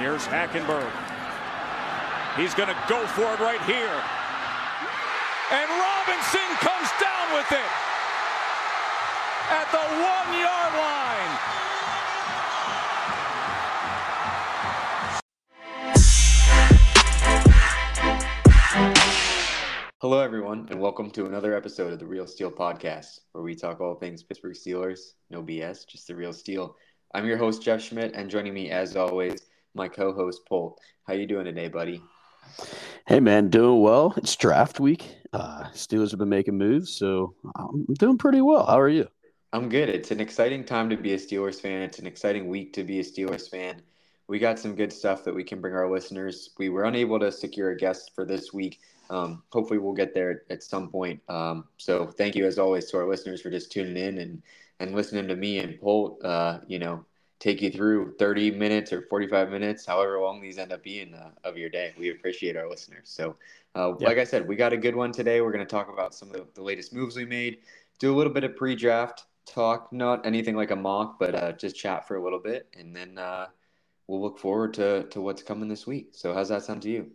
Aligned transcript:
Here's 0.00 0.24
Hackenberg. 0.24 0.90
He's 2.34 2.54
going 2.54 2.70
to 2.70 2.84
go 2.88 3.06
for 3.08 3.34
it 3.34 3.38
right 3.38 3.60
here. 3.68 4.02
And 5.52 5.68
Robinson 5.68 6.40
comes 6.56 6.88
down 6.98 7.34
with 7.36 7.52
it 7.52 7.70
at 9.50 9.70
the 9.70 9.84
one 10.00 10.32
yard 10.40 10.72
line. 10.80 11.32
Hello, 20.00 20.20
everyone, 20.20 20.66
and 20.70 20.80
welcome 20.80 21.10
to 21.10 21.26
another 21.26 21.54
episode 21.54 21.92
of 21.92 21.98
the 21.98 22.06
Real 22.06 22.26
Steel 22.26 22.50
Podcast, 22.50 23.20
where 23.32 23.44
we 23.44 23.54
talk 23.54 23.82
all 23.82 23.96
things 23.96 24.22
Pittsburgh 24.22 24.54
Steelers. 24.54 25.12
No 25.28 25.42
BS, 25.42 25.86
just 25.86 26.06
the 26.06 26.16
real 26.16 26.32
steel. 26.32 26.74
I'm 27.12 27.26
your 27.26 27.36
host 27.36 27.60
Jeff 27.60 27.82
Schmidt, 27.82 28.14
and 28.14 28.30
joining 28.30 28.54
me, 28.54 28.70
as 28.70 28.96
always, 28.96 29.49
my 29.74 29.88
co-host 29.88 30.42
Polt. 30.48 30.80
How 31.06 31.14
you 31.14 31.26
doing 31.26 31.44
today, 31.44 31.68
buddy? 31.68 32.02
Hey 33.06 33.20
man, 33.20 33.48
doing 33.48 33.80
well. 33.80 34.14
It's 34.16 34.36
draft 34.36 34.80
week. 34.80 35.14
Uh, 35.32 35.64
Steelers 35.72 36.10
have 36.10 36.18
been 36.18 36.28
making 36.28 36.58
moves, 36.58 36.92
so 36.92 37.34
I'm 37.56 37.84
doing 37.98 38.18
pretty 38.18 38.40
well. 38.40 38.66
How 38.66 38.80
are 38.80 38.88
you? 38.88 39.08
I'm 39.52 39.68
good. 39.68 39.88
It's 39.88 40.10
an 40.10 40.20
exciting 40.20 40.64
time 40.64 40.90
to 40.90 40.96
be 40.96 41.14
a 41.14 41.16
Steelers 41.16 41.60
fan. 41.60 41.82
It's 41.82 41.98
an 41.98 42.06
exciting 42.06 42.48
week 42.48 42.72
to 42.74 42.84
be 42.84 43.00
a 43.00 43.02
Steelers 43.02 43.48
fan. 43.48 43.82
We 44.28 44.38
got 44.38 44.60
some 44.60 44.76
good 44.76 44.92
stuff 44.92 45.24
that 45.24 45.34
we 45.34 45.42
can 45.42 45.60
bring 45.60 45.74
our 45.74 45.90
listeners. 45.90 46.50
We 46.56 46.68
were 46.68 46.84
unable 46.84 47.18
to 47.18 47.32
secure 47.32 47.70
a 47.70 47.76
guest 47.76 48.12
for 48.14 48.24
this 48.24 48.52
week. 48.52 48.78
Um, 49.08 49.42
hopefully, 49.50 49.80
we'll 49.80 49.92
get 49.92 50.14
there 50.14 50.42
at 50.50 50.62
some 50.62 50.88
point. 50.88 51.20
Um, 51.28 51.64
so, 51.78 52.06
thank 52.06 52.36
you 52.36 52.46
as 52.46 52.58
always 52.58 52.88
to 52.90 52.98
our 52.98 53.08
listeners 53.08 53.40
for 53.42 53.50
just 53.50 53.72
tuning 53.72 53.96
in 53.96 54.18
and 54.18 54.42
and 54.78 54.94
listening 54.94 55.26
to 55.28 55.36
me 55.36 55.58
and 55.58 55.80
Polt. 55.80 56.24
Uh, 56.24 56.60
you 56.68 56.78
know, 56.78 57.04
take 57.40 57.62
you 57.62 57.70
through 57.70 58.14
30 58.18 58.52
minutes 58.52 58.92
or 58.92 59.02
45 59.02 59.50
minutes, 59.50 59.86
however 59.86 60.20
long 60.20 60.40
these 60.40 60.58
end 60.58 60.72
up 60.72 60.84
being 60.84 61.14
uh, 61.14 61.30
of 61.42 61.56
your 61.56 61.70
day. 61.70 61.92
We 61.98 62.10
appreciate 62.10 62.56
our 62.56 62.68
listeners. 62.68 63.04
So, 63.04 63.34
uh, 63.74 63.94
like 63.98 64.18
I 64.18 64.24
said, 64.24 64.46
we 64.46 64.56
got 64.56 64.74
a 64.74 64.76
good 64.76 64.94
one 64.94 65.10
today. 65.10 65.40
We're 65.40 65.52
going 65.52 65.66
to 65.66 65.70
talk 65.70 65.90
about 65.90 66.14
some 66.14 66.28
of 66.28 66.34
the, 66.34 66.46
the, 66.54 66.62
latest 66.62 66.92
moves 66.92 67.16
we 67.16 67.24
made, 67.24 67.58
do 67.98 68.14
a 68.14 68.16
little 68.16 68.32
bit 68.32 68.44
of 68.44 68.56
pre 68.56 68.76
draft 68.76 69.24
talk, 69.46 69.90
not 69.92 70.24
anything 70.26 70.54
like 70.54 70.70
a 70.70 70.76
mock, 70.76 71.18
but 71.18 71.34
uh, 71.34 71.52
just 71.52 71.74
chat 71.74 72.06
for 72.06 72.16
a 72.16 72.22
little 72.22 72.38
bit. 72.38 72.68
And 72.78 72.94
then 72.94 73.16
uh, 73.16 73.46
we'll 74.06 74.20
look 74.20 74.38
forward 74.38 74.74
to, 74.74 75.04
to 75.04 75.20
what's 75.22 75.42
coming 75.42 75.68
this 75.68 75.86
week. 75.86 76.10
So, 76.12 76.34
how's 76.34 76.50
that 76.50 76.62
sound 76.62 76.82
to 76.82 76.90
you? 76.90 77.10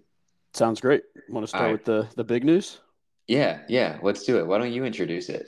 Sounds 0.53 0.81
great. 0.81 1.03
Want 1.29 1.43
to 1.43 1.47
start 1.47 1.63
right. 1.65 1.71
with 1.73 1.85
the, 1.85 2.07
the 2.15 2.23
big 2.23 2.43
news? 2.43 2.79
Yeah, 3.27 3.59
yeah. 3.67 3.99
Let's 4.01 4.23
do 4.23 4.39
it. 4.39 4.47
Why 4.47 4.57
don't 4.57 4.71
you 4.71 4.85
introduce 4.85 5.29
it? 5.29 5.47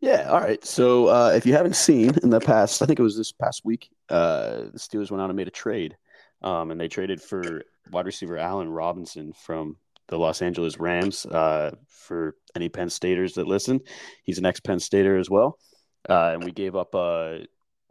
Yeah, 0.00 0.30
all 0.30 0.40
right. 0.40 0.64
So 0.64 1.08
uh, 1.08 1.32
if 1.34 1.44
you 1.44 1.52
haven't 1.52 1.76
seen 1.76 2.14
in 2.22 2.30
the 2.30 2.40
past, 2.40 2.80
I 2.80 2.86
think 2.86 2.98
it 2.98 3.02
was 3.02 3.16
this 3.16 3.32
past 3.32 3.64
week, 3.64 3.90
uh, 4.08 4.64
the 4.72 4.78
Steelers 4.78 5.10
went 5.10 5.22
out 5.22 5.28
and 5.28 5.36
made 5.36 5.48
a 5.48 5.52
trade, 5.52 5.96
um, 6.42 6.70
and 6.70 6.80
they 6.80 6.88
traded 6.88 7.20
for 7.20 7.62
wide 7.90 8.06
receiver 8.06 8.38
Allen 8.38 8.70
Robinson 8.70 9.32
from 9.34 9.76
the 10.08 10.18
Los 10.18 10.40
Angeles 10.40 10.78
Rams. 10.78 11.26
Uh, 11.26 11.74
for 11.88 12.36
any 12.56 12.68
Penn 12.70 12.88
Staters 12.88 13.34
that 13.34 13.46
listen, 13.46 13.80
he's 14.24 14.38
an 14.38 14.46
ex 14.46 14.58
Penn 14.58 14.80
Stater 14.80 15.18
as 15.18 15.28
well, 15.28 15.58
uh, 16.08 16.30
and 16.32 16.44
we 16.44 16.50
gave 16.50 16.76
up 16.76 16.94
a 16.94 16.98
uh, 16.98 17.38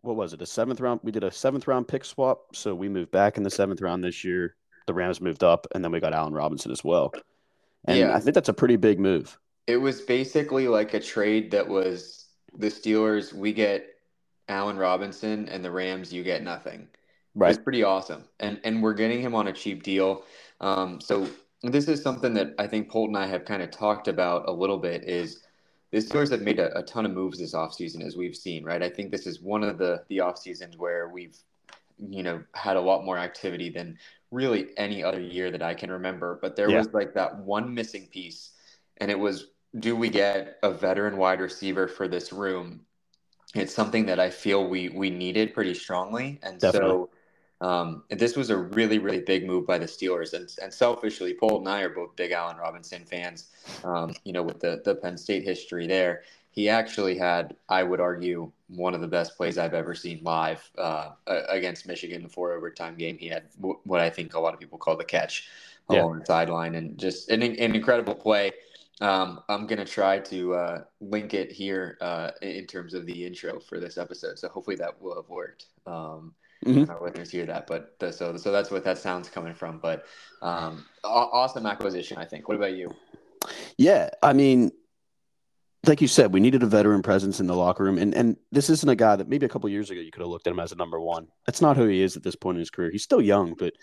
what 0.02 0.16
was 0.16 0.34
it 0.34 0.42
a 0.42 0.46
seventh 0.46 0.80
round? 0.80 1.02
We 1.04 1.12
did 1.12 1.24
a 1.24 1.32
seventh 1.32 1.68
round 1.68 1.88
pick 1.88 2.06
swap, 2.06 2.56
so 2.56 2.74
we 2.74 2.90
moved 2.90 3.12
back 3.12 3.38
in 3.38 3.44
the 3.44 3.50
seventh 3.50 3.82
round 3.82 4.04
this 4.04 4.24
year. 4.24 4.56
The 4.88 4.94
Rams 4.94 5.22
moved 5.22 5.44
up, 5.44 5.68
and 5.76 5.84
then 5.84 5.92
we 5.92 6.00
got 6.00 6.14
Allen 6.14 6.34
Robinson 6.34 6.72
as 6.72 6.84
well. 6.84 7.14
And 7.86 8.00
yeah. 8.00 8.16
I 8.16 8.20
think 8.20 8.34
that's 8.34 8.50
a 8.50 8.54
pretty 8.54 8.78
big 8.78 9.00
move. 9.00 9.38
It 9.70 9.78
was 9.78 10.02
basically 10.02 10.68
like 10.68 10.96
a 10.96 11.00
trade 11.00 11.52
that 11.52 11.68
was 11.68 12.26
the 12.58 12.68
Steelers. 12.68 13.34
We 13.34 13.54
get 13.54 13.86
Allen 14.50 14.78
Robinson, 14.78 15.48
and 15.48 15.64
the 15.64 15.72
Rams. 15.72 16.12
You 16.12 16.24
get 16.24 16.44
nothing. 16.44 16.88
Right. 17.36 17.52
It's 17.52 17.64
pretty 17.64 17.84
awesome, 17.84 18.26
and 18.40 18.60
and 18.64 18.82
we're 18.82 18.96
getting 18.96 19.22
him 19.22 19.36
on 19.36 19.48
a 19.48 19.54
cheap 19.54 19.84
deal. 19.84 20.24
Um, 20.60 21.00
so 21.00 21.30
this 21.62 21.88
is 21.88 22.02
something 22.02 22.34
that 22.34 22.56
I 22.58 22.68
think 22.68 22.90
Polt 22.90 23.10
and 23.10 23.18
I 23.18 23.28
have 23.28 23.46
kind 23.46 23.62
of 23.62 23.70
talked 23.70 24.08
about 24.08 24.50
a 24.50 24.52
little 24.52 24.80
bit. 24.80 25.04
Is 25.04 25.44
the 25.92 26.00
Steelers 26.00 26.32
have 26.32 26.42
made 26.42 26.60
a, 26.60 26.76
a 26.78 26.84
ton 26.84 27.06
of 27.06 27.12
moves 27.12 27.38
this 27.38 27.54
offseason, 27.54 28.04
as 28.04 28.18
we've 28.18 28.36
seen, 28.36 28.64
right? 28.64 28.82
I 28.82 28.90
think 28.90 29.12
this 29.12 29.28
is 29.28 29.40
one 29.40 29.64
of 29.64 29.78
the 29.78 30.04
the 30.10 30.20
off 30.20 30.40
seasons 30.40 30.78
where 30.78 31.10
we've 31.10 31.38
you 32.00 32.24
know 32.24 32.44
had 32.56 32.76
a 32.76 32.82
lot 32.82 33.06
more 33.06 33.20
activity 33.20 33.70
than 33.70 34.00
really 34.32 34.70
any 34.78 35.04
other 35.04 35.22
year 35.22 35.52
that 35.52 35.62
I 35.62 35.76
can 35.76 35.92
remember. 35.92 36.40
But 36.42 36.56
there 36.56 36.70
yeah. 36.70 36.80
was 36.80 36.92
like 36.94 37.14
that 37.14 37.38
one 37.38 37.74
missing 37.74 38.08
piece, 38.12 38.50
and 38.98 39.12
it 39.12 39.20
was 39.20 39.52
do 39.78 39.96
we 39.96 40.10
get 40.10 40.58
a 40.64 40.72
veteran 40.72 41.18
wide 41.18 41.42
receiver 41.42 41.88
for 41.88 42.08
this 42.08 42.32
room? 42.34 42.82
It's 43.56 43.74
something 43.74 44.06
that 44.08 44.20
I 44.20 44.30
feel 44.30 44.68
we 44.68 44.90
we 44.90 45.10
needed 45.10 45.54
pretty 45.54 45.74
strongly, 45.74 46.40
and 46.44 46.60
Definitely. 46.60 47.06
so 47.60 47.68
um, 47.68 48.04
this 48.10 48.36
was 48.36 48.52
a 48.52 48.58
really 48.58 49.00
really 49.00 49.22
big 49.22 49.46
move 49.46 49.66
by 49.66 49.78
the 49.78 49.86
Steelers. 49.86 50.34
And, 50.34 50.50
and 50.62 50.74
selfishly, 50.74 51.34
Paul 51.34 51.60
and 51.60 51.68
I 51.68 51.82
are 51.82 51.90
both 51.90 52.16
big 52.16 52.32
Allen 52.32 52.58
Robinson 52.58 53.06
fans. 53.06 53.50
Um, 53.84 54.14
you 54.24 54.34
know, 54.34 54.44
with 54.44 54.60
the 54.60 54.82
the 54.86 54.96
Penn 54.96 55.18
State 55.18 55.44
history 55.44 55.88
there, 55.88 56.24
he 56.52 56.70
actually 56.70 57.18
had, 57.18 57.56
I 57.68 57.84
would 57.84 58.00
argue, 58.00 58.52
one 58.68 58.94
of 58.94 59.02
the 59.02 59.08
best 59.08 59.36
plays 59.36 59.58
I've 59.58 59.74
ever 59.74 59.96
seen 59.96 60.20
live 60.24 60.70
uh, 60.78 61.12
against 61.26 61.88
Michigan, 61.88 62.22
the 62.22 62.30
four 62.30 62.54
overtime 62.54 62.96
game. 62.96 63.18
He 63.18 63.28
had 63.28 63.44
what 63.58 64.00
I 64.00 64.10
think 64.10 64.36
a 64.36 64.40
lot 64.40 64.54
of 64.54 64.60
people 64.60 64.78
call 64.78 64.96
the 64.96 65.04
catch 65.04 65.48
along 65.90 66.20
the 66.20 66.26
sideline, 66.26 66.76
and 66.76 66.98
just 67.00 67.30
an, 67.30 67.42
an 67.42 67.76
incredible 67.76 68.14
play. 68.14 68.52
Um, 69.02 69.42
I'm 69.48 69.66
gonna 69.66 69.86
try 69.86 70.20
to 70.20 70.54
uh, 70.54 70.84
link 71.00 71.34
it 71.34 71.52
here 71.52 71.98
uh, 72.02 72.32
in 72.42 72.66
terms 72.66 72.94
of 72.94 73.06
the 73.06 73.26
intro 73.26 73.60
for 73.60 73.80
this 73.80 73.98
episode. 73.98 74.38
So 74.38 74.50
hopefully 74.50 74.76
that 74.78 75.02
will 75.02 75.16
have 75.16 75.30
worked. 75.30 75.66
Um, 75.86 76.34
mm-hmm. 76.66 76.90
Our 76.90 77.02
listeners 77.02 77.32
hear 77.32 77.46
that, 77.46 77.66
but 77.68 77.96
the, 78.00 78.12
so 78.12 78.36
so 78.36 78.52
that's 78.52 78.72
what 78.72 78.84
that 78.84 78.98
sounds 78.98 79.30
coming 79.30 79.54
from. 79.54 79.80
But 79.80 80.06
um, 80.42 80.86
awesome 81.04 81.66
acquisition, 81.66 82.18
I 82.18 82.26
think. 82.26 82.48
What 82.48 82.58
about 82.58 82.76
you? 82.76 82.94
Yeah, 83.78 84.10
I 84.22 84.34
mean, 84.34 84.72
like 85.86 86.02
you 86.02 86.08
said, 86.08 86.34
we 86.34 86.42
needed 86.42 86.62
a 86.64 86.68
veteran 86.68 87.02
presence 87.02 87.40
in 87.40 87.48
the 87.48 87.56
locker 87.56 87.86
room, 87.86 87.98
and 87.98 88.14
and 88.14 88.36
this 88.52 88.70
isn't 88.70 88.90
a 88.90 88.96
guy 88.96 89.16
that 89.16 89.30
maybe 89.30 89.46
a 89.46 89.50
couple 89.50 89.70
years 89.70 89.90
ago 89.90 90.02
you 90.02 90.12
could 90.12 90.22
have 90.22 90.30
looked 90.30 90.46
at 90.46 90.52
him 90.52 90.60
as 90.60 90.74
a 90.74 90.76
number 90.76 91.00
one. 91.00 91.28
That's 91.46 91.62
not 91.62 91.78
who 91.78 91.88
he 91.88 92.02
is 92.02 92.18
at 92.18 92.24
this 92.24 92.36
point 92.36 92.58
in 92.58 92.60
his 92.60 92.70
career. 92.70 92.92
He's 92.92 93.04
still 93.04 93.22
young, 93.22 93.54
but 93.54 93.74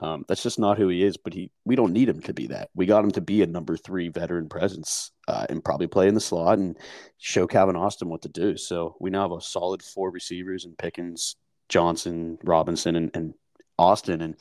um, 0.00 0.24
that's 0.28 0.42
just 0.42 0.58
not 0.58 0.78
who 0.78 0.88
he 0.88 1.02
is. 1.02 1.16
But 1.16 1.34
he, 1.34 1.50
we 1.64 1.76
don't 1.76 1.92
need 1.92 2.08
him 2.08 2.20
to 2.22 2.32
be 2.32 2.46
that. 2.48 2.70
We 2.74 2.86
got 2.86 3.04
him 3.04 3.10
to 3.12 3.20
be 3.20 3.42
a 3.42 3.46
number 3.46 3.76
three 3.76 4.08
veteran 4.08 4.48
presence 4.48 5.10
uh, 5.28 5.46
and 5.48 5.64
probably 5.64 5.86
play 5.86 6.08
in 6.08 6.14
the 6.14 6.20
slot 6.20 6.58
and 6.58 6.76
show 7.18 7.46
Calvin 7.46 7.76
Austin 7.76 8.08
what 8.08 8.22
to 8.22 8.28
do. 8.28 8.56
So 8.56 8.96
we 9.00 9.10
now 9.10 9.22
have 9.22 9.38
a 9.38 9.40
solid 9.40 9.82
four 9.82 10.10
receivers 10.10 10.64
and 10.64 10.78
Pickens, 10.78 11.36
Johnson, 11.68 12.38
Robinson, 12.44 12.96
and, 12.96 13.10
and 13.14 13.34
Austin. 13.78 14.20
And 14.20 14.36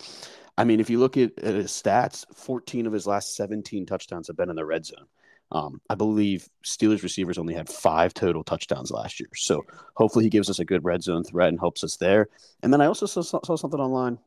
I 0.57 0.63
mean, 0.65 0.79
if 0.79 0.89
you 0.89 0.99
look 0.99 1.17
at, 1.17 1.37
at 1.39 1.55
his 1.55 1.71
stats, 1.71 2.25
14 2.35 2.85
of 2.85 2.93
his 2.93 3.07
last 3.07 3.35
17 3.35 3.85
touchdowns 3.85 4.27
have 4.27 4.37
been 4.37 4.49
in 4.49 4.55
the 4.55 4.65
red 4.65 4.85
zone. 4.85 5.05
Um, 5.51 5.81
I 5.89 5.95
believe 5.95 6.47
Steelers 6.63 7.01
receivers 7.01 7.39
only 7.39 7.55
had 7.55 7.67
five 7.67 8.13
total 8.13 8.43
touchdowns 8.43 8.91
last 8.91 9.19
year. 9.19 9.29
So 9.35 9.65
hopefully 9.95 10.25
he 10.25 10.29
gives 10.29 10.47
us 10.47 10.59
a 10.59 10.65
good 10.65 10.83
red 10.83 11.01
zone 11.01 11.23
threat 11.23 11.49
and 11.49 11.59
helps 11.59 11.83
us 11.83 11.97
there. 11.97 12.29
And 12.61 12.71
then 12.71 12.81
I 12.81 12.85
also 12.85 13.07
saw, 13.07 13.21
saw 13.21 13.55
something 13.55 13.79
online. 13.79 14.19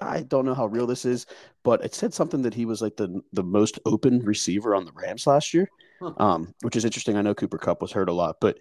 I 0.00 0.22
don't 0.22 0.44
know 0.44 0.54
how 0.54 0.66
real 0.66 0.86
this 0.86 1.04
is, 1.04 1.26
but 1.62 1.84
it 1.84 1.94
said 1.94 2.14
something 2.14 2.42
that 2.42 2.54
he 2.54 2.64
was 2.64 2.82
like 2.82 2.96
the 2.96 3.20
the 3.32 3.42
most 3.42 3.78
open 3.84 4.20
receiver 4.20 4.74
on 4.74 4.84
the 4.84 4.92
Rams 4.92 5.26
last 5.26 5.52
year, 5.54 5.68
huh. 6.00 6.12
um, 6.18 6.54
which 6.62 6.76
is 6.76 6.84
interesting. 6.84 7.16
I 7.16 7.22
know 7.22 7.34
Cooper 7.34 7.58
Kupp 7.58 7.82
was 7.82 7.92
hurt 7.92 8.08
a 8.08 8.12
lot, 8.12 8.36
but 8.40 8.58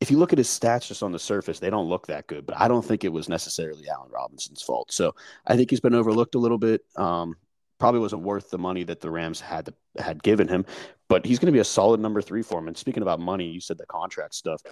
if 0.00 0.10
you 0.10 0.18
look 0.18 0.32
at 0.32 0.38
his 0.38 0.48
stats 0.48 0.88
just 0.88 1.04
on 1.04 1.12
the 1.12 1.18
surface, 1.18 1.60
they 1.60 1.70
don't 1.70 1.88
look 1.88 2.08
that 2.08 2.26
good. 2.26 2.44
But 2.44 2.60
I 2.60 2.66
don't 2.66 2.84
think 2.84 3.04
it 3.04 3.12
was 3.12 3.28
necessarily 3.28 3.88
Allen 3.88 4.10
Robinson's 4.10 4.60
fault. 4.60 4.92
So 4.92 5.14
I 5.46 5.56
think 5.56 5.70
he's 5.70 5.80
been 5.80 5.94
overlooked 5.94 6.34
a 6.34 6.40
little 6.40 6.58
bit. 6.58 6.82
Um, 6.96 7.36
probably 7.78 8.00
wasn't 8.00 8.22
worth 8.22 8.50
the 8.50 8.58
money 8.58 8.84
that 8.84 9.00
the 9.00 9.10
Rams 9.10 9.40
had 9.40 9.66
to, 9.66 9.74
had 9.98 10.22
given 10.22 10.46
him, 10.46 10.64
but 11.08 11.26
he's 11.26 11.38
going 11.38 11.46
to 11.46 11.52
be 11.52 11.58
a 11.58 11.64
solid 11.64 12.00
number 12.00 12.22
three 12.22 12.42
for 12.42 12.58
him. 12.58 12.68
And 12.68 12.76
speaking 12.76 13.02
about 13.02 13.18
money, 13.20 13.46
you 13.48 13.60
said 13.60 13.76
the 13.76 13.86
contract 13.86 14.34
stuff 14.34 14.62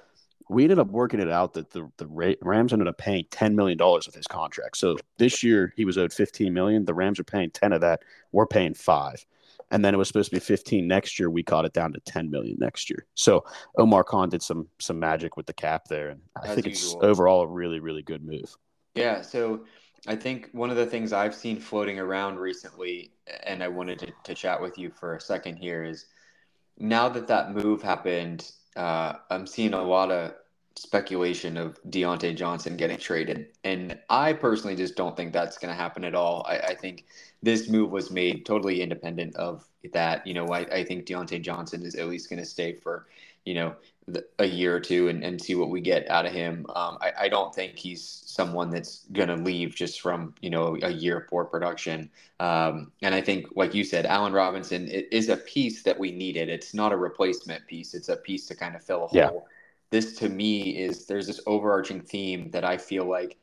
we 0.50 0.64
ended 0.64 0.80
up 0.80 0.88
working 0.88 1.20
it 1.20 1.30
out 1.30 1.52
that 1.52 1.70
the, 1.70 1.88
the 1.96 2.36
Rams 2.42 2.72
ended 2.72 2.88
up 2.88 2.98
paying 2.98 3.24
$10 3.30 3.54
million 3.54 3.80
of 3.80 4.12
his 4.12 4.26
contract. 4.26 4.76
So 4.78 4.96
this 5.16 5.44
year 5.44 5.72
he 5.76 5.84
was 5.84 5.96
owed 5.96 6.12
15 6.12 6.52
million. 6.52 6.84
The 6.84 6.92
Rams 6.92 7.20
are 7.20 7.24
paying 7.24 7.52
10 7.52 7.72
of 7.72 7.80
that. 7.82 8.02
We're 8.32 8.46
paying 8.48 8.74
five. 8.74 9.24
And 9.70 9.84
then 9.84 9.94
it 9.94 9.96
was 9.96 10.08
supposed 10.08 10.30
to 10.30 10.36
be 10.36 10.40
15 10.40 10.88
next 10.88 11.20
year. 11.20 11.30
We 11.30 11.44
caught 11.44 11.66
it 11.66 11.72
down 11.72 11.92
to 11.92 12.00
10 12.00 12.32
million 12.32 12.56
next 12.58 12.90
year. 12.90 13.06
So 13.14 13.44
Omar 13.78 14.02
Khan 14.02 14.28
did 14.28 14.42
some, 14.42 14.66
some 14.80 14.98
magic 14.98 15.36
with 15.36 15.46
the 15.46 15.52
cap 15.52 15.84
there. 15.86 16.08
And 16.08 16.20
I 16.42 16.48
As 16.48 16.54
think 16.56 16.66
usual. 16.66 16.96
it's 16.96 17.04
overall 17.04 17.42
a 17.42 17.46
really, 17.46 17.78
really 17.78 18.02
good 18.02 18.24
move. 18.24 18.56
Yeah. 18.96 19.22
So 19.22 19.66
I 20.08 20.16
think 20.16 20.48
one 20.50 20.70
of 20.70 20.76
the 20.76 20.86
things 20.86 21.12
I've 21.12 21.34
seen 21.34 21.60
floating 21.60 22.00
around 22.00 22.40
recently, 22.40 23.12
and 23.44 23.62
I 23.62 23.68
wanted 23.68 24.00
to, 24.00 24.12
to 24.24 24.34
chat 24.34 24.60
with 24.60 24.76
you 24.78 24.90
for 24.90 25.14
a 25.14 25.20
second 25.20 25.58
here 25.58 25.84
is 25.84 26.06
now 26.76 27.08
that 27.08 27.28
that 27.28 27.54
move 27.54 27.82
happened, 27.82 28.50
uh, 28.74 29.12
I'm 29.30 29.46
seeing 29.46 29.74
a 29.74 29.82
lot 29.82 30.10
of 30.10 30.32
speculation 30.76 31.56
of 31.56 31.78
Diontae 31.90 32.36
Johnson 32.36 32.76
getting 32.76 32.98
traded. 32.98 33.48
And 33.64 33.98
I 34.08 34.32
personally 34.32 34.76
just 34.76 34.96
don't 34.96 35.16
think 35.16 35.32
that's 35.32 35.58
going 35.58 35.74
to 35.74 35.80
happen 35.80 36.04
at 36.04 36.14
all. 36.14 36.44
I, 36.48 36.58
I, 36.58 36.74
think 36.74 37.04
this 37.42 37.68
move 37.68 37.90
was 37.90 38.10
made 38.10 38.46
totally 38.46 38.80
independent 38.80 39.36
of 39.36 39.66
that. 39.92 40.26
You 40.26 40.34
know, 40.34 40.46
I, 40.46 40.60
I 40.60 40.84
think 40.84 41.06
Diontae 41.06 41.42
Johnson 41.42 41.82
is 41.84 41.96
at 41.96 42.08
least 42.08 42.30
going 42.30 42.38
to 42.38 42.46
stay 42.46 42.72
for, 42.72 43.06
you 43.44 43.54
know, 43.54 43.74
a 44.38 44.44
year 44.44 44.74
or 44.74 44.80
two 44.80 45.08
and, 45.08 45.22
and 45.22 45.40
see 45.40 45.54
what 45.54 45.70
we 45.70 45.80
get 45.80 46.08
out 46.10 46.26
of 46.26 46.32
him. 46.32 46.66
Um, 46.74 46.98
I, 47.00 47.12
I, 47.20 47.28
don't 47.28 47.54
think 47.54 47.76
he's 47.76 48.22
someone 48.26 48.70
that's 48.70 49.06
going 49.12 49.28
to 49.28 49.36
leave 49.36 49.74
just 49.74 50.00
from 50.00 50.34
you 50.40 50.50
know 50.50 50.76
a 50.82 50.90
year 50.90 51.18
of 51.18 51.28
poor 51.28 51.44
production. 51.44 52.10
Um, 52.40 52.90
and 53.02 53.14
I 53.14 53.20
think, 53.20 53.46
like 53.54 53.74
you 53.74 53.84
said, 53.84 54.06
Allen 54.06 54.32
Robinson 54.32 54.88
is 54.88 55.28
a 55.28 55.36
piece 55.36 55.82
that 55.82 55.98
we 55.98 56.10
needed. 56.10 56.48
It's 56.48 56.74
not 56.74 56.92
a 56.92 56.96
replacement 56.96 57.66
piece. 57.66 57.94
It's 57.94 58.08
a 58.08 58.16
piece 58.16 58.46
to 58.46 58.56
kind 58.56 58.74
of 58.74 58.82
fill 58.82 59.04
a 59.04 59.06
hole. 59.06 59.46
This 59.90 60.16
to 60.16 60.28
me 60.28 60.78
is 60.78 61.06
there's 61.06 61.26
this 61.26 61.40
overarching 61.46 62.00
theme 62.00 62.50
that 62.52 62.64
I 62.64 62.76
feel 62.76 63.04
like 63.04 63.36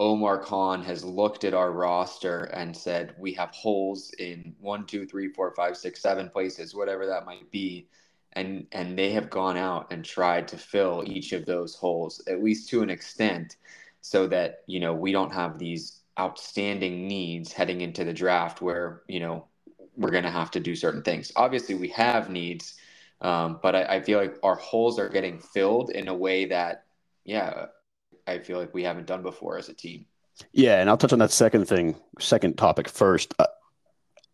Omar 0.00 0.38
Khan 0.38 0.82
has 0.82 1.04
looked 1.04 1.44
at 1.44 1.54
our 1.54 1.70
roster 1.70 2.44
and 2.44 2.76
said 2.76 3.14
we 3.18 3.32
have 3.34 3.50
holes 3.50 4.10
in 4.18 4.54
one, 4.60 4.84
two, 4.84 5.06
three, 5.06 5.28
four, 5.28 5.54
five, 5.54 5.76
six, 5.76 6.00
seven 6.00 6.28
places, 6.28 6.74
whatever 6.74 7.06
that 7.06 7.24
might 7.24 7.48
be. 7.52 7.86
And 8.32 8.66
and 8.72 8.98
they 8.98 9.12
have 9.12 9.30
gone 9.30 9.56
out 9.56 9.92
and 9.92 10.04
tried 10.04 10.48
to 10.48 10.56
fill 10.56 11.04
each 11.06 11.32
of 11.32 11.44
those 11.46 11.76
holes 11.76 12.20
at 12.26 12.42
least 12.42 12.68
to 12.70 12.82
an 12.82 12.90
extent 12.90 13.56
so 14.00 14.26
that 14.26 14.62
you 14.66 14.80
know 14.80 14.94
we 14.94 15.12
don't 15.12 15.32
have 15.32 15.58
these 15.58 16.00
outstanding 16.18 17.06
needs 17.06 17.52
heading 17.52 17.80
into 17.82 18.04
the 18.04 18.12
draft 18.12 18.60
where 18.60 19.02
you 19.06 19.20
know 19.20 19.46
we're 19.96 20.10
going 20.10 20.24
to 20.24 20.30
have 20.30 20.50
to 20.52 20.60
do 20.60 20.74
certain 20.74 21.02
things. 21.02 21.30
Obviously 21.36 21.74
we 21.74 21.88
have 21.88 22.30
needs 22.30 22.74
um, 23.22 23.60
but 23.62 23.74
I, 23.74 23.84
I 23.84 24.00
feel 24.02 24.18
like 24.18 24.36
our 24.42 24.56
holes 24.56 24.98
are 24.98 25.08
getting 25.08 25.38
filled 25.38 25.90
in 25.90 26.08
a 26.08 26.14
way 26.14 26.46
that 26.46 26.84
yeah 27.24 27.66
i 28.26 28.38
feel 28.38 28.58
like 28.58 28.74
we 28.74 28.82
haven't 28.82 29.06
done 29.06 29.22
before 29.22 29.58
as 29.58 29.68
a 29.68 29.74
team 29.74 30.06
yeah 30.52 30.80
and 30.80 30.90
i'll 30.90 30.96
touch 30.96 31.12
on 31.12 31.18
that 31.20 31.30
second 31.30 31.66
thing 31.66 31.96
second 32.18 32.58
topic 32.58 32.88
first 32.88 33.34
uh, 33.38 33.46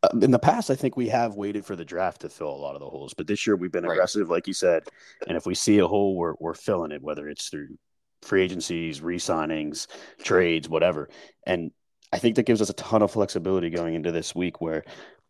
uh, 0.02 0.08
in 0.23 0.31
the 0.31 0.38
past, 0.38 0.70
I 0.70 0.76
think 0.76 0.96
we 0.96 1.08
have 1.08 1.35
waited 1.35 1.64
for 1.64 1.75
the 1.75 1.85
draft 1.85 2.20
to 2.20 2.29
fill 2.29 2.50
a 2.50 2.55
lot 2.55 2.75
of 2.75 2.81
the 2.81 2.88
holes, 2.88 3.14
but 3.14 3.26
this 3.26 3.46
year 3.46 3.56
we've 3.56 3.73
been 3.73 3.85
right. 3.85 3.94
aggressive, 3.94 4.31
like 4.31 4.46
you 4.46 4.52
said. 4.52 4.85
And 5.26 5.37
if 5.37 5.44
we 5.44 5.55
see 5.55 5.79
a 5.79 5.87
hole, 5.87 6.14
we're 6.17 6.34
we're 6.38 6.55
filling 6.55 6.93
it, 6.93 7.02
whether 7.02 7.29
it's 7.29 7.49
through 7.49 7.76
free 8.23 8.43
agencies, 8.43 9.00
re-signings, 9.00 9.87
trades, 10.23 10.69
whatever. 10.69 11.08
And 11.46 11.73
I 12.12 12.19
think 12.19 12.37
that 12.37 12.46
gives 12.46 12.62
us 12.62 12.70
a 12.70 12.75
ton 12.75 13.02
of 13.02 13.11
flexibility 13.11 13.70
going 13.70 13.94
into 13.94 14.12
this 14.12 14.34
week, 14.34 14.61
where 14.61 14.84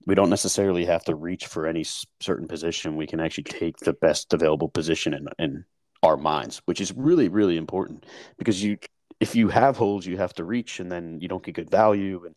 we 0.09 0.15
don't 0.15 0.31
necessarily 0.31 0.87
have 0.87 1.05
to 1.05 1.15
reach 1.15 1.47
for 1.47 1.67
any 1.67 1.85
certain 2.21 2.49
position. 2.49 2.97
We 2.97 3.07
can 3.07 3.21
actually 3.21 3.45
take 3.45 3.77
the 3.77 3.93
best 3.93 4.33
available 4.33 4.69
position 4.69 5.13
in 5.13 5.29
in 5.39 5.65
our 6.03 6.17
minds, 6.17 6.63
which 6.65 6.81
is 6.81 6.93
really 6.97 7.29
really 7.29 7.59
important 7.59 8.07
because 8.39 8.63
you 8.65 8.79
if 9.21 9.37
you 9.37 9.49
have 9.49 9.77
holes, 9.77 10.07
you 10.07 10.17
have 10.17 10.33
to 10.35 10.45
reach, 10.45 10.81
and 10.81 10.91
then 10.91 11.21
you 11.21 11.29
don't 11.29 11.45
get 11.45 11.55
good 11.55 11.71
value 11.71 12.25
and 12.25 12.35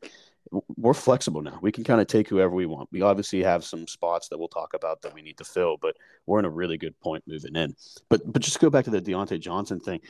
we're 0.75 0.93
flexible 0.93 1.41
now. 1.41 1.57
We 1.61 1.71
can 1.71 1.85
kind 1.85 2.01
of 2.01 2.07
take 2.07 2.27
whoever 2.27 2.53
we 2.53 2.65
want. 2.65 2.89
We 2.91 3.03
obviously 3.03 3.41
have 3.43 3.63
some 3.63 3.87
spots 3.87 4.27
that 4.27 4.37
we'll 4.37 4.49
talk 4.49 4.73
about 4.73 5.01
that 5.01 5.13
we 5.13 5.21
need 5.21 5.37
to 5.37 5.45
fill, 5.45 5.77
but 5.77 5.95
we're 6.25 6.39
in 6.39 6.45
a 6.45 6.49
really 6.49 6.77
good 6.77 6.99
point 6.99 7.23
moving 7.25 7.55
in. 7.55 7.73
But 8.09 8.21
but 8.31 8.41
just 8.41 8.59
go 8.59 8.69
back 8.69 8.83
to 8.85 8.91
the 8.91 9.01
Diontae 9.01 9.39
Johnson 9.39 9.79
thing. 9.79 10.01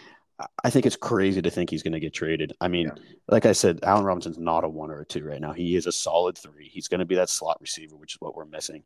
I 0.64 0.70
think 0.70 0.86
it's 0.86 0.96
crazy 0.96 1.42
to 1.42 1.50
think 1.50 1.70
he's 1.70 1.84
going 1.84 1.94
to 1.94 2.00
get 2.00 2.14
traded. 2.14 2.54
I 2.62 2.68
mean, 2.68 2.88
yeah. 2.88 3.04
like 3.28 3.46
I 3.46 3.52
said, 3.52 3.80
Allen 3.84 4.06
Robinson's 4.06 4.38
not 4.38 4.64
a 4.64 4.70
one 4.70 4.92
or 4.92 5.02
a 5.02 5.06
two 5.06 5.24
right 5.24 5.42
now. 5.42 5.54
He 5.54 5.76
is 5.76 5.88
a 5.88 5.92
solid 5.92 6.38
three. 6.38 6.68
He's 6.68 6.88
going 6.88 7.00
to 7.00 7.06
be 7.06 7.16
that 7.16 7.30
slot 7.30 7.58
receiver, 7.62 7.96
which 7.96 8.14
is 8.16 8.22
what 8.22 8.36
we're 8.36 8.46
missing. 8.46 8.84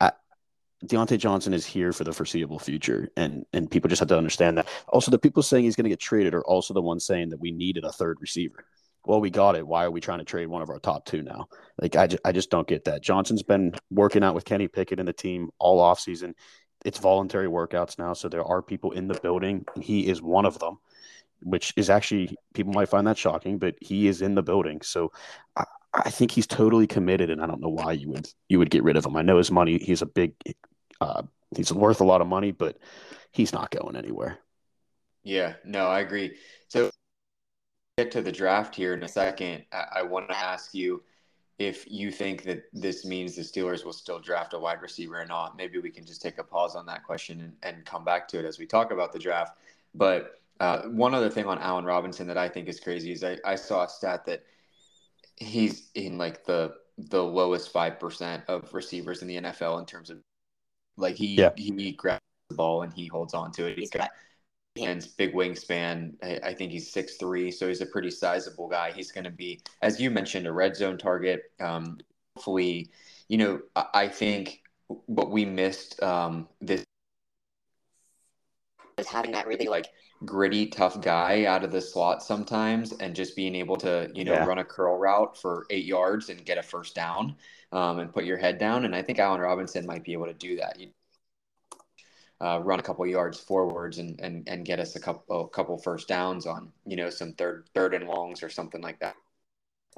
I, 0.00 0.12
Diontae 0.84 1.18
Johnson 1.18 1.54
is 1.54 1.64
here 1.64 1.92
for 1.92 2.04
the 2.04 2.12
foreseeable 2.12 2.58
future, 2.58 3.08
and 3.16 3.46
and 3.52 3.70
people 3.70 3.88
just 3.88 4.00
have 4.00 4.08
to 4.08 4.18
understand 4.18 4.58
that. 4.58 4.68
Also, 4.88 5.10
the 5.10 5.18
people 5.18 5.42
saying 5.42 5.64
he's 5.64 5.76
going 5.76 5.84
to 5.84 5.90
get 5.90 6.00
traded 6.00 6.34
are 6.34 6.44
also 6.44 6.74
the 6.74 6.82
ones 6.82 7.06
saying 7.06 7.30
that 7.30 7.40
we 7.40 7.50
needed 7.50 7.84
a 7.84 7.92
third 7.92 8.18
receiver 8.20 8.64
well, 9.06 9.20
we 9.20 9.30
got 9.30 9.56
it. 9.56 9.66
Why 9.66 9.84
are 9.84 9.90
we 9.90 10.00
trying 10.00 10.18
to 10.18 10.24
trade 10.24 10.48
one 10.48 10.62
of 10.62 10.68
our 10.68 10.80
top 10.80 11.06
two 11.06 11.22
now? 11.22 11.48
Like, 11.80 11.96
I, 11.96 12.08
just, 12.08 12.22
I 12.24 12.32
just 12.32 12.50
don't 12.50 12.66
get 12.66 12.84
that. 12.84 13.02
Johnson's 13.02 13.42
been 13.42 13.74
working 13.90 14.24
out 14.24 14.34
with 14.34 14.44
Kenny 14.44 14.68
Pickett 14.68 14.98
and 14.98 15.08
the 15.08 15.12
team 15.12 15.50
all 15.58 15.80
offseason. 15.80 16.34
It's 16.84 16.98
voluntary 16.98 17.46
workouts 17.46 17.98
now. 17.98 18.12
So 18.12 18.28
there 18.28 18.44
are 18.44 18.62
people 18.62 18.92
in 18.92 19.06
the 19.06 19.18
building, 19.20 19.64
and 19.74 19.82
he 19.82 20.08
is 20.08 20.20
one 20.20 20.44
of 20.44 20.58
them, 20.58 20.78
which 21.42 21.72
is 21.76 21.90
actually, 21.90 22.36
people 22.54 22.72
might 22.72 22.88
find 22.88 23.06
that 23.06 23.18
shocking, 23.18 23.58
but 23.58 23.74
he 23.80 24.08
is 24.08 24.22
in 24.22 24.34
the 24.34 24.42
building. 24.42 24.80
So 24.82 25.12
I, 25.56 25.64
I 25.92 26.10
think 26.10 26.30
he's 26.30 26.46
totally 26.46 26.86
committed, 26.86 27.30
and 27.30 27.42
I 27.42 27.46
don't 27.46 27.60
know 27.60 27.68
why 27.68 27.92
you 27.92 28.10
would 28.10 28.28
you 28.48 28.58
would 28.58 28.70
get 28.70 28.82
rid 28.82 28.96
of 28.96 29.06
him. 29.06 29.16
I 29.16 29.22
know 29.22 29.38
his 29.38 29.50
money, 29.50 29.78
he's 29.78 30.02
a 30.02 30.06
big, 30.06 30.34
uh, 31.00 31.22
he's 31.56 31.72
worth 31.72 32.00
a 32.00 32.04
lot 32.04 32.20
of 32.20 32.26
money, 32.26 32.52
but 32.52 32.78
he's 33.32 33.52
not 33.52 33.70
going 33.70 33.96
anywhere. 33.96 34.38
Yeah, 35.22 35.54
no, 35.64 35.86
I 35.86 36.00
agree. 36.00 36.36
So 36.68 36.90
get 37.98 38.10
to 38.12 38.22
the 38.22 38.32
draft 38.32 38.74
here 38.74 38.92
in 38.92 39.02
a 39.02 39.08
second, 39.08 39.64
I, 39.72 39.86
I 39.96 40.02
want 40.02 40.28
to 40.28 40.36
ask 40.36 40.74
you 40.74 41.02
if 41.58 41.90
you 41.90 42.10
think 42.10 42.42
that 42.42 42.64
this 42.72 43.06
means 43.06 43.34
the 43.34 43.42
Steelers 43.42 43.84
will 43.84 43.94
still 43.94 44.20
draft 44.20 44.52
a 44.52 44.58
wide 44.58 44.82
receiver 44.82 45.18
or 45.20 45.24
not. 45.24 45.56
Maybe 45.56 45.78
we 45.78 45.90
can 45.90 46.04
just 46.04 46.20
take 46.20 46.36
a 46.38 46.44
pause 46.44 46.76
on 46.76 46.84
that 46.86 47.04
question 47.04 47.40
and, 47.40 47.52
and 47.62 47.86
come 47.86 48.04
back 48.04 48.28
to 48.28 48.38
it 48.38 48.44
as 48.44 48.58
we 48.58 48.66
talk 48.66 48.92
about 48.92 49.12
the 49.12 49.18
draft. 49.18 49.56
But 49.94 50.40
uh, 50.60 50.82
one 50.82 51.14
other 51.14 51.30
thing 51.30 51.46
on 51.46 51.58
Allen 51.58 51.84
Robinson 51.84 52.26
that 52.28 52.38
I 52.38 52.48
think 52.48 52.68
is 52.68 52.80
crazy 52.80 53.12
is 53.12 53.22
I, 53.22 53.38
I 53.44 53.56
saw 53.56 53.84
a 53.84 53.88
stat 53.88 54.24
that 54.26 54.42
he's 55.36 55.90
in 55.94 56.18
like 56.18 56.44
the 56.44 56.74
the 56.98 57.22
lowest 57.22 57.72
five 57.72 58.00
percent 58.00 58.42
of 58.48 58.72
receivers 58.72 59.22
in 59.22 59.28
the 59.28 59.36
NFL 59.36 59.78
in 59.80 59.86
terms 59.86 60.10
of 60.10 60.18
like 60.96 61.16
he 61.16 61.34
yeah. 61.34 61.50
he 61.56 61.92
grabs 61.92 62.22
the 62.48 62.56
ball 62.56 62.82
and 62.82 62.92
he 62.92 63.06
holds 63.06 63.34
on 63.34 63.52
to 63.52 63.66
it. 63.66 63.78
He's 63.78 63.90
got 63.90 64.10
hands, 64.78 65.06
big 65.06 65.34
wingspan. 65.34 66.14
I, 66.22 66.48
I 66.48 66.54
think 66.54 66.72
he's 66.72 66.90
six 66.90 67.16
three, 67.16 67.50
so 67.50 67.68
he's 67.68 67.82
a 67.82 67.86
pretty 67.86 68.10
sizable 68.10 68.68
guy. 68.68 68.92
He's 68.92 69.12
going 69.12 69.24
to 69.24 69.30
be, 69.30 69.60
as 69.82 70.00
you 70.00 70.10
mentioned, 70.10 70.46
a 70.46 70.52
red 70.52 70.74
zone 70.74 70.96
target. 70.96 71.42
Um, 71.60 71.98
hopefully, 72.34 72.90
you 73.28 73.36
know, 73.36 73.60
I, 73.74 73.86
I 73.94 74.08
think 74.08 74.62
what 75.06 75.30
we 75.30 75.44
missed 75.44 76.02
um, 76.02 76.48
this 76.62 76.85
is 78.98 79.06
having 79.06 79.32
that 79.32 79.46
really 79.46 79.68
like 79.68 79.88
gritty, 80.24 80.66
tough 80.66 81.00
guy 81.02 81.44
out 81.44 81.62
of 81.62 81.70
the 81.70 81.80
slot 81.80 82.22
sometimes, 82.22 82.92
and 82.92 83.14
just 83.14 83.36
being 83.36 83.54
able 83.54 83.76
to, 83.76 84.10
you 84.14 84.24
know, 84.24 84.32
yeah. 84.32 84.46
run 84.46 84.58
a 84.58 84.64
curl 84.64 84.96
route 84.96 85.36
for 85.36 85.66
eight 85.70 85.84
yards 85.84 86.30
and 86.30 86.44
get 86.46 86.56
a 86.56 86.62
first 86.62 86.94
down 86.94 87.36
um, 87.72 87.98
and 87.98 88.12
put 88.12 88.24
your 88.24 88.38
head 88.38 88.58
down. 88.58 88.86
And 88.86 88.94
I 88.94 89.02
think 89.02 89.18
Allen 89.18 89.40
Robinson 89.40 89.84
might 89.84 90.02
be 90.02 90.14
able 90.14 90.26
to 90.26 90.34
do 90.34 90.56
that. 90.56 90.80
You 90.80 90.88
uh, 92.40 92.60
run 92.62 92.80
a 92.80 92.82
couple 92.82 93.06
yards 93.06 93.38
forwards 93.38 93.98
and, 93.98 94.18
and, 94.20 94.48
and 94.48 94.64
get 94.64 94.80
us 94.80 94.96
a 94.96 95.00
couple 95.00 95.44
a 95.44 95.48
couple 95.48 95.76
first 95.78 96.08
downs 96.08 96.46
on 96.46 96.70
you 96.86 96.96
know 96.96 97.10
some 97.10 97.32
third 97.32 97.68
third 97.74 97.94
and 97.94 98.06
longs 98.06 98.42
or 98.42 98.48
something 98.48 98.80
like 98.80 99.00
that. 99.00 99.16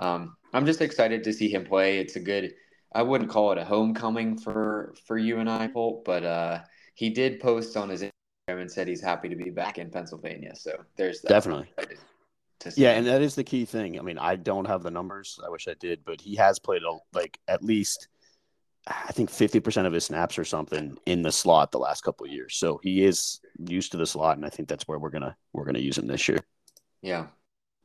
Um, 0.01 0.37
I'm 0.53 0.67
just 0.67 0.81
excited 0.81 1.23
to 1.25 1.33
see 1.33 1.49
him 1.49 1.65
play. 1.65 1.99
It's 1.99 2.17
a 2.17 2.21
good. 2.21 2.53
I 2.93 3.03
wouldn't 3.03 3.31
call 3.31 3.53
it 3.53 3.59
a 3.59 3.65
homecoming 3.65 4.39
for 4.39 4.95
for 5.07 5.17
you 5.17 5.39
and 5.39 5.49
I, 5.49 5.69
Polt, 5.69 6.05
but 6.05 6.25
uh, 6.25 6.61
he 6.95 7.11
did 7.11 7.39
post 7.39 7.77
on 7.77 7.89
his 7.89 8.05
Instagram 8.49 8.61
and 8.61 8.71
said 8.71 8.89
he's 8.89 9.01
happy 9.01 9.29
to 9.29 9.37
be 9.37 9.51
back 9.51 9.79
in 9.79 9.91
Pennsylvania. 9.91 10.55
So 10.57 10.73
there's 10.97 11.21
that. 11.23 11.29
definitely. 11.29 11.69
Yeah, 12.77 12.93
and 12.93 13.07
that 13.07 13.23
is 13.23 13.37
the 13.37 13.45
key 13.45 13.65
thing. 13.65 13.99
I 13.99 14.03
mean, 14.03 14.19
I 14.19 14.35
don't 14.35 14.65
have 14.65 14.83
the 14.83 14.91
numbers. 14.91 15.39
I 15.47 15.49
wish 15.49 15.69
I 15.69 15.75
did, 15.79 16.01
but 16.05 16.21
he 16.21 16.35
has 16.37 16.59
played 16.59 16.83
a, 16.83 16.99
like 17.13 17.39
at 17.47 17.63
least 17.63 18.09
I 18.87 19.13
think 19.13 19.31
50% 19.31 19.87
of 19.87 19.93
his 19.93 20.05
snaps 20.07 20.39
or 20.39 20.45
something 20.45 20.99
in 21.07 21.23
the 21.23 21.31
slot 21.31 21.71
the 21.71 21.79
last 21.79 22.03
couple 22.03 22.27
years. 22.27 22.57
So 22.57 22.81
he 22.83 23.05
is 23.05 23.41
used 23.59 23.93
to 23.93 23.99
the 23.99 24.07
slot 24.07 24.39
and 24.39 24.47
I 24.47 24.49
think 24.49 24.69
that's 24.69 24.89
where 24.89 24.99
we're 24.99 25.11
going 25.11 25.23
to 25.23 25.37
we're 25.53 25.65
going 25.65 25.75
to 25.75 25.83
use 25.83 25.99
him 25.99 26.09
this 26.09 26.27
year. 26.29 26.41
Yeah. 27.01 27.27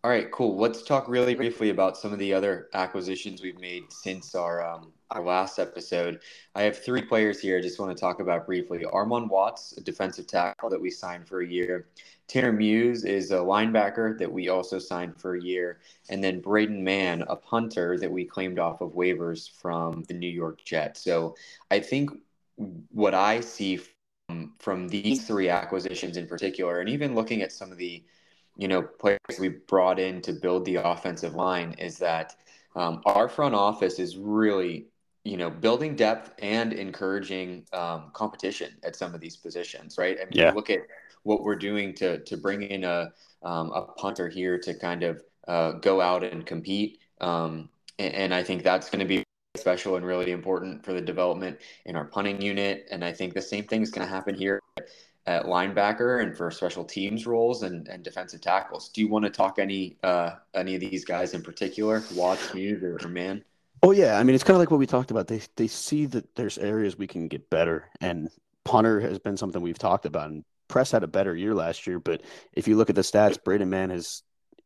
All 0.04 0.12
right, 0.12 0.30
cool. 0.32 0.58
Let's 0.58 0.84
talk 0.84 1.08
really 1.08 1.34
briefly 1.34 1.70
about 1.70 1.96
some 1.96 2.12
of 2.12 2.20
the 2.20 2.34
other 2.34 2.68
acquisitions 2.74 3.42
we've 3.42 3.62
made 3.62 3.84
since 3.90 4.36
our 4.36 4.62
um, 4.62 4.92
our 5.12 5.24
last 5.24 5.60
episode. 5.60 6.20
I 6.56 6.64
have 6.64 6.78
three 6.78 7.02
players 7.02 7.40
here 7.40 7.58
I 7.58 7.62
just 7.62 7.80
want 7.80 7.96
to 7.96 8.02
talk 8.02 8.20
about 8.20 8.46
briefly. 8.46 8.80
Armon 8.80 9.30
Watts, 9.30 9.74
a 9.78 9.82
defensive 9.82 10.28
tackle 10.28 10.70
that 10.72 10.82
we 10.82 10.90
signed 10.90 11.26
for 11.26 11.40
a 11.42 11.48
year. 11.48 11.88
Tanner 12.28 12.52
Muse 12.52 13.06
is 13.06 13.32
a 13.32 13.38
linebacker 13.38 14.18
that 14.18 14.30
we 14.30 14.50
also 14.50 14.78
signed 14.78 15.22
for 15.22 15.36
a 15.36 15.42
year. 15.42 15.80
And 16.10 16.22
then 16.22 16.42
Braden 16.42 16.84
Mann, 16.84 17.22
a 17.30 17.38
punter 17.38 17.98
that 18.00 18.12
we 18.12 18.26
claimed 18.26 18.60
off 18.60 18.82
of 18.82 18.96
waivers 18.96 19.50
from 19.50 20.04
the 20.10 20.16
New 20.16 20.30
York 20.30 20.66
Jets. 20.66 21.02
So 21.02 21.38
I 21.72 21.80
think 21.80 22.12
what 22.92 23.14
I 23.14 23.40
see 23.40 23.80
from, 24.28 24.54
from 24.60 24.90
these 24.90 25.26
three 25.26 25.48
acquisitions 25.48 26.18
in 26.18 26.28
particular, 26.28 26.82
and 26.82 26.90
even 26.90 27.16
looking 27.16 27.42
at 27.42 27.54
some 27.54 27.72
of 27.72 27.78
the 27.78 28.04
you 28.58 28.68
know 28.68 28.82
players 28.82 29.20
we 29.40 29.50
brought 29.50 30.00
in 30.00 30.22
to 30.22 30.34
build 30.34 30.66
the 30.66 30.76
offensive 30.76 31.36
line, 31.36 31.74
is 31.80 31.98
that 32.00 32.36
um, 32.76 33.02
our 33.06 33.30
front 33.30 33.56
office 33.56 34.00
is 34.00 34.18
really 34.18 34.88
you 35.24 35.38
know, 35.38 35.50
building 35.50 35.96
depth 35.96 36.34
and 36.40 36.74
encouraging 36.74 37.66
um, 37.72 38.12
competition 38.14 38.74
at 38.84 38.96
some 38.96 39.16
of 39.16 39.22
these 39.22 39.38
positions, 39.38 39.98
right? 39.98 40.18
I 40.22 40.26
mean, 40.26 40.34
yeah. 40.34 40.52
look 40.52 40.70
at 40.70 40.82
what 41.24 41.44
we're 41.44 41.56
doing 41.56 41.94
to 41.96 42.20
to 42.20 42.38
bring 42.38 42.64
in 42.64 42.84
a 42.84 43.14
um, 43.42 43.72
a 43.72 43.82
punter 43.82 44.28
here 44.28 44.58
to 44.60 44.74
kind 44.74 45.04
of 45.04 45.22
uh, 45.48 45.72
go 45.74 46.02
out 46.02 46.24
and 46.24 46.46
compete, 46.46 47.00
um, 47.22 47.70
and, 48.00 48.14
and, 48.14 48.34
I 48.34 48.44
think 48.44 48.64
that's 48.64 48.90
going 48.90 49.00
to 49.00 49.06
be 49.06 49.24
special 49.58 49.98
and 49.98 50.06
really 50.06 50.32
important 50.32 50.84
for 50.86 50.94
the 50.94 51.02
development 51.02 51.60
in 51.86 51.98
our 51.98 52.06
punting 52.06 52.42
unit. 52.42 52.88
And 52.90 53.04
I 53.04 53.12
think 53.12 53.34
the 53.34 53.42
same 53.42 53.66
thing 53.66 53.82
is 53.82 53.92
going 53.92 54.08
to 54.08 54.14
happen 54.14 54.34
here 54.34 54.62
at 55.26 55.46
linebacker 55.46 56.22
and 56.22 56.36
for 56.36 56.52
special 56.52 56.84
teams 56.84 57.26
roles 57.26 57.64
and, 57.64 57.88
and 57.88 58.04
defensive 58.04 58.42
tackles. 58.42 58.90
Do 58.90 59.02
you 59.02 59.08
want 59.08 59.24
to 59.24 59.32
talk 59.32 59.60
any 59.60 59.98
uh, 60.04 60.32
any 60.54 60.76
of 60.76 60.82
these 60.82 61.06
guys 61.06 61.34
in 61.34 61.42
particular, 61.42 62.04
Watts, 62.14 62.54
Muse, 62.54 62.84
or, 62.84 63.08
Mann? 63.08 63.44
Oh 63.82 63.92
yeah, 63.92 64.18
I 64.18 64.24
mean 64.24 64.36
it's 64.36 64.44
kind 64.44 64.56
of 64.56 64.60
like 64.60 64.72
what 64.72 64.80
we 64.80 64.88
talked 64.88 65.12
about. 65.12 65.28
They 65.28 65.42
they 65.56 65.68
see 65.68 66.06
that 66.08 66.36
there's 66.36 66.58
areas 66.58 66.98
we 66.98 67.08
can 67.08 67.28
get 67.28 67.50
better, 67.50 67.90
and 68.02 68.30
punter 68.66 69.00
has 69.00 69.20
been 69.20 69.38
something 69.38 69.62
we've 69.62 69.78
talked 69.78 70.06
about 70.06 70.30
and 70.30 70.44
Press 70.74 70.90
had 70.90 71.04
a 71.04 71.08
better 71.08 71.36
year 71.36 71.54
last 71.54 71.86
year, 71.86 72.00
but 72.00 72.22
if 72.54 72.68
you 72.68 72.78
look 72.78 72.90
at 72.90 72.96
the 72.96 73.04
stats, 73.04 73.42
Braden 73.42 73.70
Mann 73.70 73.92
has 73.92 74.24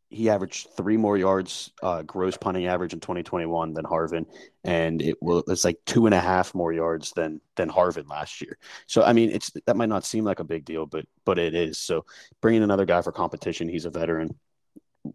he 0.09 0.29
averaged 0.29 0.69
three 0.77 0.95
more 0.95 1.17
yards 1.17 1.71
uh, 1.83 2.01
gross 2.03 2.37
punting 2.37 2.65
average 2.65 2.93
in 2.93 2.99
2021 2.99 3.73
than 3.73 3.85
Harvin, 3.85 4.25
and 4.63 5.01
it 5.01 5.21
will 5.21 5.43
it's 5.47 5.65
like 5.65 5.79
two 5.85 6.05
and 6.05 6.15
a 6.15 6.19
half 6.19 6.55
more 6.55 6.71
yards 6.71 7.11
than 7.11 7.41
than 7.55 7.69
Harvin 7.69 8.07
last 8.09 8.41
year. 8.41 8.57
So 8.85 9.03
I 9.03 9.13
mean, 9.13 9.31
it's 9.31 9.51
that 9.65 9.75
might 9.75 9.89
not 9.89 10.05
seem 10.05 10.23
like 10.23 10.39
a 10.39 10.45
big 10.45 10.63
deal, 10.63 10.85
but 10.85 11.05
but 11.25 11.37
it 11.37 11.53
is. 11.53 11.77
So 11.77 12.05
bringing 12.41 12.63
another 12.63 12.85
guy 12.85 13.01
for 13.01 13.11
competition, 13.11 13.67
he's 13.67 13.85
a 13.85 13.89
veteran. 13.89 14.37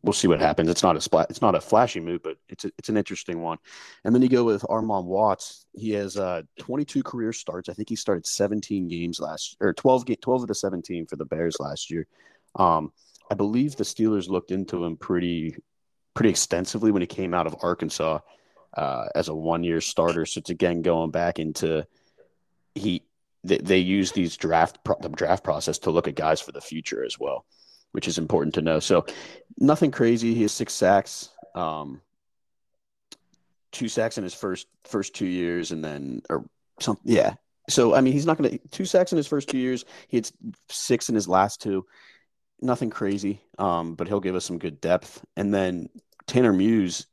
We'll 0.02 0.14
see 0.14 0.28
what 0.28 0.40
happens. 0.40 0.70
It's 0.70 0.82
not 0.82 0.96
a 0.96 1.00
splat. 1.00 1.28
It's 1.30 1.42
not 1.42 1.54
a 1.54 1.60
flashy 1.60 2.00
move, 2.00 2.22
but 2.22 2.36
it's 2.48 2.64
a, 2.64 2.70
it's 2.78 2.88
an 2.88 2.96
interesting 2.96 3.42
one. 3.42 3.58
And 4.04 4.14
then 4.14 4.22
you 4.22 4.28
go 4.28 4.44
with 4.44 4.62
Armon 4.62 5.04
Watts. 5.04 5.66
He 5.74 5.90
has 5.90 6.16
uh, 6.16 6.42
22 6.60 7.02
career 7.02 7.32
starts. 7.32 7.68
I 7.68 7.74
think 7.74 7.90
he 7.90 7.96
started 7.96 8.26
17 8.26 8.88
games 8.88 9.20
last 9.20 9.56
or 9.60 9.72
12 9.74 10.06
12 10.20 10.42
of 10.42 10.48
the 10.48 10.54
17 10.54 11.06
for 11.06 11.16
the 11.16 11.26
Bears 11.26 11.56
last 11.60 11.90
year. 11.90 12.06
Um, 12.56 12.92
I 13.30 13.34
believe 13.34 13.76
the 13.76 13.84
Steelers 13.84 14.28
looked 14.28 14.50
into 14.50 14.84
him 14.84 14.96
pretty 14.96 15.56
pretty 16.14 16.30
extensively 16.30 16.90
when 16.90 17.02
he 17.02 17.06
came 17.06 17.32
out 17.32 17.46
of 17.46 17.56
Arkansas 17.62 18.18
uh, 18.76 19.06
as 19.14 19.28
a 19.28 19.34
one 19.34 19.64
year 19.64 19.80
starter. 19.80 20.26
So 20.26 20.38
it's 20.38 20.50
again 20.50 20.82
going 20.82 21.10
back 21.10 21.38
into 21.38 21.86
he 22.74 23.04
they, 23.44 23.58
they 23.58 23.78
use 23.78 24.12
these 24.12 24.36
draft 24.36 24.84
pro, 24.84 24.96
the 25.00 25.08
draft 25.08 25.44
process 25.44 25.78
to 25.80 25.90
look 25.90 26.08
at 26.08 26.14
guys 26.14 26.40
for 26.40 26.52
the 26.52 26.60
future 26.60 27.04
as 27.04 27.18
well, 27.18 27.44
which 27.92 28.08
is 28.08 28.18
important 28.18 28.54
to 28.54 28.62
know. 28.62 28.80
So 28.80 29.04
nothing 29.58 29.90
crazy. 29.90 30.34
He 30.34 30.42
has 30.42 30.52
six 30.52 30.72
sacks, 30.72 31.30
um, 31.54 32.00
two 33.72 33.88
sacks 33.88 34.18
in 34.18 34.24
his 34.24 34.34
first 34.34 34.66
first 34.84 35.14
two 35.14 35.26
years, 35.26 35.72
and 35.72 35.84
then 35.84 36.22
or 36.30 36.44
something. 36.80 37.12
Yeah. 37.12 37.34
So 37.68 37.94
I 37.94 38.00
mean, 38.00 38.12
he's 38.12 38.26
not 38.26 38.38
going 38.38 38.50
to 38.50 38.68
two 38.68 38.84
sacks 38.84 39.12
in 39.12 39.16
his 39.16 39.26
first 39.26 39.48
two 39.48 39.58
years. 39.58 39.84
He 40.08 40.16
had 40.16 40.30
six 40.68 41.08
in 41.08 41.14
his 41.14 41.28
last 41.28 41.60
two 41.60 41.86
nothing 42.62 42.90
crazy, 42.90 43.40
um, 43.58 43.94
but 43.94 44.08
he'll 44.08 44.20
give 44.20 44.34
us 44.34 44.44
some 44.44 44.58
good 44.58 44.80
depth. 44.80 45.24
And 45.36 45.52
then 45.52 45.88
Tanner 46.26 46.52
Muse 46.52 47.06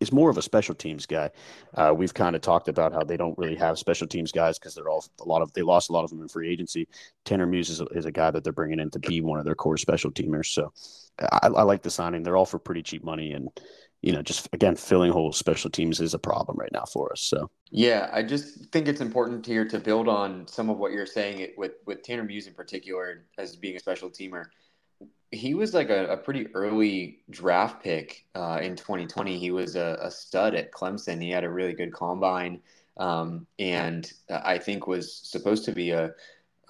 is 0.00 0.12
more 0.12 0.30
of 0.30 0.38
a 0.38 0.42
special 0.42 0.74
teams 0.74 1.06
guy. 1.06 1.30
Uh, 1.74 1.92
we've 1.94 2.14
kind 2.14 2.34
of 2.34 2.42
talked 2.42 2.68
about 2.68 2.92
how 2.92 3.04
they 3.04 3.16
don't 3.16 3.36
really 3.36 3.54
have 3.54 3.78
special 3.78 4.06
teams 4.06 4.32
guys 4.32 4.58
because 4.58 4.74
they're 4.74 4.88
all 4.88 5.04
a 5.20 5.24
lot 5.24 5.42
of 5.42 5.52
they 5.52 5.62
lost 5.62 5.90
a 5.90 5.92
lot 5.92 6.04
of 6.04 6.10
them 6.10 6.22
in 6.22 6.28
free 6.28 6.50
agency. 6.50 6.88
Tanner 7.24 7.46
Muse 7.46 7.68
is 7.68 7.80
a, 7.80 7.84
is 7.86 8.06
a 8.06 8.12
guy 8.12 8.30
that 8.30 8.42
they're 8.42 8.52
bringing 8.52 8.80
in 8.80 8.90
to 8.90 8.98
be 8.98 9.20
one 9.20 9.38
of 9.38 9.44
their 9.44 9.54
core 9.54 9.76
special 9.76 10.10
teamers. 10.10 10.46
So 10.46 10.72
I, 11.20 11.48
I 11.48 11.62
like 11.62 11.82
the 11.82 11.90
signing. 11.90 12.22
They're 12.22 12.36
all 12.36 12.46
for 12.46 12.58
pretty 12.58 12.82
cheap 12.82 13.04
money, 13.04 13.32
and 13.32 13.50
you 14.02 14.12
know, 14.12 14.22
just 14.22 14.48
again 14.52 14.76
filling 14.76 15.12
holes 15.12 15.36
special 15.36 15.70
teams 15.70 16.00
is 16.00 16.14
a 16.14 16.18
problem 16.18 16.56
right 16.58 16.72
now 16.72 16.84
for 16.84 17.12
us. 17.12 17.20
So 17.20 17.50
yeah, 17.70 18.08
I 18.12 18.22
just 18.22 18.66
think 18.72 18.88
it's 18.88 19.00
important 19.00 19.46
here 19.46 19.66
to 19.66 19.78
build 19.78 20.08
on 20.08 20.46
some 20.46 20.70
of 20.70 20.78
what 20.78 20.92
you're 20.92 21.06
saying 21.06 21.52
with 21.56 21.72
with 21.86 22.02
Tanner 22.02 22.24
Muse 22.24 22.46
in 22.46 22.54
particular 22.54 23.24
as 23.38 23.56
being 23.56 23.76
a 23.76 23.80
special 23.80 24.10
teamer 24.10 24.46
he 25.32 25.54
was 25.54 25.74
like 25.74 25.90
a, 25.90 26.06
a 26.06 26.16
pretty 26.16 26.48
early 26.54 27.20
draft 27.30 27.82
pick 27.82 28.26
uh, 28.34 28.58
in 28.62 28.74
2020. 28.74 29.38
He 29.38 29.50
was 29.50 29.76
a, 29.76 29.98
a, 30.00 30.10
stud 30.10 30.54
at 30.54 30.72
Clemson. 30.72 31.22
He 31.22 31.30
had 31.30 31.44
a 31.44 31.50
really 31.50 31.72
good 31.72 31.92
combine, 31.92 32.60
um, 32.96 33.46
and 33.58 34.12
I 34.28 34.58
think 34.58 34.86
was 34.86 35.14
supposed 35.14 35.64
to 35.66 35.72
be 35.72 35.90
a, 35.90 36.10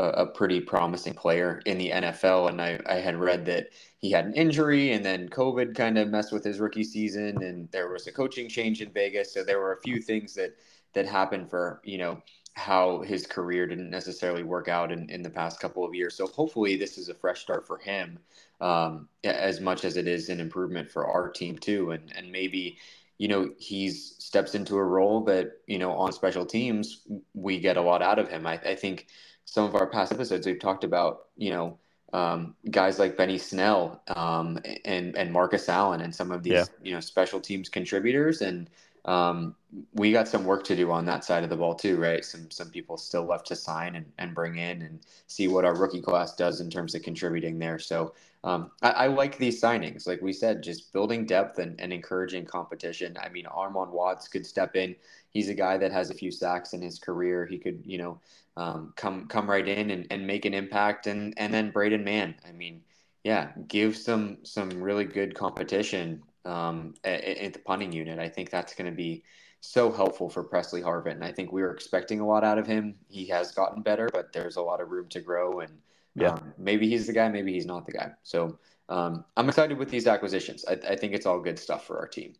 a, 0.00 0.22
a 0.22 0.26
pretty 0.26 0.60
promising 0.60 1.14
player 1.14 1.60
in 1.66 1.76
the 1.76 1.90
NFL. 1.90 2.48
And 2.48 2.60
I, 2.60 2.80
I 2.88 2.94
had 2.94 3.16
read 3.16 3.44
that 3.46 3.68
he 3.98 4.10
had 4.10 4.24
an 4.24 4.34
injury, 4.34 4.92
and 4.92 5.04
then 5.04 5.28
COVID 5.28 5.74
kind 5.74 5.98
of 5.98 6.08
messed 6.08 6.32
with 6.32 6.42
his 6.42 6.58
rookie 6.58 6.84
season, 6.84 7.42
and 7.42 7.70
there 7.70 7.90
was 7.90 8.06
a 8.06 8.12
coaching 8.12 8.48
change 8.48 8.80
in 8.80 8.90
Vegas. 8.90 9.34
So 9.34 9.44
there 9.44 9.60
were 9.60 9.74
a 9.74 9.82
few 9.82 10.00
things 10.00 10.34
that 10.34 10.56
that 10.94 11.06
happened 11.06 11.50
for 11.50 11.80
you 11.84 11.98
know 11.98 12.22
how 12.54 13.02
his 13.02 13.26
career 13.26 13.66
didn't 13.66 13.90
necessarily 13.90 14.42
work 14.42 14.68
out 14.68 14.90
in, 14.90 15.08
in 15.08 15.22
the 15.22 15.30
past 15.30 15.60
couple 15.60 15.84
of 15.84 15.94
years. 15.94 16.16
So 16.16 16.26
hopefully 16.26 16.76
this 16.76 16.98
is 16.98 17.08
a 17.08 17.14
fresh 17.14 17.40
start 17.40 17.66
for 17.66 17.78
him, 17.78 18.18
um, 18.60 19.08
as 19.22 19.60
much 19.60 19.84
as 19.84 19.96
it 19.96 20.08
is 20.08 20.28
an 20.30 20.40
improvement 20.40 20.90
for 20.90 21.06
our 21.06 21.28
team 21.30 21.58
too. 21.58 21.90
And 21.92 22.10
and 22.16 22.32
maybe, 22.32 22.78
you 23.18 23.28
know, 23.28 23.50
he's 23.58 24.16
steps 24.18 24.54
into 24.54 24.76
a 24.76 24.84
role 24.84 25.24
that, 25.24 25.58
you 25.66 25.78
know, 25.78 25.92
on 25.92 26.12
special 26.12 26.46
teams, 26.46 27.06
we 27.34 27.58
get 27.58 27.76
a 27.76 27.82
lot 27.82 28.00
out 28.02 28.18
of 28.18 28.28
him. 28.28 28.46
I, 28.46 28.54
I 28.58 28.74
think 28.74 29.06
some 29.50 29.64
of 29.64 29.74
our 29.74 29.86
past 29.86 30.12
episodes 30.12 30.46
we've 30.46 30.60
talked 30.60 30.84
about, 30.84 31.26
you 31.36 31.50
know, 31.50 31.76
um, 32.12 32.54
guys 32.70 33.00
like 33.00 33.16
Benny 33.16 33.36
Snell 33.36 34.00
um, 34.06 34.60
and 34.84 35.16
and 35.16 35.32
Marcus 35.32 35.68
Allen 35.68 36.02
and 36.02 36.14
some 36.14 36.30
of 36.30 36.44
these, 36.44 36.52
yeah. 36.52 36.64
you 36.82 36.94
know, 36.94 37.00
special 37.00 37.40
teams 37.40 37.68
contributors 37.68 38.42
and 38.42 38.70
um, 39.06 39.56
we 39.94 40.12
got 40.12 40.28
some 40.28 40.44
work 40.44 40.62
to 40.64 40.76
do 40.76 40.92
on 40.92 41.04
that 41.06 41.24
side 41.24 41.42
of 41.42 41.50
the 41.50 41.56
ball 41.56 41.74
too, 41.74 41.96
right? 41.96 42.24
Some 42.24 42.48
some 42.50 42.70
people 42.70 42.96
still 42.96 43.24
left 43.24 43.46
to 43.48 43.56
sign 43.56 43.96
and, 43.96 44.06
and 44.18 44.36
bring 44.36 44.58
in 44.58 44.82
and 44.82 45.00
see 45.26 45.48
what 45.48 45.64
our 45.64 45.76
rookie 45.76 46.00
class 46.00 46.36
does 46.36 46.60
in 46.60 46.70
terms 46.70 46.94
of 46.94 47.02
contributing 47.02 47.58
there. 47.58 47.80
So 47.80 48.14
um, 48.44 48.70
I, 48.82 48.90
I, 48.90 49.06
like 49.08 49.36
these 49.36 49.60
signings, 49.60 50.06
like 50.06 50.22
we 50.22 50.32
said, 50.32 50.62
just 50.62 50.92
building 50.94 51.26
depth 51.26 51.58
and, 51.58 51.78
and 51.78 51.92
encouraging 51.92 52.46
competition. 52.46 53.18
I 53.20 53.28
mean, 53.28 53.44
Armon 53.44 53.90
Watts 53.90 54.28
could 54.28 54.46
step 54.46 54.76
in. 54.76 54.96
He's 55.30 55.48
a 55.48 55.54
guy 55.54 55.78
that 55.78 55.92
has 55.92 56.10
a 56.10 56.14
few 56.14 56.30
sacks 56.30 56.72
in 56.72 56.82
his 56.82 56.98
career. 56.98 57.46
He 57.46 57.58
could, 57.58 57.82
you 57.84 57.98
know, 57.98 58.20
um, 58.56 58.92
come 58.96 59.26
come 59.28 59.48
right 59.48 59.66
in 59.66 59.90
and, 59.90 60.06
and 60.10 60.26
make 60.26 60.44
an 60.44 60.54
impact. 60.54 61.06
And 61.06 61.34
and 61.36 61.52
then 61.52 61.70
Braden 61.70 62.04
Mann. 62.04 62.34
I 62.46 62.52
mean, 62.52 62.82
yeah, 63.24 63.52
give 63.68 63.96
some 63.96 64.38
some 64.42 64.82
really 64.82 65.04
good 65.04 65.34
competition 65.34 66.22
um, 66.44 66.94
at, 67.04 67.22
at, 67.24 67.52
the 67.52 67.58
punting 67.60 67.92
unit. 67.92 68.18
I 68.18 68.28
think 68.28 68.50
that's 68.50 68.74
going 68.74 68.90
to 68.90 68.96
be 68.96 69.22
so 69.60 69.92
helpful 69.92 70.28
for 70.30 70.42
Pressley 70.42 70.80
Harvin. 70.80 71.22
I 71.22 71.32
think 71.32 71.52
we 71.52 71.62
were 71.62 71.72
expecting 71.72 72.20
a 72.20 72.26
lot 72.26 72.44
out 72.44 72.58
of 72.58 72.66
him. 72.66 72.94
He 73.08 73.26
has 73.26 73.52
gotten 73.52 73.82
better, 73.82 74.08
but 74.12 74.32
there's 74.32 74.56
a 74.56 74.62
lot 74.62 74.80
of 74.80 74.90
room 74.90 75.08
to 75.10 75.20
grow. 75.20 75.60
And 75.60 75.78
yeah, 76.14 76.30
um, 76.30 76.54
maybe 76.56 76.88
he's 76.88 77.06
the 77.06 77.12
guy, 77.12 77.28
maybe 77.28 77.52
he's 77.52 77.66
not 77.66 77.86
the 77.86 77.92
guy. 77.92 78.12
So 78.22 78.58
um, 78.88 79.24
I'm 79.36 79.48
excited 79.48 79.78
with 79.78 79.90
these 79.90 80.06
acquisitions. 80.06 80.64
I, 80.66 80.72
I 80.72 80.96
think 80.96 81.12
it's 81.12 81.26
all 81.26 81.40
good 81.40 81.58
stuff 81.58 81.86
for 81.86 81.98
our 81.98 82.08
team. 82.08 82.34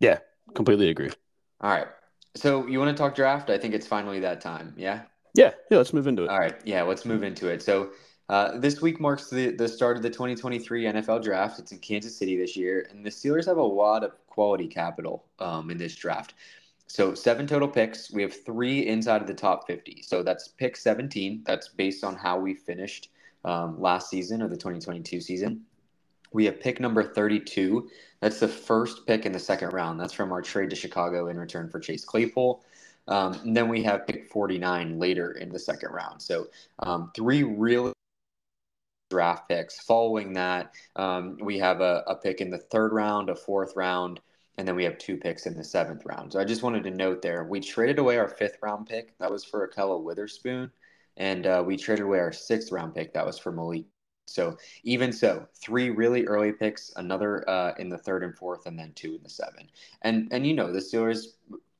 Yeah, 0.00 0.18
completely 0.54 0.88
agree. 0.90 1.10
All 1.60 1.70
right. 1.70 1.88
So 2.34 2.66
you 2.66 2.78
want 2.78 2.96
to 2.96 3.00
talk 3.00 3.14
draft? 3.14 3.50
I 3.50 3.58
think 3.58 3.74
it's 3.74 3.86
finally 3.86 4.20
that 4.20 4.40
time. 4.40 4.74
Yeah. 4.76 5.02
Yeah. 5.34 5.52
Yeah. 5.70 5.78
Let's 5.78 5.92
move 5.92 6.06
into 6.06 6.24
it. 6.24 6.30
All 6.30 6.38
right. 6.38 6.56
Yeah. 6.64 6.82
Let's 6.82 7.04
move 7.04 7.22
into 7.22 7.48
it. 7.48 7.62
So 7.62 7.90
uh, 8.28 8.58
this 8.58 8.82
week 8.82 9.00
marks 9.00 9.30
the, 9.30 9.52
the 9.52 9.68
start 9.68 9.96
of 9.96 10.02
the 10.02 10.10
2023 10.10 10.84
NFL 10.84 11.22
draft. 11.22 11.58
It's 11.58 11.72
in 11.72 11.78
Kansas 11.78 12.16
City 12.16 12.36
this 12.36 12.56
year, 12.56 12.86
and 12.90 13.04
the 13.04 13.10
Steelers 13.10 13.46
have 13.46 13.56
a 13.56 13.62
lot 13.62 14.04
of 14.04 14.12
quality 14.26 14.66
capital 14.66 15.24
um, 15.38 15.70
in 15.70 15.78
this 15.78 15.94
draft. 15.94 16.34
So, 16.86 17.14
seven 17.14 17.46
total 17.46 17.68
picks. 17.68 18.10
We 18.10 18.22
have 18.22 18.44
three 18.44 18.86
inside 18.86 19.20
of 19.20 19.26
the 19.26 19.34
top 19.34 19.66
50. 19.66 20.02
So, 20.02 20.22
that's 20.22 20.48
pick 20.48 20.76
17. 20.76 21.42
That's 21.46 21.68
based 21.68 22.04
on 22.04 22.16
how 22.16 22.38
we 22.38 22.54
finished 22.54 23.10
um, 23.44 23.80
last 23.80 24.10
season 24.10 24.42
or 24.42 24.48
the 24.48 24.56
2022 24.56 25.20
season. 25.20 25.62
We 26.32 26.44
have 26.46 26.60
pick 26.60 26.80
number 26.80 27.02
32. 27.02 27.88
That's 28.20 28.40
the 28.40 28.48
first 28.48 29.06
pick 29.06 29.26
in 29.26 29.32
the 29.32 29.38
second 29.38 29.72
round. 29.72 30.00
That's 30.00 30.12
from 30.12 30.32
our 30.32 30.42
trade 30.42 30.70
to 30.70 30.76
Chicago 30.76 31.28
in 31.28 31.38
return 31.38 31.68
for 31.68 31.80
Chase 31.80 32.04
Claypool. 32.04 32.64
Um, 33.06 33.34
and 33.44 33.56
then 33.56 33.68
we 33.68 33.82
have 33.84 34.06
pick 34.06 34.30
49 34.30 34.98
later 34.98 35.32
in 35.32 35.50
the 35.50 35.58
second 35.58 35.92
round. 35.92 36.20
So, 36.20 36.48
um, 36.80 37.10
three 37.14 37.42
really 37.42 37.92
draft 39.10 39.48
picks. 39.48 39.80
Following 39.80 40.34
that, 40.34 40.74
um, 40.96 41.38
we 41.40 41.58
have 41.58 41.80
a, 41.80 42.04
a, 42.06 42.14
pick 42.14 42.40
in 42.40 42.50
the 42.50 42.58
third 42.58 42.92
round, 42.92 43.30
a 43.30 43.34
fourth 43.34 43.74
round, 43.76 44.20
and 44.58 44.68
then 44.68 44.76
we 44.76 44.84
have 44.84 44.98
two 44.98 45.16
picks 45.16 45.46
in 45.46 45.56
the 45.56 45.64
seventh 45.64 46.04
round. 46.04 46.32
So 46.32 46.40
I 46.40 46.44
just 46.44 46.62
wanted 46.62 46.84
to 46.84 46.90
note 46.90 47.22
there, 47.22 47.44
we 47.44 47.60
traded 47.60 47.98
away 47.98 48.18
our 48.18 48.28
fifth 48.28 48.58
round 48.62 48.86
pick. 48.86 49.16
That 49.18 49.30
was 49.30 49.44
for 49.44 49.66
Ahkello 49.66 50.02
Witherspoon. 50.02 50.70
And 51.16 51.46
uh, 51.46 51.64
we 51.66 51.76
traded 51.76 52.04
away 52.04 52.18
our 52.18 52.32
sixth 52.32 52.70
round 52.70 52.94
pick. 52.94 53.14
That 53.14 53.26
was 53.26 53.38
for 53.38 53.50
Malik. 53.50 53.86
So 54.28 54.56
even 54.84 55.12
so, 55.12 55.46
three 55.54 55.90
really 55.90 56.24
early 56.26 56.52
picks, 56.52 56.92
another 56.96 57.48
uh, 57.48 57.74
in 57.78 57.88
the 57.88 57.98
third 57.98 58.22
and 58.24 58.36
fourth, 58.36 58.66
and 58.66 58.78
then 58.78 58.92
two 58.94 59.14
in 59.14 59.22
the 59.22 59.30
seven. 59.30 59.68
And 60.02 60.28
and 60.30 60.46
you 60.46 60.54
know 60.54 60.72
the 60.72 60.80
Steelers 60.80 61.26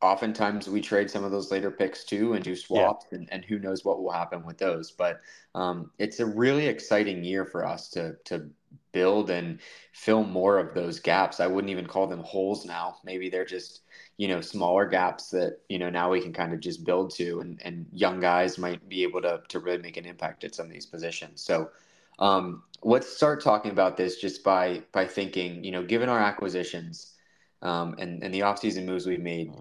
oftentimes 0.00 0.68
we 0.68 0.80
trade 0.80 1.10
some 1.10 1.24
of 1.24 1.32
those 1.32 1.50
later 1.50 1.70
picks 1.70 2.04
too 2.04 2.34
and 2.34 2.44
do 2.44 2.54
swaps 2.54 3.06
yeah. 3.10 3.18
and, 3.18 3.28
and 3.32 3.44
who 3.44 3.58
knows 3.58 3.84
what 3.84 4.00
will 4.00 4.12
happen 4.12 4.44
with 4.46 4.56
those 4.58 4.92
but 4.92 5.20
um, 5.54 5.90
it's 5.98 6.20
a 6.20 6.26
really 6.26 6.66
exciting 6.66 7.24
year 7.24 7.44
for 7.44 7.66
us 7.66 7.88
to 7.88 8.14
to 8.24 8.48
build 8.92 9.30
and 9.30 9.60
fill 9.92 10.22
more 10.22 10.58
of 10.58 10.72
those 10.72 11.00
gaps 11.00 11.40
i 11.40 11.46
wouldn't 11.46 11.70
even 11.70 11.86
call 11.86 12.06
them 12.06 12.22
holes 12.22 12.64
now 12.64 12.96
maybe 13.04 13.28
they're 13.28 13.44
just 13.44 13.80
you 14.18 14.28
know 14.28 14.40
smaller 14.40 14.86
gaps 14.86 15.30
that 15.30 15.58
you 15.68 15.78
know 15.78 15.90
now 15.90 16.10
we 16.10 16.20
can 16.20 16.32
kind 16.32 16.52
of 16.52 16.60
just 16.60 16.84
build 16.84 17.10
to 17.10 17.40
and, 17.40 17.60
and 17.64 17.86
young 17.92 18.20
guys 18.20 18.56
might 18.56 18.88
be 18.88 19.02
able 19.02 19.20
to 19.20 19.42
to 19.48 19.58
really 19.58 19.82
make 19.82 19.96
an 19.96 20.06
impact 20.06 20.44
at 20.44 20.54
some 20.54 20.66
of 20.66 20.72
these 20.72 20.86
positions 20.86 21.40
so 21.40 21.68
um, 22.18 22.62
let's 22.82 23.08
start 23.08 23.42
talking 23.42 23.70
about 23.70 23.96
this 23.96 24.20
just 24.20 24.44
by 24.44 24.82
by 24.92 25.06
thinking 25.06 25.64
you 25.64 25.72
know 25.72 25.82
given 25.82 26.08
our 26.08 26.18
acquisitions 26.18 27.14
um, 27.62 27.94
and 27.98 28.22
and 28.22 28.32
the 28.32 28.40
offseason 28.40 28.84
moves 28.84 29.06
we've 29.06 29.20
made. 29.20 29.52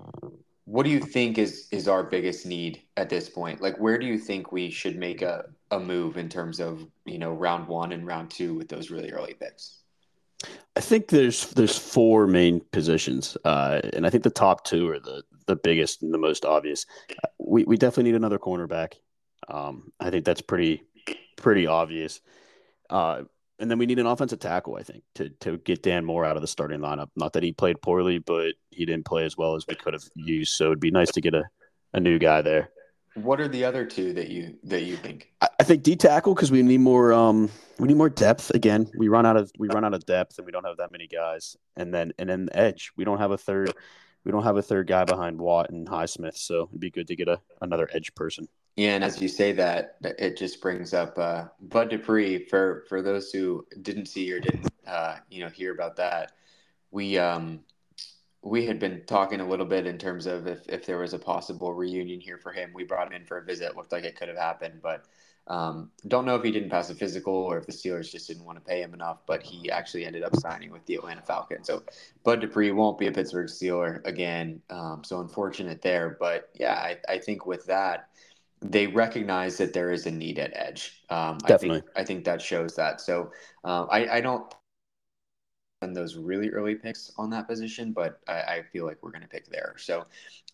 What 0.65 0.83
do 0.83 0.89
you 0.89 0.99
think 0.99 1.37
is 1.37 1.67
is 1.71 1.87
our 1.87 2.03
biggest 2.03 2.45
need 2.45 2.81
at 2.97 3.09
this 3.09 3.29
point? 3.29 3.61
Like, 3.61 3.77
where 3.77 3.97
do 3.97 4.05
you 4.05 4.17
think 4.17 4.51
we 4.51 4.69
should 4.69 4.97
make 4.97 5.21
a, 5.21 5.45
a 5.71 5.79
move 5.79 6.17
in 6.17 6.29
terms 6.29 6.59
of 6.59 6.85
you 7.05 7.19
know 7.19 7.31
round 7.31 7.67
one 7.67 7.91
and 7.91 8.05
round 8.05 8.29
two 8.29 8.53
with 8.53 8.67
those 8.67 8.91
really 8.91 9.11
early 9.11 9.33
picks? 9.33 9.79
I 10.75 10.81
think 10.81 11.07
there's 11.07 11.49
there's 11.51 11.77
four 11.77 12.27
main 12.27 12.61
positions, 12.71 13.37
uh, 13.45 13.81
and 13.93 14.05
I 14.05 14.09
think 14.09 14.23
the 14.23 14.29
top 14.29 14.63
two 14.65 14.89
are 14.89 14.99
the 14.99 15.23
the 15.47 15.55
biggest 15.55 16.03
and 16.03 16.13
the 16.13 16.19
most 16.19 16.45
obvious. 16.45 16.85
We 17.39 17.63
we 17.63 17.77
definitely 17.77 18.11
need 18.11 18.17
another 18.17 18.37
cornerback. 18.37 18.93
Um, 19.47 19.93
I 19.99 20.09
think 20.09 20.25
that's 20.25 20.41
pretty 20.41 20.83
pretty 21.37 21.65
obvious. 21.65 22.19
Uh, 22.89 23.23
and 23.59 23.71
then 23.71 23.79
we 23.79 23.85
need 23.85 23.99
an 23.99 24.05
offensive 24.05 24.39
tackle, 24.39 24.75
I 24.75 24.83
think, 24.83 25.03
to 25.15 25.29
to 25.41 25.57
get 25.57 25.81
Dan 25.81 26.05
Moore 26.05 26.25
out 26.25 26.35
of 26.35 26.41
the 26.41 26.47
starting 26.47 26.79
lineup. 26.79 27.09
Not 27.15 27.33
that 27.33 27.43
he 27.43 27.51
played 27.51 27.81
poorly, 27.81 28.19
but 28.19 28.53
he 28.69 28.85
didn't 28.85 29.05
play 29.05 29.25
as 29.25 29.35
well 29.35 29.55
as 29.55 29.65
we 29.67 29.75
could 29.75 29.93
have 29.93 30.03
used. 30.15 30.53
So 30.53 30.65
it'd 30.65 30.79
be 30.79 30.91
nice 30.91 31.11
to 31.11 31.21
get 31.21 31.33
a, 31.33 31.43
a 31.93 31.99
new 31.99 32.19
guy 32.19 32.41
there. 32.41 32.69
What 33.15 33.41
are 33.41 33.47
the 33.47 33.65
other 33.65 33.83
two 33.83 34.13
that 34.13 34.29
you 34.29 34.57
that 34.65 34.83
you 34.83 34.95
think? 34.95 35.31
I, 35.41 35.49
I 35.59 35.63
think 35.63 35.81
D 35.81 35.95
tackle 35.95 36.35
because 36.35 36.51
we 36.51 36.61
need 36.61 36.81
more 36.81 37.13
um 37.13 37.49
we 37.79 37.87
need 37.87 37.97
more 37.97 38.09
depth. 38.09 38.51
Again, 38.51 38.91
we 38.95 39.07
run 39.07 39.25
out 39.25 39.37
of 39.37 39.51
we 39.57 39.69
run 39.69 39.83
out 39.83 39.95
of 39.95 40.05
depth 40.05 40.37
and 40.37 40.45
we 40.45 40.51
don't 40.51 40.65
have 40.65 40.77
that 40.77 40.91
many 40.91 41.07
guys. 41.07 41.57
And 41.75 41.91
then 41.91 42.13
and 42.19 42.29
then 42.29 42.49
edge, 42.51 42.91
we 42.95 43.05
don't 43.05 43.17
have 43.17 43.31
a 43.31 43.37
third 43.37 43.73
we 44.27 44.31
don't 44.31 44.43
have 44.43 44.57
a 44.57 44.61
third 44.61 44.87
guy 44.87 45.05
behind 45.05 45.39
Watt 45.39 45.69
and 45.69 45.87
Highsmith, 45.87 46.35
so 46.35 46.67
it'd 46.69 46.81
be 46.81 46.91
good 46.91 47.07
to 47.07 47.15
get 47.15 47.29
a 47.29 47.39
another 47.61 47.89
edge 47.93 48.13
person. 48.13 48.47
Yeah, 48.77 48.93
and 48.93 49.03
as 49.03 49.19
you 49.19 49.27
say 49.27 49.53
that, 49.53 49.95
it 50.03 50.37
just 50.37 50.61
brings 50.61 50.93
up 50.93 51.17
uh, 51.17 51.45
Bud 51.59 51.89
Dupree. 51.89 52.45
For 52.45 52.85
for 52.87 53.01
those 53.01 53.31
who 53.31 53.65
didn't 53.81 54.05
see 54.05 54.31
or 54.31 54.39
didn't 54.39 54.67
uh, 54.85 55.17
you 55.29 55.43
know 55.43 55.49
hear 55.49 55.73
about 55.73 55.95
that, 55.95 56.33
we 56.91 57.17
um, 57.17 57.61
we 58.43 58.67
had 58.67 58.77
been 58.77 59.03
talking 59.07 59.39
a 59.39 59.47
little 59.47 59.65
bit 59.65 59.87
in 59.87 59.97
terms 59.97 60.27
of 60.27 60.45
if, 60.45 60.59
if 60.69 60.85
there 60.85 60.99
was 60.99 61.15
a 61.15 61.19
possible 61.19 61.73
reunion 61.73 62.19
here 62.19 62.37
for 62.37 62.51
him. 62.51 62.71
We 62.71 62.83
brought 62.83 63.07
him 63.07 63.13
in 63.13 63.25
for 63.25 63.39
a 63.39 63.43
visit. 63.43 63.75
Looked 63.75 63.91
like 63.91 64.03
it 64.03 64.15
could 64.15 64.27
have 64.27 64.37
happened, 64.37 64.79
but 64.83 65.05
um, 65.47 65.89
don't 66.07 66.25
know 66.25 66.35
if 66.35 66.43
he 66.43 66.51
didn't 66.51 66.69
pass 66.69 66.91
a 66.91 66.95
physical 66.95 67.33
or 67.33 67.57
if 67.57 67.65
the 67.65 67.71
Steelers 67.71 68.11
just 68.11 68.27
didn't 68.27 68.45
want 68.45 68.59
to 68.59 68.63
pay 68.63 68.81
him 68.81 68.93
enough. 68.93 69.25
But 69.25 69.41
he 69.41 69.71
actually 69.71 70.05
ended 70.05 70.21
up 70.21 70.35
signing 70.35 70.69
with 70.71 70.85
the 70.85 70.95
Atlanta 70.95 71.23
Falcons. 71.23 71.65
So 71.65 71.81
Bud 72.23 72.41
Dupree 72.41 72.71
won't 72.71 72.99
be 72.99 73.07
a 73.07 73.11
Pittsburgh 73.11 73.47
Steeler 73.47 74.05
again. 74.05 74.61
Um, 74.69 75.03
so 75.03 75.19
unfortunate 75.19 75.81
there. 75.81 76.15
But 76.19 76.51
yeah, 76.53 76.73
I, 76.73 76.97
I 77.09 77.17
think 77.17 77.47
with 77.47 77.65
that, 77.65 78.09
they 78.61 78.87
recognize 78.87 79.57
that 79.57 79.73
there 79.73 79.91
is 79.91 80.05
a 80.05 80.11
need 80.11 80.39
at 80.39 80.51
edge. 80.55 81.03
Um, 81.09 81.37
Definitely. 81.39 81.69
I 81.69 81.81
think, 81.81 81.85
I 81.97 82.03
think 82.03 82.25
that 82.25 82.41
shows 82.41 82.75
that. 82.75 83.01
So 83.01 83.31
uh, 83.63 83.85
I, 83.85 84.17
I 84.17 84.21
don't 84.21 84.53
and 85.81 85.95
those 85.95 86.15
really 86.15 86.49
early 86.49 86.75
picks 86.75 87.11
on 87.17 87.29
that 87.29 87.47
position, 87.47 87.91
but 87.91 88.19
I, 88.27 88.33
I 88.33 88.63
feel 88.71 88.85
like 88.85 88.97
we're 89.01 89.11
going 89.11 89.21
to 89.21 89.27
pick 89.27 89.49
there. 89.49 89.75
So 89.77 90.05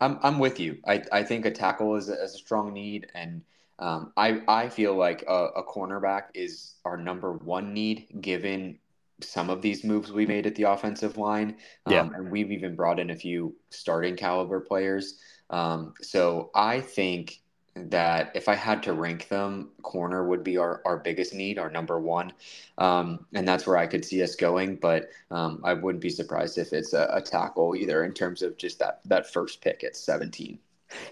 I'm, 0.02 0.20
I'm 0.22 0.40
with 0.40 0.60
you. 0.60 0.80
I, 0.86 1.02
I 1.12 1.24
think 1.24 1.46
a 1.46 1.52
tackle 1.52 1.96
is 1.96 2.10
a, 2.10 2.22
is 2.22 2.36
a 2.36 2.38
strong 2.38 2.74
need. 2.74 3.08
And 3.16 3.42
um, 3.80 4.12
I, 4.18 4.42
I 4.48 4.70
feel 4.70 4.96
like 4.96 5.24
a, 5.28 5.46
a 5.56 5.64
cornerback 5.64 6.24
is 6.34 6.76
our 6.84 6.98
number 6.98 7.34
one 7.34 7.74
need 7.74 8.08
given 8.20 8.80
some 9.22 9.50
of 9.50 9.62
these 9.62 9.86
moves 9.86 10.12
we 10.12 10.26
made 10.26 10.46
at 10.46 10.56
the 10.56 10.64
offensive 10.64 11.18
line. 11.18 11.56
Um, 11.86 11.94
yeah. 11.94 12.10
And 12.14 12.30
we've 12.30 12.52
even 12.52 12.76
brought 12.76 13.00
in 13.00 13.10
a 13.10 13.16
few 13.16 13.56
starting 13.70 14.18
caliber 14.18 14.60
players. 14.60 15.20
Um, 15.50 15.94
so 16.02 16.52
I 16.54 16.82
think 16.82 17.43
that 17.76 18.32
if 18.36 18.48
I 18.48 18.56
had 18.56 18.84
to 18.84 18.94
rank 18.94 19.28
them, 19.30 19.72
corner 19.82 20.24
would 20.24 20.44
be 20.44 20.58
our, 20.58 20.82
our 20.86 20.98
biggest 20.98 21.34
need, 21.34 21.58
our 21.58 21.70
number 21.70 22.00
one. 22.00 22.34
Um, 22.78 23.26
and 23.34 23.48
that's 23.48 23.66
where 23.66 23.78
I 23.78 23.88
could 23.88 24.06
see 24.06 24.22
us 24.22 24.36
going. 24.36 24.76
But 24.76 25.10
um, 25.32 25.62
I 25.64 25.74
wouldn't 25.74 26.02
be 26.02 26.10
surprised 26.10 26.58
if 26.58 26.74
it's 26.74 26.94
a, 26.94 27.10
a, 27.12 27.22
tackle 27.22 27.76
either 27.76 28.04
in 28.04 28.14
terms 28.14 28.42
of 28.42 28.58
just 28.58 28.80
that, 28.80 29.00
that 29.06 29.32
first 29.32 29.62
pick 29.62 29.84
at 29.84 29.96
17. 29.96 30.60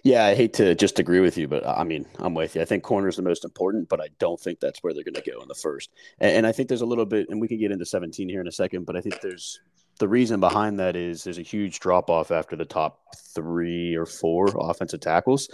Yeah, 0.03 0.25
I 0.25 0.35
hate 0.35 0.53
to 0.53 0.75
just 0.75 0.99
agree 0.99 1.21
with 1.21 1.37
you, 1.37 1.47
but 1.47 1.65
I 1.65 1.83
mean, 1.83 2.05
I'm 2.19 2.35
with 2.35 2.55
you. 2.55 2.61
I 2.61 2.65
think 2.65 2.83
corner 2.83 3.07
is 3.07 3.15
the 3.15 3.23
most 3.23 3.43
important, 3.43 3.89
but 3.89 3.99
I 3.99 4.09
don't 4.19 4.39
think 4.39 4.59
that's 4.59 4.83
where 4.83 4.93
they're 4.93 5.03
going 5.03 5.15
to 5.15 5.31
go 5.31 5.41
in 5.41 5.47
the 5.47 5.55
first. 5.55 5.89
And, 6.19 6.37
and 6.37 6.47
I 6.47 6.51
think 6.51 6.69
there's 6.69 6.81
a 6.81 6.85
little 6.85 7.05
bit, 7.05 7.29
and 7.29 7.41
we 7.41 7.47
can 7.47 7.57
get 7.57 7.71
into 7.71 7.85
17 7.85 8.29
here 8.29 8.41
in 8.41 8.47
a 8.47 8.51
second, 8.51 8.85
but 8.85 8.95
I 8.95 9.01
think 9.01 9.21
there's 9.21 9.59
the 10.01 10.07
reason 10.07 10.39
behind 10.39 10.79
that 10.79 10.95
is 10.95 11.23
there's 11.23 11.37
a 11.37 11.43
huge 11.43 11.79
drop 11.79 12.09
off 12.09 12.31
after 12.31 12.55
the 12.55 12.65
top 12.65 12.99
three 13.15 13.95
or 13.95 14.07
four 14.07 14.51
offensive 14.59 14.99
tackles 14.99 15.47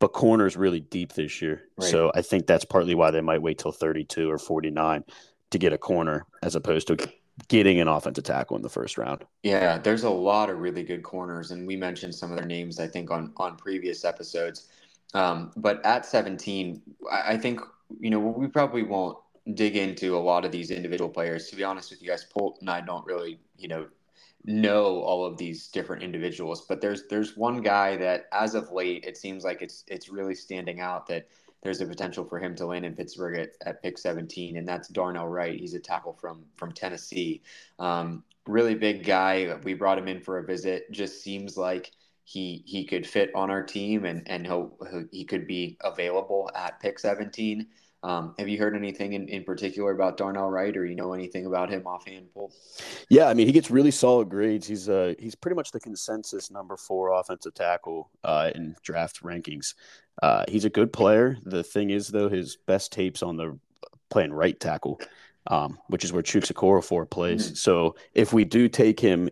but 0.00 0.12
corner's 0.12 0.56
really 0.56 0.80
deep 0.80 1.12
this 1.14 1.42
year. 1.42 1.62
Right. 1.76 1.90
So 1.90 2.12
I 2.14 2.22
think 2.22 2.46
that's 2.46 2.64
partly 2.64 2.94
why 2.94 3.10
they 3.10 3.20
might 3.20 3.42
wait 3.42 3.58
till 3.58 3.72
32 3.72 4.30
or 4.30 4.38
49 4.38 5.04
to 5.50 5.58
get 5.58 5.72
a 5.72 5.78
corner 5.78 6.26
as 6.42 6.54
opposed 6.54 6.88
to 6.88 6.96
getting 7.48 7.80
an 7.80 7.88
offensive 7.88 8.24
tackle 8.24 8.56
in 8.56 8.62
the 8.62 8.68
first 8.68 8.98
round. 8.98 9.24
Yeah, 9.42 9.78
there's 9.78 10.02
a 10.02 10.10
lot 10.10 10.50
of 10.50 10.58
really 10.58 10.82
good 10.82 11.02
corners, 11.02 11.50
and 11.52 11.66
we 11.66 11.76
mentioned 11.76 12.14
some 12.14 12.30
of 12.30 12.36
their 12.36 12.46
names, 12.46 12.80
I 12.80 12.88
think, 12.88 13.10
on 13.10 13.32
on 13.36 13.56
previous 13.56 14.04
episodes. 14.04 14.68
Um, 15.14 15.52
but 15.56 15.84
at 15.86 16.04
17, 16.04 16.82
I, 17.10 17.32
I 17.32 17.38
think 17.38 17.60
you 18.00 18.10
know 18.10 18.18
we 18.18 18.48
probably 18.48 18.82
won't 18.82 19.18
dig 19.54 19.76
into 19.76 20.16
a 20.16 20.18
lot 20.18 20.44
of 20.44 20.52
these 20.52 20.70
individual 20.70 21.08
players. 21.08 21.48
To 21.48 21.56
be 21.56 21.64
honest 21.64 21.90
with 21.90 22.02
you 22.02 22.08
guys, 22.08 22.24
Polt 22.24 22.58
and 22.60 22.68
I 22.68 22.80
don't 22.80 23.06
really, 23.06 23.38
you 23.56 23.68
know, 23.68 23.86
know 24.44 25.00
all 25.02 25.24
of 25.24 25.36
these 25.36 25.68
different 25.68 26.02
individuals, 26.02 26.66
but 26.68 26.80
there's 26.80 27.06
there's 27.08 27.36
one 27.36 27.60
guy 27.60 27.96
that 27.96 28.26
as 28.32 28.54
of 28.54 28.70
late 28.72 29.04
it 29.04 29.16
seems 29.16 29.44
like 29.44 29.62
it's 29.62 29.84
it's 29.88 30.08
really 30.08 30.34
standing 30.34 30.80
out 30.80 31.06
that 31.08 31.28
there's 31.62 31.80
a 31.80 31.86
potential 31.86 32.24
for 32.24 32.38
him 32.38 32.54
to 32.56 32.66
land 32.66 32.84
in 32.84 32.94
Pittsburgh 32.94 33.38
at, 33.38 33.50
at 33.66 33.82
pick 33.82 33.98
17, 33.98 34.56
and 34.56 34.68
that's 34.68 34.88
Darnell 34.88 35.26
Wright. 35.26 35.58
He's 35.58 35.74
a 35.74 35.80
tackle 35.80 36.12
from 36.12 36.44
from 36.56 36.72
Tennessee. 36.72 37.42
Um, 37.78 38.22
really 38.46 38.74
big 38.74 39.04
guy. 39.04 39.58
We 39.64 39.74
brought 39.74 39.98
him 39.98 40.08
in 40.08 40.20
for 40.20 40.38
a 40.38 40.44
visit. 40.44 40.90
Just 40.92 41.22
seems 41.22 41.56
like 41.56 41.92
he 42.24 42.62
he 42.66 42.84
could 42.84 43.06
fit 43.06 43.30
on 43.34 43.50
our 43.50 43.62
team, 43.62 44.04
and 44.04 44.22
and 44.26 44.46
he'll, 44.46 44.76
he 45.10 45.24
could 45.24 45.46
be 45.46 45.76
available 45.80 46.50
at 46.54 46.80
pick 46.80 46.98
17. 46.98 47.66
Um, 48.02 48.34
have 48.38 48.48
you 48.48 48.58
heard 48.58 48.76
anything 48.76 49.14
in, 49.14 49.28
in 49.28 49.42
particular 49.42 49.90
about 49.90 50.16
Darnell 50.16 50.48
Wright, 50.48 50.76
or 50.76 50.86
you 50.86 50.94
know 50.94 51.14
anything 51.14 51.46
about 51.46 51.68
him 51.68 51.86
offhand, 51.86 52.28
Paul? 52.32 52.52
Yeah, 53.08 53.28
I 53.28 53.34
mean 53.34 53.46
he 53.46 53.52
gets 53.52 53.70
really 53.70 53.90
solid 53.90 54.28
grades. 54.28 54.66
He's 54.66 54.88
uh 54.88 55.14
he's 55.18 55.34
pretty 55.34 55.56
much 55.56 55.72
the 55.72 55.80
consensus 55.80 56.50
number 56.50 56.76
four 56.76 57.18
offensive 57.18 57.54
tackle 57.54 58.10
uh, 58.22 58.50
in 58.54 58.76
draft 58.82 59.22
rankings. 59.22 59.74
Uh, 60.22 60.44
he's 60.48 60.64
a 60.64 60.70
good 60.70 60.92
player. 60.92 61.38
The 61.44 61.62
thing 61.62 61.90
is, 61.90 62.08
though, 62.08 62.28
his 62.28 62.56
best 62.56 62.92
tapes 62.92 63.22
on 63.22 63.36
the 63.36 63.58
playing 64.10 64.32
right 64.32 64.58
tackle, 64.58 65.00
um, 65.46 65.78
which 65.88 66.04
is 66.04 66.12
where 66.12 66.22
Okorafor 66.22 67.08
plays. 67.08 67.46
Mm-hmm. 67.46 67.54
So 67.54 67.96
if 68.14 68.32
we 68.32 68.44
do 68.44 68.68
take 68.68 69.00
him 69.00 69.28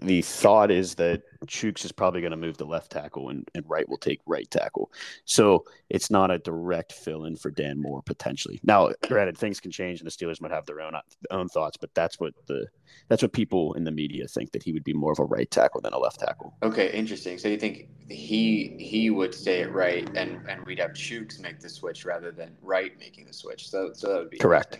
the 0.00 0.22
thought 0.22 0.70
is 0.70 0.94
that 0.96 1.22
Chuks 1.46 1.84
is 1.84 1.92
probably 1.92 2.20
going 2.20 2.30
to 2.30 2.36
move 2.36 2.56
to 2.58 2.64
left 2.64 2.92
tackle 2.92 3.28
and, 3.28 3.48
and 3.54 3.68
Wright 3.68 3.88
will 3.88 3.98
take 3.98 4.20
right 4.26 4.48
tackle. 4.50 4.90
So 5.24 5.64
it's 5.90 6.10
not 6.10 6.30
a 6.30 6.38
direct 6.38 6.92
fill 6.92 7.24
in 7.24 7.36
for 7.36 7.50
Dan 7.50 7.80
Moore 7.80 8.02
potentially. 8.02 8.60
Now, 8.62 8.90
granted, 9.08 9.36
things 9.36 9.60
can 9.60 9.70
change 9.70 10.00
and 10.00 10.06
the 10.06 10.10
Steelers 10.10 10.40
might 10.40 10.52
have 10.52 10.66
their 10.66 10.80
own 10.80 10.94
own 11.30 11.48
thoughts, 11.48 11.76
but 11.76 11.94
that's 11.94 12.20
what 12.20 12.34
the 12.46 12.66
that's 13.08 13.22
what 13.22 13.32
people 13.32 13.74
in 13.74 13.84
the 13.84 13.90
media 13.90 14.26
think 14.28 14.52
that 14.52 14.62
he 14.62 14.72
would 14.72 14.84
be 14.84 14.92
more 14.92 15.12
of 15.12 15.18
a 15.18 15.24
right 15.24 15.50
tackle 15.50 15.80
than 15.80 15.92
a 15.92 15.98
left 15.98 16.20
tackle. 16.20 16.54
Okay, 16.62 16.90
interesting. 16.92 17.38
So 17.38 17.48
you 17.48 17.58
think 17.58 17.88
he 18.08 18.76
he 18.78 19.10
would 19.10 19.34
stay 19.34 19.62
at 19.62 19.72
right 19.72 20.08
and 20.16 20.40
and 20.48 20.64
we'd 20.64 20.78
have 20.78 20.92
Chuks 20.92 21.40
make 21.40 21.60
the 21.60 21.68
switch 21.68 22.04
rather 22.04 22.30
than 22.30 22.56
Wright 22.62 22.92
making 22.98 23.26
the 23.26 23.32
switch. 23.32 23.68
So 23.68 23.90
so 23.94 24.08
that 24.08 24.18
would 24.18 24.30
be 24.30 24.38
correct. 24.38 24.78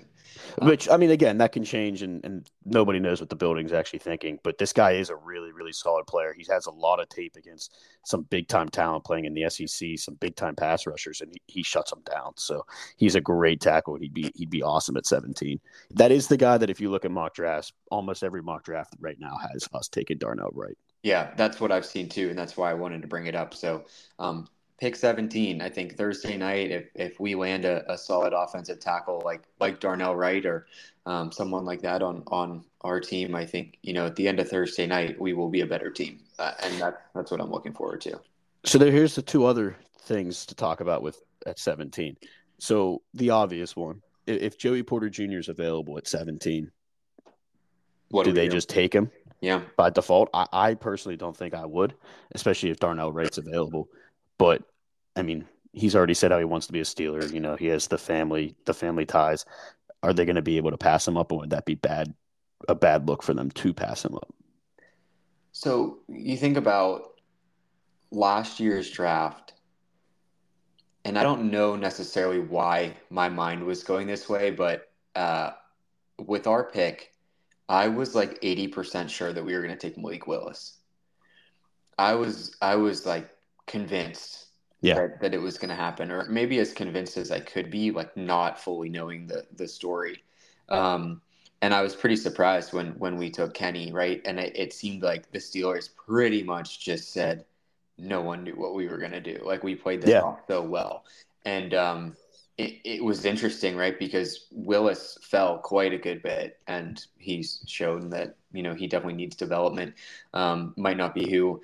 Which 0.59 0.89
I 0.89 0.97
mean, 0.97 1.11
again, 1.11 1.39
that 1.39 1.53
can 1.53 1.65
change, 1.65 2.03
and, 2.03 2.25
and 2.25 2.49
nobody 2.65 2.99
knows 2.99 3.21
what 3.21 3.31
the 3.31 3.37
building's 3.37 3.73
actually 3.73 4.01
thinking. 4.01 4.39
But 4.43 4.59
this 4.59 4.73
guy 4.73 4.93
is 4.93 5.11
a 5.11 5.17
really, 5.17 5.53
really 5.53 5.73
solid 5.73 6.07
player. 6.07 6.35
He 6.37 6.47
has 6.51 6.67
a 6.67 6.71
lot 6.71 7.01
of 7.01 7.09
tape 7.09 7.37
against 7.37 7.77
some 8.05 8.23
big 8.23 8.49
time 8.49 8.69
talent 8.69 9.05
playing 9.05 9.25
in 9.25 9.35
the 9.35 9.49
SEC, 9.49 9.99
some 9.99 10.15
big 10.15 10.37
time 10.37 10.55
pass 10.55 10.87
rushers, 10.87 11.21
and 11.21 11.33
he, 11.33 11.59
he 11.59 11.63
shuts 11.63 11.91
them 11.91 12.03
down. 12.11 12.33
So 12.37 12.65
he's 12.97 13.15
a 13.15 13.21
great 13.21 13.61
tackle. 13.61 13.97
He'd 13.97 14.15
be 14.15 14.31
he'd 14.35 14.51
be 14.51 14.63
awesome 14.63 14.97
at 14.97 15.07
17. 15.07 15.61
That 15.91 16.13
is 16.13 16.29
the 16.29 16.37
guy 16.37 16.59
that 16.59 16.71
if 16.71 16.81
you 16.81 16.91
look 16.91 17.05
at 17.05 17.11
mock 17.11 17.35
drafts, 17.35 17.73
almost 17.91 18.23
every 18.23 18.43
mock 18.43 18.65
draft 18.65 18.95
right 19.01 19.19
now 19.19 19.37
has 19.53 19.69
us 19.73 19.89
taking 19.89 20.19
Darnell 20.19 20.51
Wright. 20.53 20.77
Yeah, 21.03 21.33
that's 21.37 21.61
what 21.61 21.73
I've 21.73 21.87
seen 21.87 22.09
too, 22.09 22.31
and 22.31 22.39
that's 22.39 22.57
why 22.57 22.71
I 22.71 22.75
wanted 22.75 23.03
to 23.03 23.09
bring 23.09 23.27
it 23.27 23.35
up. 23.35 23.55
So 23.55 23.87
um, 24.19 24.47
pick 24.81 24.97
17 24.97 25.61
i 25.63 25.69
think 25.69 25.97
thursday 25.97 26.37
night 26.37 26.71
if, 26.71 26.87
if 26.95 27.21
we 27.21 27.35
land 27.35 27.65
a, 27.65 27.91
a 27.93 27.97
solid 27.97 28.33
offensive 28.33 28.81
tackle 28.81 29.23
like 29.25 29.43
like 29.61 29.81
darnell 29.81 30.17
wright 30.17 30.45
or 30.45 30.67
um, 31.07 31.33
someone 31.33 31.65
like 31.65 31.83
that 31.83 32.03
on 32.03 32.23
on 32.29 32.65
our 32.83 33.01
team 33.01 33.35
i 33.35 33.45
think 33.45 33.79
you 33.83 33.93
know 33.93 34.07
at 34.07 34.17
the 34.17 34.27
end 34.27 34.41
of 34.41 34.49
thursday 34.49 34.87
night 34.87 35.21
we 35.21 35.33
will 35.33 35.49
be 35.49 35.61
a 35.61 35.67
better 35.67 35.91
team. 35.91 36.21
Uh, 36.39 36.53
and 36.63 36.81
that 36.81 37.07
that's 37.15 37.31
what 37.31 37.41
i'm 37.41 37.51
looking 37.51 37.73
forward 37.73 38.01
to. 38.01 38.19
So 38.65 38.79
there, 38.79 38.91
here's 38.91 39.15
the 39.15 39.23
two 39.23 39.45
other 39.45 39.77
things 40.01 40.47
to 40.47 40.55
talk 40.55 40.81
about 40.81 41.03
with 41.03 41.21
at 41.47 41.59
17 41.59 42.17
so 42.59 43.03
the 43.15 43.31
obvious 43.31 43.77
one 43.77 44.01
if 44.27 44.59
joey 44.59 44.83
porter 44.83 45.09
jr 45.09 45.39
is 45.39 45.49
available 45.49 45.99
at 45.99 46.07
17 46.07 46.71
what 48.11 48.25
do 48.25 48.33
they 48.33 48.47
just 48.47 48.69
take 48.69 48.95
him? 48.95 49.11
Yeah. 49.41 49.63
By 49.77 49.89
default 49.89 50.29
I, 50.35 50.47
I 50.53 50.75
personally 50.75 51.17
don't 51.17 51.37
think 51.37 51.55
i 51.55 51.67
would 51.67 51.95
especially 52.33 52.71
if 52.71 52.79
darnell 52.79 53.13
wright's 53.13 53.39
available 53.39 53.89
but 54.43 54.65
I 55.15 55.23
mean, 55.23 55.47
he's 55.73 55.95
already 55.95 56.15
said 56.15 56.33
how 56.33 56.39
he 56.41 56.45
wants 56.45 56.67
to 56.67 56.73
be 56.73 56.81
a 56.81 56.85
Steeler. 56.85 57.33
You 57.33 57.39
know, 57.39 57.55
he 57.55 57.67
has 57.67 57.87
the 57.87 57.97
family, 57.97 58.57
the 58.65 58.75
family 58.75 59.07
ties. 59.07 59.47
Are 60.03 60.13
they 60.13 60.25
going 60.25 60.35
to 60.35 60.43
be 60.43 60.57
able 60.57 60.73
to 60.73 60.77
pass 60.77 61.07
him 61.07 61.17
up, 61.17 61.31
or 61.31 61.39
would 61.39 61.51
that 61.51 61.65
be 61.65 61.77
bad, 61.77 62.13
a 62.69 62.75
bad 62.75 63.07
look 63.07 63.23
for 63.23 63.35
them 63.35 63.53
to 63.53 63.73
pass 63.73 64.05
him 64.05 64.17
up? 64.17 64.35
So 65.53 65.99
you 66.09 66.37
think 66.37 66.57
about 66.57 67.21
last 68.11 68.59
year's 68.59 68.91
draft, 68.91 69.53
and 71.05 71.17
I 71.17 71.23
don't 71.23 71.53
know 71.53 71.77
necessarily 71.77 72.41
why 72.41 72.97
my 73.11 73.29
mind 73.29 73.63
was 73.63 73.85
going 73.85 74.09
this 74.09 74.29
way, 74.29 74.51
but 74.51 74.91
uh, 75.15 75.53
with 76.19 76.49
our 76.49 76.65
pick, 76.65 77.13
I 77.69 77.87
was 77.87 78.17
like 78.17 78.41
eighty 78.43 78.67
percent 78.67 79.09
sure 79.09 79.33
that 79.33 79.45
we 79.45 79.55
were 79.55 79.63
going 79.63 79.79
to 79.79 79.79
take 79.79 79.97
Malik 79.97 80.27
Willis. 80.27 80.79
I 81.97 82.15
was, 82.15 82.57
I 82.61 82.75
was 82.75 83.07
like 83.07 83.32
convinced 83.67 84.47
yeah. 84.81 84.95
that, 84.95 85.21
that 85.21 85.35
it 85.35 85.41
was 85.41 85.59
going 85.59 85.69
to 85.71 85.75
happen, 85.75 86.11
or 86.11 86.25
maybe 86.29 86.59
as 86.59 86.73
convinced 86.73 87.17
as 87.17 87.31
I 87.31 87.41
could 87.41 87.71
be, 87.71 87.91
like 87.91 88.17
not 88.17 88.61
fully 88.61 88.89
knowing 88.89 89.27
the 89.27 89.47
the 89.57 89.69
story. 89.69 90.23
Um, 90.69 91.21
and 91.61 91.73
I 91.73 91.83
was 91.83 91.95
pretty 91.95 92.17
surprised 92.17 92.73
when 92.73 92.93
when 92.99 93.17
we 93.17 93.31
took 93.31 93.55
Kenny, 93.55 93.93
right? 93.93 94.21
And 94.25 94.39
it, 94.41 94.53
it 94.57 94.73
seemed 94.73 95.03
like 95.03 95.31
the 95.31 95.39
Steelers 95.39 95.89
pretty 95.95 96.43
much 96.43 96.81
just 96.85 97.13
said 97.13 97.45
no 97.99 98.21
one 98.21 98.43
knew 98.45 98.55
what 98.55 98.75
we 98.75 98.89
were 98.89 98.99
going 98.99 99.13
to 99.13 99.21
do. 99.21 99.41
Like 99.45 99.63
we 99.63 99.75
played 99.75 100.03
this 100.03 100.11
Yeah. 100.11 100.23
off 100.23 100.41
so 100.49 100.63
well, 100.63 101.05
and 101.45 101.73
um, 101.75 102.17
it, 102.59 102.81
it 102.85 103.05
was 103.05 103.25
interesting, 103.25 103.77
right? 103.77 103.99
Because 103.99 104.47
Willis 104.51 105.19
fell 105.23 105.59
quite 105.59 105.93
a 105.93 105.99
good 105.99 106.23
bit, 106.23 106.59
and 106.67 107.05
he's 107.19 107.65
shown 107.67 108.11
that 108.11 108.37
you 108.53 108.63
know 108.63 108.75
he 108.75 108.87
definitely 108.87 109.15
needs 109.15 109.37
development. 109.37 109.95
Um, 110.35 110.75
might 110.77 110.97
not 110.97 111.15
be 111.15 111.31
who 111.31 111.63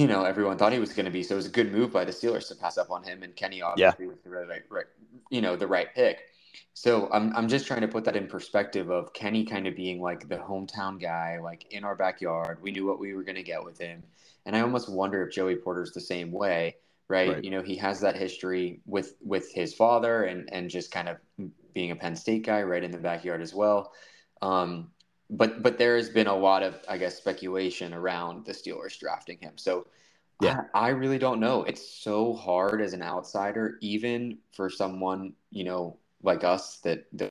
you 0.00 0.06
know 0.06 0.24
everyone 0.24 0.56
thought 0.56 0.72
he 0.72 0.78
was 0.78 0.92
going 0.92 1.04
to 1.04 1.10
be. 1.10 1.22
So 1.22 1.34
it 1.34 1.36
was 1.36 1.46
a 1.46 1.50
good 1.50 1.70
move 1.72 1.92
by 1.92 2.04
the 2.04 2.12
Steelers 2.12 2.48
to 2.48 2.54
pass 2.54 2.78
up 2.78 2.90
on 2.90 3.02
him, 3.02 3.22
and 3.22 3.36
Kenny 3.36 3.60
obviously 3.60 4.06
was 4.06 4.18
the 4.24 4.30
right, 4.30 4.62
right, 4.70 4.86
you 5.30 5.42
know, 5.42 5.56
the 5.56 5.66
right 5.66 5.94
pick. 5.94 6.20
So 6.72 7.10
I'm 7.12 7.36
I'm 7.36 7.48
just 7.48 7.66
trying 7.66 7.82
to 7.82 7.88
put 7.88 8.04
that 8.04 8.16
in 8.16 8.26
perspective 8.26 8.90
of 8.90 9.12
Kenny 9.12 9.44
kind 9.44 9.66
of 9.66 9.76
being 9.76 10.00
like 10.00 10.26
the 10.28 10.36
hometown 10.36 11.00
guy, 11.00 11.38
like 11.42 11.66
in 11.70 11.84
our 11.84 11.94
backyard. 11.94 12.62
We 12.62 12.70
knew 12.70 12.86
what 12.86 12.98
we 12.98 13.14
were 13.14 13.22
going 13.22 13.36
to 13.36 13.42
get 13.42 13.62
with 13.62 13.78
him, 13.78 14.02
and 14.46 14.56
I 14.56 14.60
almost 14.60 14.88
wonder 14.88 15.22
if 15.26 15.34
Joey 15.34 15.56
Porter's 15.56 15.92
the 15.92 16.00
same 16.00 16.32
way, 16.32 16.76
right? 17.08 17.34
Right. 17.34 17.44
You 17.44 17.50
know, 17.50 17.62
he 17.62 17.76
has 17.76 18.00
that 18.00 18.16
history 18.16 18.80
with 18.86 19.16
with 19.22 19.52
his 19.52 19.74
father 19.74 20.24
and 20.24 20.48
and 20.50 20.70
just 20.70 20.90
kind 20.90 21.10
of 21.10 21.18
being 21.74 21.90
a 21.90 21.96
Penn 21.96 22.16
State 22.16 22.46
guy, 22.46 22.62
right 22.62 22.82
in 22.82 22.90
the 22.90 22.98
backyard 22.98 23.42
as 23.42 23.54
well. 23.54 23.92
Um, 24.40 24.90
but 25.30 25.62
but 25.62 25.78
there 25.78 25.96
has 25.96 26.08
been 26.08 26.26
a 26.26 26.34
lot 26.34 26.62
of 26.62 26.80
I 26.88 26.98
guess 26.98 27.16
speculation 27.16 27.94
around 27.94 28.44
the 28.44 28.52
Steelers 28.52 28.98
drafting 28.98 29.38
him. 29.40 29.52
So 29.56 29.86
Yeah. 30.40 30.62
I, 30.74 30.88
I 30.88 30.88
really 30.90 31.18
don't 31.18 31.40
know. 31.40 31.62
It's 31.64 31.86
so 31.86 32.34
hard 32.34 32.80
as 32.80 32.92
an 32.92 33.02
outsider, 33.02 33.78
even 33.80 34.38
for 34.52 34.68
someone 34.68 35.32
you 35.50 35.64
know 35.64 35.96
like 36.22 36.44
us 36.44 36.78
that 36.78 37.06
that 37.14 37.30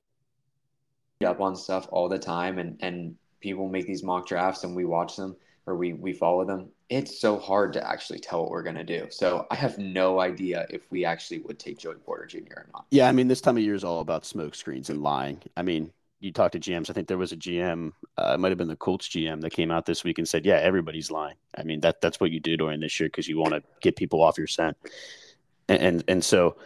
up 1.24 1.40
on 1.40 1.54
stuff 1.54 1.86
all 1.92 2.08
the 2.08 2.18
time, 2.18 2.58
and 2.58 2.78
and 2.80 3.16
people 3.40 3.68
make 3.68 3.86
these 3.86 4.02
mock 4.02 4.26
drafts 4.26 4.64
and 4.64 4.74
we 4.74 4.84
watch 4.84 5.16
them 5.16 5.36
or 5.66 5.76
we 5.76 5.92
we 5.92 6.12
follow 6.12 6.44
them. 6.44 6.70
It's 6.88 7.20
so 7.20 7.38
hard 7.38 7.72
to 7.74 7.88
actually 7.88 8.18
tell 8.18 8.42
what 8.42 8.50
we're 8.50 8.62
gonna 8.62 8.84
do. 8.84 9.06
So 9.10 9.46
I 9.50 9.54
have 9.54 9.78
no 9.78 10.20
idea 10.20 10.66
if 10.70 10.90
we 10.90 11.04
actually 11.04 11.40
would 11.40 11.58
take 11.58 11.78
Joey 11.78 11.94
Porter 11.96 12.26
Jr. 12.26 12.38
or 12.56 12.66
not. 12.72 12.86
Yeah, 12.90 13.08
I 13.08 13.12
mean, 13.12 13.28
this 13.28 13.40
time 13.40 13.56
of 13.56 13.62
year 13.62 13.74
is 13.74 13.84
all 13.84 14.00
about 14.00 14.24
smoke 14.24 14.54
screens 14.54 14.90
and 14.90 15.02
lying. 15.02 15.40
I 15.56 15.62
mean, 15.62 15.92
you 16.20 16.32
talk 16.32 16.52
to 16.52 16.60
GMs. 16.60 16.90
I 16.90 16.92
think 16.92 17.08
there 17.08 17.18
was 17.18 17.32
a 17.32 17.36
GM, 17.36 17.92
uh, 18.18 18.32
it 18.34 18.40
might 18.40 18.50
have 18.50 18.58
been 18.58 18.68
the 18.68 18.76
Colts 18.76 19.08
GM 19.08 19.40
that 19.40 19.50
came 19.50 19.70
out 19.70 19.86
this 19.86 20.04
week 20.04 20.18
and 20.18 20.28
said, 20.28 20.44
"Yeah, 20.44 20.56
everybody's 20.56 21.10
lying." 21.10 21.36
I 21.56 21.62
mean, 21.62 21.80
that 21.80 22.00
that's 22.00 22.20
what 22.20 22.30
you 22.30 22.40
do 22.40 22.56
during 22.56 22.80
this 22.80 23.00
year 23.00 23.08
because 23.08 23.26
you 23.26 23.38
want 23.38 23.54
to 23.54 23.62
get 23.80 23.96
people 23.96 24.22
off 24.22 24.38
your 24.38 24.46
scent, 24.46 24.76
and 25.68 25.82
and, 25.82 26.04
and 26.08 26.24
so 26.24 26.56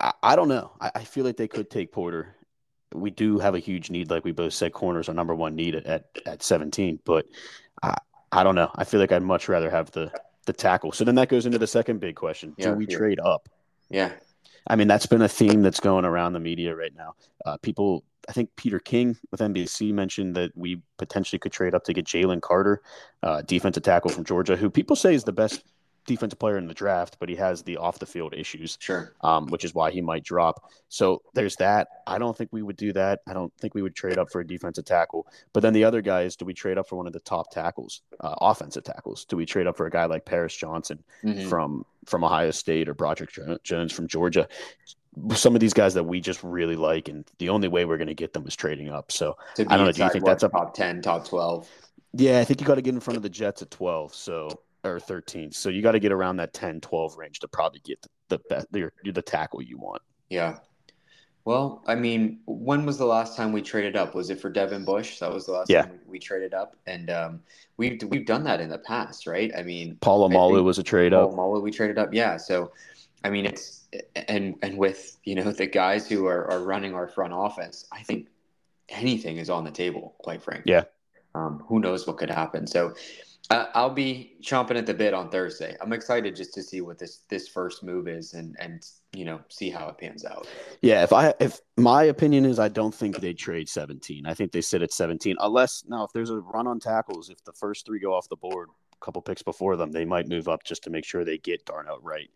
I, 0.00 0.12
I 0.22 0.36
don't 0.36 0.48
know. 0.48 0.72
I, 0.80 0.90
I 0.96 1.04
feel 1.04 1.24
like 1.24 1.36
they 1.36 1.48
could 1.48 1.70
take 1.70 1.92
Porter. 1.92 2.34
We 2.92 3.10
do 3.10 3.38
have 3.38 3.54
a 3.54 3.60
huge 3.60 3.90
need, 3.90 4.10
like 4.10 4.24
we 4.24 4.32
both 4.32 4.52
said. 4.52 4.72
Corners 4.72 5.08
are 5.08 5.14
number 5.14 5.34
one 5.34 5.54
need 5.54 5.76
at 5.76 5.86
at, 5.86 6.04
at 6.26 6.42
17, 6.42 6.98
but 7.04 7.26
I 7.82 7.96
I 8.32 8.42
don't 8.42 8.56
know. 8.56 8.70
I 8.74 8.84
feel 8.84 9.00
like 9.00 9.12
I'd 9.12 9.22
much 9.22 9.48
rather 9.48 9.70
have 9.70 9.92
the 9.92 10.12
the 10.46 10.52
tackle. 10.52 10.90
So 10.90 11.04
then 11.04 11.14
that 11.14 11.28
goes 11.28 11.46
into 11.46 11.58
the 11.58 11.66
second 11.68 12.00
big 12.00 12.16
question: 12.16 12.54
Yeah, 12.58 12.70
Do 12.70 12.74
we 12.74 12.86
yeah. 12.88 12.96
trade 12.96 13.20
up? 13.20 13.48
Yeah, 13.88 14.12
I 14.66 14.76
mean, 14.76 14.88
that's 14.88 15.06
been 15.06 15.22
a 15.22 15.28
theme 15.28 15.62
that's 15.62 15.80
going 15.80 16.04
around 16.04 16.32
the 16.32 16.40
media 16.40 16.74
right 16.74 16.94
now. 16.94 17.14
Uh, 17.44 17.56
people, 17.58 18.04
I 18.28 18.32
think 18.32 18.50
Peter 18.56 18.78
King 18.78 19.16
with 19.30 19.40
NBC 19.40 19.92
mentioned 19.92 20.36
that 20.36 20.56
we 20.56 20.82
potentially 20.98 21.38
could 21.38 21.52
trade 21.52 21.74
up 21.74 21.84
to 21.84 21.92
get 21.92 22.04
Jalen 22.06 22.42
Carter, 22.42 22.82
uh, 23.22 23.42
defensive 23.42 23.82
tackle 23.82 24.10
from 24.10 24.24
Georgia, 24.24 24.56
who 24.56 24.70
people 24.70 24.96
say 24.96 25.14
is 25.14 25.24
the 25.24 25.32
best 25.32 25.64
defensive 26.06 26.38
player 26.38 26.58
in 26.58 26.66
the 26.66 26.74
draft, 26.74 27.16
but 27.20 27.28
he 27.28 27.36
has 27.36 27.62
the 27.62 27.76
off 27.76 27.98
the 27.98 28.06
field 28.06 28.34
issues, 28.34 28.76
sure. 28.80 29.14
um, 29.20 29.46
which 29.48 29.64
is 29.64 29.74
why 29.74 29.90
he 29.90 30.00
might 30.00 30.24
drop. 30.24 30.70
So 30.88 31.22
there's 31.34 31.56
that. 31.56 31.88
I 32.06 32.18
don't 32.18 32.36
think 32.36 32.50
we 32.52 32.62
would 32.62 32.76
do 32.76 32.92
that. 32.94 33.20
I 33.28 33.32
don't 33.32 33.52
think 33.60 33.74
we 33.74 33.82
would 33.82 33.94
trade 33.94 34.18
up 34.18 34.30
for 34.30 34.40
a 34.40 34.46
defensive 34.46 34.84
tackle. 34.84 35.26
But 35.52 35.60
then 35.60 35.72
the 35.72 35.84
other 35.84 36.00
guys, 36.00 36.36
do 36.36 36.44
we 36.44 36.54
trade 36.54 36.78
up 36.78 36.88
for 36.88 36.96
one 36.96 37.06
of 37.06 37.12
the 37.12 37.20
top 37.20 37.50
tackles, 37.50 38.02
uh, 38.20 38.34
offensive 38.40 38.84
tackles? 38.84 39.24
Do 39.24 39.36
we 39.36 39.46
trade 39.46 39.66
up 39.66 39.76
for 39.76 39.86
a 39.86 39.90
guy 39.90 40.06
like 40.06 40.24
Paris 40.24 40.56
Johnson? 40.56 41.02
Mhm. 41.22 41.48
from 41.48 41.84
from 42.10 42.24
Ohio 42.24 42.50
State 42.50 42.88
or 42.88 42.94
Broderick 42.94 43.30
Jones 43.62 43.92
from 43.92 44.08
Georgia. 44.08 44.48
Some 45.34 45.54
of 45.54 45.60
these 45.60 45.72
guys 45.72 45.94
that 45.94 46.04
we 46.04 46.20
just 46.20 46.42
really 46.42 46.76
like, 46.76 47.08
and 47.08 47.28
the 47.38 47.48
only 47.48 47.68
way 47.68 47.84
we're 47.84 47.96
going 47.96 48.08
to 48.08 48.14
get 48.14 48.32
them 48.32 48.46
is 48.46 48.54
trading 48.54 48.90
up. 48.90 49.10
So 49.10 49.36
I 49.58 49.76
don't 49.76 49.86
know, 49.86 49.92
do 49.92 50.04
you 50.04 50.10
think 50.10 50.24
that's 50.24 50.42
a- 50.42 50.48
top 50.48 50.74
ten, 50.74 51.02
top 51.02 51.26
twelve? 51.26 51.68
yeah, 52.12 52.40
I 52.40 52.44
think 52.44 52.60
you 52.60 52.66
got 52.66 52.74
to 52.76 52.82
get 52.82 52.94
in 52.94 53.00
front 53.00 53.16
of 53.16 53.22
the 53.22 53.28
Jets 53.28 53.62
at 53.62 53.70
twelve, 53.70 54.14
so 54.14 54.48
or 54.84 55.00
thirteen. 55.00 55.52
So 55.52 55.68
you 55.68 55.82
got 55.82 55.92
to 55.92 56.00
get 56.00 56.12
around 56.12 56.36
that 56.36 56.52
10, 56.52 56.80
12 56.80 57.16
range 57.16 57.40
to 57.40 57.48
probably 57.48 57.80
get 57.84 58.00
the, 58.02 58.08
the 58.28 58.38
best 58.48 58.72
the, 58.72 58.90
the 59.04 59.22
tackle 59.22 59.62
you 59.62 59.78
want. 59.78 60.02
Yeah. 60.28 60.58
Well, 61.44 61.82
I 61.86 61.94
mean, 61.94 62.40
when 62.46 62.84
was 62.84 62.98
the 62.98 63.06
last 63.06 63.36
time 63.36 63.52
we 63.52 63.62
traded 63.62 63.96
up? 63.96 64.14
Was 64.14 64.30
it 64.30 64.40
for 64.40 64.50
Devin 64.50 64.84
Bush? 64.84 65.18
That 65.20 65.32
was 65.32 65.46
the 65.46 65.52
last 65.52 65.70
Yeah. 65.70 65.82
time 65.82 65.92
we, 65.92 66.12
we 66.12 66.18
traded 66.18 66.52
up, 66.52 66.76
and 66.86 67.08
um, 67.10 67.42
we've 67.76 68.02
we've 68.08 68.26
done 68.26 68.44
that 68.44 68.60
in 68.60 68.68
the 68.68 68.78
past, 68.78 69.26
right? 69.26 69.50
I 69.56 69.62
mean, 69.62 69.96
Polamalu 70.02 70.62
was 70.62 70.78
a 70.78 70.82
trade 70.82 71.12
Paul 71.12 71.30
up. 71.30 71.36
Mullen, 71.36 71.62
we 71.62 71.70
traded 71.70 71.98
up, 71.98 72.12
yeah. 72.12 72.36
So, 72.36 72.72
I 73.24 73.30
mean, 73.30 73.46
it's 73.46 73.88
and 74.28 74.56
and 74.62 74.76
with 74.76 75.16
you 75.24 75.34
know 75.34 75.50
the 75.50 75.66
guys 75.66 76.08
who 76.08 76.26
are, 76.26 76.50
are 76.50 76.60
running 76.60 76.94
our 76.94 77.08
front 77.08 77.32
offense, 77.34 77.86
I 77.90 78.02
think 78.02 78.28
anything 78.90 79.38
is 79.38 79.48
on 79.48 79.64
the 79.64 79.70
table. 79.70 80.14
Quite 80.18 80.42
frankly, 80.42 80.72
Yeah. 80.72 80.84
Um, 81.34 81.64
who 81.68 81.80
knows 81.80 82.06
what 82.06 82.18
could 82.18 82.30
happen? 82.30 82.66
So, 82.66 82.94
uh, 83.50 83.66
I'll 83.74 83.88
be 83.90 84.36
chomping 84.42 84.76
at 84.76 84.84
the 84.84 84.94
bit 84.94 85.14
on 85.14 85.30
Thursday. 85.30 85.76
I'm 85.80 85.92
excited 85.92 86.36
just 86.36 86.52
to 86.54 86.62
see 86.62 86.82
what 86.82 86.98
this 86.98 87.20
this 87.28 87.48
first 87.48 87.82
move 87.82 88.08
is 88.08 88.34
and 88.34 88.56
and 88.60 88.84
you 89.12 89.24
know 89.24 89.40
see 89.48 89.70
how 89.70 89.88
it 89.88 89.98
pans 89.98 90.24
out. 90.24 90.46
Yeah, 90.82 91.02
if 91.02 91.12
I 91.12 91.34
if 91.40 91.60
my 91.76 92.04
opinion 92.04 92.44
is 92.44 92.58
I 92.58 92.68
don't 92.68 92.94
think 92.94 93.18
they 93.18 93.32
trade 93.32 93.68
17. 93.68 94.26
I 94.26 94.34
think 94.34 94.52
they 94.52 94.60
sit 94.60 94.82
at 94.82 94.92
17 94.92 95.36
unless 95.40 95.84
now 95.88 96.04
if 96.04 96.12
there's 96.12 96.30
a 96.30 96.38
run 96.38 96.66
on 96.66 96.78
tackles, 96.78 97.28
if 97.28 97.42
the 97.44 97.52
first 97.52 97.86
3 97.86 97.98
go 97.98 98.14
off 98.14 98.28
the 98.28 98.36
board, 98.36 98.68
a 98.92 99.04
couple 99.04 99.22
picks 99.22 99.42
before 99.42 99.76
them, 99.76 99.90
they 99.90 100.04
might 100.04 100.28
move 100.28 100.48
up 100.48 100.62
just 100.64 100.84
to 100.84 100.90
make 100.90 101.04
sure 101.04 101.24
they 101.24 101.38
get 101.38 101.64
Darnell 101.64 101.98
Wright. 102.00 102.30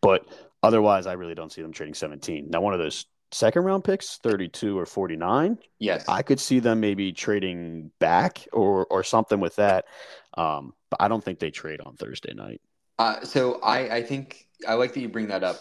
But 0.00 0.26
otherwise 0.62 1.06
I 1.06 1.12
really 1.12 1.34
don't 1.34 1.52
see 1.52 1.62
them 1.62 1.72
trading 1.72 1.94
17. 1.94 2.50
Now 2.50 2.60
one 2.60 2.74
of 2.74 2.80
those 2.80 3.06
second 3.30 3.64
round 3.64 3.84
picks, 3.84 4.18
32 4.18 4.76
or 4.76 4.86
49, 4.86 5.58
Yes, 5.78 6.04
I 6.08 6.22
could 6.22 6.40
see 6.40 6.58
them 6.58 6.80
maybe 6.80 7.12
trading 7.12 7.92
back 8.00 8.46
or 8.52 8.86
or 8.86 9.04
something 9.04 9.38
with 9.38 9.56
that. 9.56 9.84
Um, 10.36 10.74
but 10.90 11.00
I 11.00 11.08
don't 11.08 11.22
think 11.22 11.38
they 11.38 11.50
trade 11.50 11.80
on 11.80 11.96
Thursday 11.96 12.34
night. 12.34 12.60
Uh, 12.98 13.20
so 13.24 13.60
I, 13.60 13.96
I 13.96 14.02
think 14.02 14.46
I 14.66 14.74
like 14.74 14.94
that 14.94 15.00
you 15.00 15.08
bring 15.08 15.28
that 15.28 15.44
up. 15.44 15.58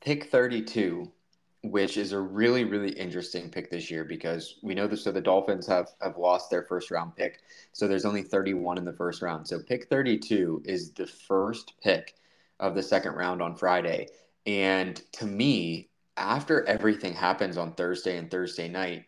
Pick 0.00 0.24
32, 0.30 1.10
which 1.62 1.96
is 1.98 2.12
a 2.12 2.20
really, 2.20 2.64
really 2.64 2.92
interesting 2.92 3.50
pick 3.50 3.70
this 3.70 3.90
year 3.90 4.04
because 4.04 4.58
we 4.62 4.74
know 4.74 4.86
that 4.86 4.96
so 4.96 5.12
the 5.12 5.20
Dolphins 5.20 5.66
have, 5.66 5.88
have 6.00 6.16
lost 6.16 6.50
their 6.50 6.62
first 6.62 6.90
round 6.90 7.14
pick. 7.16 7.40
So 7.72 7.86
there's 7.86 8.06
only 8.06 8.22
31 8.22 8.78
in 8.78 8.84
the 8.84 8.92
first 8.94 9.20
round. 9.22 9.46
So 9.46 9.60
pick 9.60 9.88
32 9.88 10.62
is 10.64 10.92
the 10.92 11.06
first 11.06 11.74
pick 11.82 12.14
of 12.60 12.74
the 12.74 12.82
second 12.82 13.12
round 13.14 13.42
on 13.42 13.56
Friday. 13.56 14.08
And 14.46 15.00
to 15.12 15.26
me, 15.26 15.90
after 16.16 16.64
everything 16.66 17.12
happens 17.14 17.56
on 17.58 17.74
Thursday 17.74 18.16
and 18.16 18.30
Thursday 18.30 18.68
night, 18.68 19.04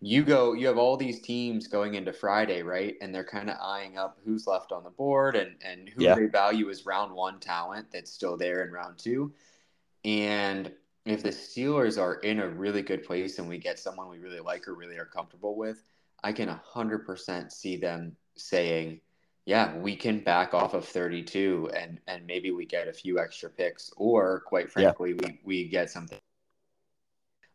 you 0.00 0.24
go 0.24 0.52
you 0.54 0.66
have 0.66 0.78
all 0.78 0.96
these 0.96 1.20
teams 1.20 1.68
going 1.68 1.94
into 1.94 2.12
Friday, 2.12 2.62
right? 2.62 2.96
And 3.00 3.14
they're 3.14 3.24
kind 3.24 3.48
of 3.48 3.56
eyeing 3.62 3.96
up 3.96 4.18
who's 4.24 4.46
left 4.48 4.72
on 4.72 4.82
the 4.82 4.90
board 4.90 5.36
and 5.36 5.56
and 5.64 5.88
who 5.88 6.02
Yeah. 6.02 6.14
they 6.14 6.26
value 6.26 6.70
as 6.70 6.84
round 6.86 7.14
1 7.14 7.38
talent 7.40 7.86
that's 7.92 8.10
still 8.12 8.36
there 8.36 8.64
in 8.64 8.72
round 8.72 8.98
2. 8.98 9.32
And 10.04 10.72
if 11.04 11.22
the 11.22 11.30
Steelers 11.30 12.00
are 12.00 12.14
in 12.16 12.40
a 12.40 12.48
really 12.48 12.82
good 12.82 13.04
place 13.04 13.38
and 13.38 13.48
we 13.48 13.58
get 13.58 13.78
someone 13.78 14.08
we 14.08 14.18
really 14.18 14.40
like 14.40 14.68
or 14.68 14.74
really 14.74 14.96
are 14.96 15.04
comfortable 15.04 15.56
with, 15.56 15.82
I 16.22 16.32
can 16.32 16.48
100% 16.48 17.52
see 17.52 17.76
them 17.76 18.16
saying, 18.36 19.00
yeah, 19.44 19.76
we 19.76 19.96
can 19.96 20.20
back 20.20 20.54
off 20.54 20.74
of 20.74 20.86
32 20.86 21.70
and 21.74 21.98
and 22.06 22.26
maybe 22.26 22.52
we 22.52 22.64
get 22.64 22.86
a 22.86 22.92
few 22.92 23.18
extra 23.18 23.50
picks 23.50 23.92
or 23.96 24.40
quite 24.46 24.66
Yeah. 24.76 24.92
frankly 24.92 25.14
we 25.14 25.40
we 25.42 25.68
get 25.68 25.90
something 25.90 26.18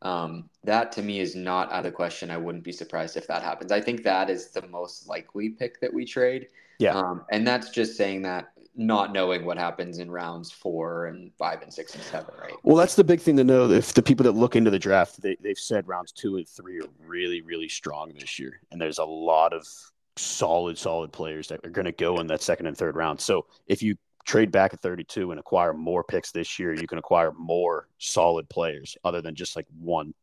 um, 0.02 0.50
that 0.64 0.92
to 0.94 1.02
me 1.02 1.20
is 1.20 1.36
not 1.36 1.72
out 1.72 1.80
of 1.80 1.84
the 1.86 1.92
question. 1.92 2.30
I 2.30 2.38
wouldn't 2.38 2.64
be 2.64 2.72
surprised 2.72 3.18
if 3.18 3.28
that 3.28 3.42
happens. 3.42 3.72
I 3.72 3.82
think 3.82 4.04
that 4.04 4.30
is 4.30 4.52
the 4.52 4.68
most 4.68 5.08
likely 5.08 5.50
pick 5.50 5.82
that 5.82 5.94
we 5.94 6.06
trade. 6.06 6.48
Yeah. 6.80 6.94
Um, 6.94 7.26
and 7.32 7.48
that's 7.48 7.72
just 7.72 7.98
saying 7.98 8.22
that 8.24 8.52
not 8.78 9.12
knowing 9.12 9.44
what 9.44 9.58
happens 9.58 9.98
in 9.98 10.10
rounds 10.10 10.52
four 10.52 11.08
and 11.08 11.34
five 11.34 11.64
and 11.64 11.74
six 11.74 11.96
and 11.96 12.04
seven, 12.04 12.34
right? 12.40 12.54
Well, 12.64 12.76
that's 12.76 12.96
the 12.96 13.04
big 13.04 13.20
thing 13.20 13.36
to 13.38 13.44
know. 13.44 13.70
If 13.72 13.94
the 13.94 14.04
people 14.04 14.24
that 14.26 14.34
look 14.34 14.56
into 14.56 14.70
the 14.70 14.80
draft, 14.80 15.20
they, 15.22 15.36
they've 15.42 15.58
said 15.58 15.88
rounds 15.88 16.12
two 16.12 16.38
and 16.38 16.48
three 16.48 16.80
are 16.80 16.90
really, 17.06 17.42
really 17.42 17.68
strong 17.68 18.14
this 18.18 18.38
year. 18.38 18.62
And 18.72 18.80
there's 18.80 19.00
a 19.00 19.06
lot 19.06 19.52
of 19.52 19.68
solid, 20.16 20.78
solid 20.78 21.12
players 21.12 21.48
that 21.48 21.66
are 21.66 21.72
going 21.72 21.86
to 21.86 21.92
go 21.92 22.20
in 22.20 22.28
that 22.28 22.44
second 22.44 22.68
and 22.68 22.78
third 22.78 22.96
round. 22.96 23.20
So 23.20 23.48
if 23.66 23.82
you 23.82 23.96
trade 24.26 24.52
back 24.52 24.74
at 24.74 24.82
32 24.82 25.32
and 25.32 25.40
acquire 25.40 25.74
more 25.74 26.04
picks 26.04 26.32
this 26.32 26.60
year, 26.60 26.74
you 26.74 26.88
can 26.88 27.00
acquire 27.00 27.32
more 27.32 27.88
solid 27.98 28.48
players 28.48 28.96
other 29.04 29.22
than 29.22 29.34
just 29.34 29.56
like 29.56 29.66
one 29.80 30.14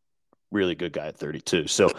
really 0.52 0.76
good 0.76 0.92
guy 0.92 1.08
at 1.08 1.16
32. 1.16 1.66
So 1.66 1.90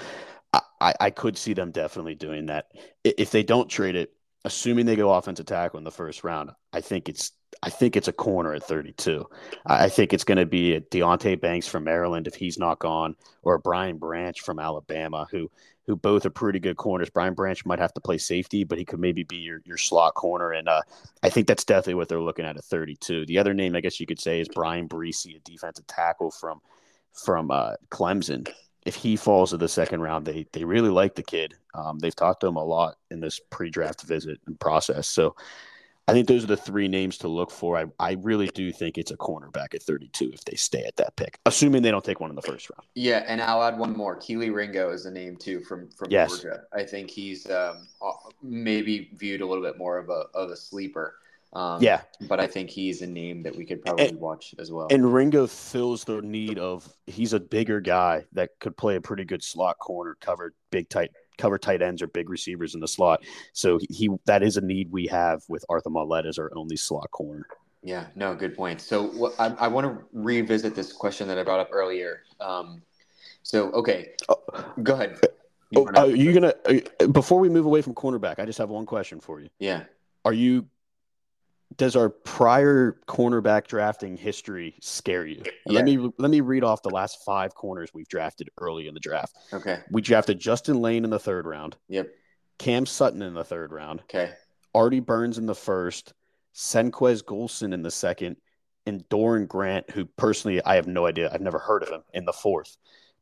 I, 0.53 0.61
I, 0.79 0.93
I 1.01 1.09
could 1.09 1.37
see 1.37 1.53
them 1.53 1.71
definitely 1.71 2.15
doing 2.15 2.45
that. 2.45 2.71
If 3.03 3.31
they 3.31 3.43
don't 3.43 3.69
trade 3.69 3.95
it, 3.95 4.13
assuming 4.45 4.85
they 4.85 4.95
go 4.95 5.11
offensive 5.11 5.47
tackle 5.47 5.79
in 5.79 5.83
the 5.83 5.91
first 5.91 6.23
round, 6.23 6.51
I 6.71 6.79
think 6.79 7.09
it's 7.09 7.31
I 7.63 7.69
think 7.69 7.95
it's 7.95 8.07
a 8.07 8.13
corner 8.13 8.53
at 8.53 8.63
32. 8.63 9.25
I 9.65 9.89
think 9.89 10.13
it's 10.13 10.23
going 10.23 10.37
to 10.37 10.45
be 10.45 10.75
a 10.75 10.81
Deonte 10.81 11.39
Banks 11.41 11.67
from 11.67 11.85
Maryland 11.85 12.27
if 12.27 12.35
he's 12.35 12.59
not 12.59 12.79
gone, 12.79 13.15
or 13.43 13.57
Brian 13.57 13.97
Branch 13.97 14.39
from 14.39 14.59
Alabama, 14.59 15.27
who 15.31 15.49
who 15.87 15.95
both 15.95 16.25
are 16.25 16.31
pretty 16.31 16.59
good 16.59 16.77
corners. 16.77 17.09
Brian 17.09 17.33
Branch 17.33 17.63
might 17.65 17.79
have 17.79 17.93
to 17.93 18.01
play 18.01 18.17
safety, 18.17 18.63
but 18.63 18.77
he 18.77 18.85
could 18.85 18.99
maybe 18.99 19.23
be 19.23 19.37
your, 19.37 19.61
your 19.65 19.77
slot 19.77 20.15
corner. 20.15 20.51
And 20.51 20.67
uh, 20.67 20.81
I 21.21 21.29
think 21.29 21.47
that's 21.47 21.63
definitely 21.63 21.93
what 21.93 22.09
they're 22.09 22.19
looking 22.19 22.45
at 22.45 22.57
at 22.57 22.63
32. 22.63 23.27
The 23.27 23.37
other 23.37 23.53
name, 23.53 23.75
I 23.75 23.81
guess 23.81 23.99
you 23.99 24.07
could 24.07 24.19
say, 24.19 24.39
is 24.39 24.47
Bryan 24.47 24.87
Bresee, 24.89 25.35
a 25.35 25.39
defensive 25.39 25.85
tackle 25.87 26.31
from 26.31 26.61
from 27.13 27.49
uh, 27.51 27.73
Clemson. 27.89 28.51
If 28.85 28.95
he 28.95 29.15
falls 29.15 29.49
to 29.49 29.57
the 29.57 29.67
second 29.67 30.01
round, 30.01 30.25
they 30.25 30.45
they 30.51 30.63
really 30.63 30.89
like 30.89 31.15
the 31.15 31.23
kid. 31.23 31.55
Um, 31.73 31.99
they've 31.99 32.15
talked 32.15 32.41
to 32.41 32.47
him 32.47 32.55
a 32.55 32.63
lot 32.63 32.95
in 33.11 33.19
this 33.19 33.39
pre-draft 33.49 34.03
visit 34.03 34.39
and 34.45 34.59
process. 34.59 35.07
So 35.07 35.35
I 36.07 36.13
think 36.13 36.27
those 36.27 36.43
are 36.43 36.47
the 36.47 36.57
three 36.57 36.87
names 36.87 37.17
to 37.19 37.27
look 37.27 37.49
for. 37.49 37.77
I, 37.77 37.85
I 37.99 38.13
really 38.21 38.47
do 38.47 38.71
think 38.71 38.97
it's 38.97 39.09
a 39.09 39.17
cornerback 39.17 39.73
at 39.73 39.81
32 39.81 40.31
if 40.33 40.45
they 40.45 40.55
stay 40.55 40.83
at 40.83 40.95
that 40.97 41.15
pick, 41.15 41.39
assuming 41.47 41.81
they 41.81 41.89
don't 41.89 42.05
take 42.05 42.19
one 42.19 42.29
in 42.29 42.35
the 42.35 42.43
first 42.43 42.69
round. 42.69 42.87
Yeah, 42.93 43.23
and 43.27 43.41
I'll 43.41 43.63
add 43.63 43.77
one 43.77 43.97
more. 43.97 44.15
Kelee 44.15 44.53
Ringo 44.53 44.91
is 44.91 45.07
a 45.07 45.11
name 45.11 45.35
too 45.35 45.61
from 45.61 45.89
from 45.89 46.11
yes. 46.11 46.29
Georgia. 46.29 46.61
I 46.71 46.83
think 46.83 47.09
he's 47.09 47.49
um, 47.49 47.87
maybe 48.43 49.09
viewed 49.15 49.41
a 49.41 49.45
little 49.45 49.63
bit 49.63 49.77
more 49.79 49.97
of 49.97 50.09
a 50.09 50.25
of 50.35 50.51
a 50.51 50.55
sleeper. 50.55 51.15
Um, 51.53 51.81
yeah, 51.81 52.01
but 52.27 52.39
I 52.39 52.47
think 52.47 52.69
he's 52.69 53.01
a 53.01 53.07
name 53.07 53.43
that 53.43 53.55
we 53.55 53.65
could 53.65 53.81
probably 53.81 54.09
and, 54.09 54.19
watch 54.19 54.53
as 54.59 54.71
well. 54.71 54.87
And 54.89 55.13
Ringo 55.13 55.47
fills 55.47 56.03
the 56.03 56.21
need 56.21 56.59
of 56.59 56.87
he's 57.07 57.31
a 57.31 57.39
bigger 57.39 57.79
guy 57.79 58.25
that 58.33 58.51
could 58.59 58.75
play 58.75 58.97
a 58.97 59.01
pretty 59.01 59.23
good 59.23 59.41
slot 59.41 59.79
corner, 59.79 60.17
cover 60.19 60.53
big 60.71 60.89
tight 60.89 61.11
cover 61.37 61.57
tight 61.57 61.81
ends 61.81 62.01
or 62.01 62.07
big 62.07 62.29
receivers 62.29 62.75
in 62.75 62.81
the 62.81 62.87
slot. 62.87 63.23
So 63.53 63.77
he, 63.77 63.87
he 63.89 64.09
that 64.25 64.43
is 64.43 64.57
a 64.57 64.61
need 64.61 64.91
we 64.91 65.07
have 65.07 65.43
with 65.47 65.63
Arthur 65.69 65.89
Maulet 65.89 66.25
as 66.25 66.37
our 66.37 66.51
only 66.55 66.75
slot 66.75 67.09
corner. 67.11 67.47
Yeah, 67.83 68.07
no, 68.15 68.33
good 68.33 68.55
point. 68.55 68.81
So 68.81 69.33
I, 69.37 69.47
I 69.59 69.67
want 69.67 69.85
to 69.85 70.03
revisit 70.11 70.75
this 70.75 70.91
question 70.91 71.27
that 71.27 71.37
I 71.37 71.43
brought 71.43 71.59
up 71.59 71.69
earlier. 71.71 72.23
Um, 72.41 72.81
so 73.43 73.69
okay, 73.71 74.13
oh, 74.27 74.73
go 74.81 74.95
ahead. 74.95 75.19
You 75.69 75.87
oh, 75.95 76.01
are 76.01 76.07
you 76.07 76.33
gonna 76.33 76.53
uh, 76.65 77.07
before 77.07 77.39
we 77.39 77.47
move 77.47 77.65
away 77.65 77.81
from 77.81 77.93
cornerback? 77.93 78.39
I 78.39 78.45
just 78.45 78.57
have 78.57 78.69
one 78.69 78.85
question 78.85 79.19
for 79.19 79.39
you. 79.39 79.49
Yeah. 79.59 79.83
Are 80.23 80.33
you 80.33 80.65
does 81.77 81.95
our 81.95 82.09
prior 82.09 82.99
cornerback 83.07 83.67
drafting 83.67 84.17
history 84.17 84.75
scare 84.81 85.25
you? 85.25 85.43
Yeah. 85.65 85.73
Let 85.73 85.85
me 85.85 86.11
let 86.17 86.31
me 86.31 86.41
read 86.41 86.63
off 86.63 86.81
the 86.81 86.89
last 86.89 87.23
five 87.25 87.55
corners 87.55 87.89
we've 87.93 88.07
drafted 88.07 88.49
early 88.59 88.87
in 88.87 88.93
the 88.93 88.99
draft. 88.99 89.35
Okay. 89.51 89.79
We 89.91 90.01
drafted 90.01 90.39
Justin 90.39 90.81
Layne 90.81 91.03
in 91.03 91.09
the 91.09 91.19
third 91.19 91.45
round. 91.45 91.75
Yep. 91.89 92.09
Cam 92.57 92.85
Sutton 92.85 93.21
in 93.21 93.33
the 93.33 93.43
third 93.43 93.71
round. 93.71 94.01
Okay. 94.01 94.31
Artie 94.73 94.99
Burns 94.99 95.37
in 95.37 95.45
the 95.45 95.55
first. 95.55 96.13
Senquez 96.55 97.21
Golson 97.21 97.73
in 97.73 97.81
the 97.81 97.91
second, 97.91 98.37
and 98.85 99.07
Doran 99.09 99.45
Grant, 99.45 99.89
who 99.89 100.05
personally 100.05 100.63
I 100.63 100.75
have 100.75 100.87
no 100.87 101.05
idea. 101.05 101.29
I've 101.31 101.41
never 101.41 101.59
heard 101.59 101.83
of 101.83 101.89
him 101.89 102.01
in 102.13 102.23
the 102.23 102.33
fourth. 102.33 102.77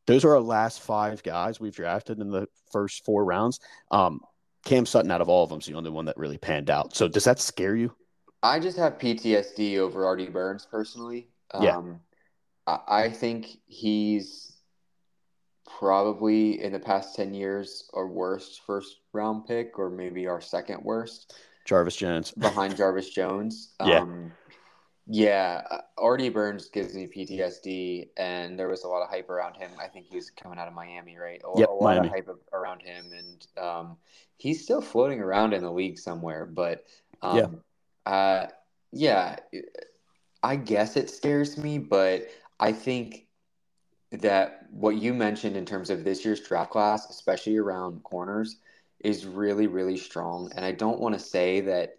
Those 0.06 0.24
are 0.24 0.36
our 0.36 0.42
last 0.42 0.82
five 0.82 1.24
guys 1.24 1.60
we've 1.60 1.76
drafted 1.76 2.20
in 2.20 2.30
the 2.30 2.48
first 2.72 3.04
four 3.04 3.26
rounds. 3.26 3.60
Um, 3.90 4.22
Cam 4.66 4.86
Sutton, 4.86 5.10
out 5.10 5.22
of 5.22 5.30
all 5.30 5.44
of 5.44 5.50
them, 5.50 5.60
is 5.60 5.66
the 5.66 5.74
only 5.74 5.90
one 5.90 6.06
that 6.06 6.18
really 6.18 6.38
panned 6.38 6.70
out. 6.70 6.96
So, 6.96 7.08
does 7.08 7.24
that 7.24 7.40
scare 7.40 7.76
you? 7.76 7.94
I 8.44 8.60
just 8.60 8.78
have 8.78 9.00
PTSD 9.00 9.78
over 9.78 10.06
Artie 10.06 10.30
Burns 10.30 10.68
personally. 10.70 11.30
Yeah. 11.60 11.78
Um, 11.78 12.02
I, 12.68 12.80
I 12.88 13.10
think 13.10 13.48
he's 13.68 14.58
probably 15.80 16.62
in 16.62 16.74
the 16.74 16.80
past 16.80 17.16
10 17.16 17.34
years 17.34 17.90
our 17.94 18.08
worst 18.08 18.62
first 18.68 18.98
round 19.14 19.48
pick, 19.48 19.80
or 19.80 19.90
maybe 19.90 20.28
our 20.28 20.42
second 20.42 20.84
worst. 20.84 21.34
Jarvis 21.66 21.96
Jones. 21.96 22.32
Behind 22.38 22.76
Jarvis 22.76 23.10
Jones. 23.10 23.74
Yeah. 23.84 24.00
Um, 24.00 24.34
yeah, 25.06 25.62
uh, 25.70 25.82
Artie 25.98 26.30
Burns 26.30 26.70
gives 26.70 26.94
me 26.96 27.08
PTSD, 27.08 28.08
and 28.16 28.58
there 28.58 28.70
was 28.70 28.86
a 28.86 28.88
lot 28.88 29.04
of 29.04 29.10
hype 29.10 29.30
around 29.30 29.56
him. 29.56 29.70
I 29.82 29.88
think 29.88 30.06
he 30.06 30.16
was 30.16 30.30
coming 30.30 30.58
out 30.58 30.70
of 30.70 30.74
Miami, 30.74 31.18
right? 31.18 31.42
A, 31.44 31.60
yep, 31.60 31.68
a 31.68 31.74
lot 31.74 31.96
Miami. 31.96 32.08
of 32.08 32.14
hype 32.14 32.30
around 32.54 32.82
him, 32.82 33.06
and 33.12 33.48
um, 33.62 33.98
he's 34.38 34.64
still 34.64 34.82
floating 34.82 35.20
around 35.20 35.54
in 35.54 35.62
the 35.62 35.72
league 35.72 36.00
somewhere. 36.00 36.46
But 36.46 36.86
um, 37.22 37.38
yeah. 37.38 37.48
Uh, 38.06 38.48
yeah, 38.92 39.38
I 40.42 40.56
guess 40.56 40.98
it 40.98 41.10
scares 41.10 41.58
me, 41.58 41.78
but 41.78 42.28
I 42.60 42.72
think 42.72 43.28
that 44.12 44.68
what 44.72 44.98
you 44.98 45.14
mentioned 45.14 45.56
in 45.56 45.66
terms 45.66 45.90
of 45.90 46.04
this 46.04 46.24
year's 46.24 46.42
draft 46.42 46.72
class, 46.72 47.10
especially 47.10 47.58
around 47.58 48.04
corners, 48.04 48.58
is 49.04 49.26
really, 49.26 49.68
really 49.68 49.98
strong. 49.98 50.52
And 50.56 50.64
I 50.64 50.72
don't 50.72 51.00
want 51.00 51.16
to 51.16 51.20
say 51.20 51.62
that, 51.62 51.98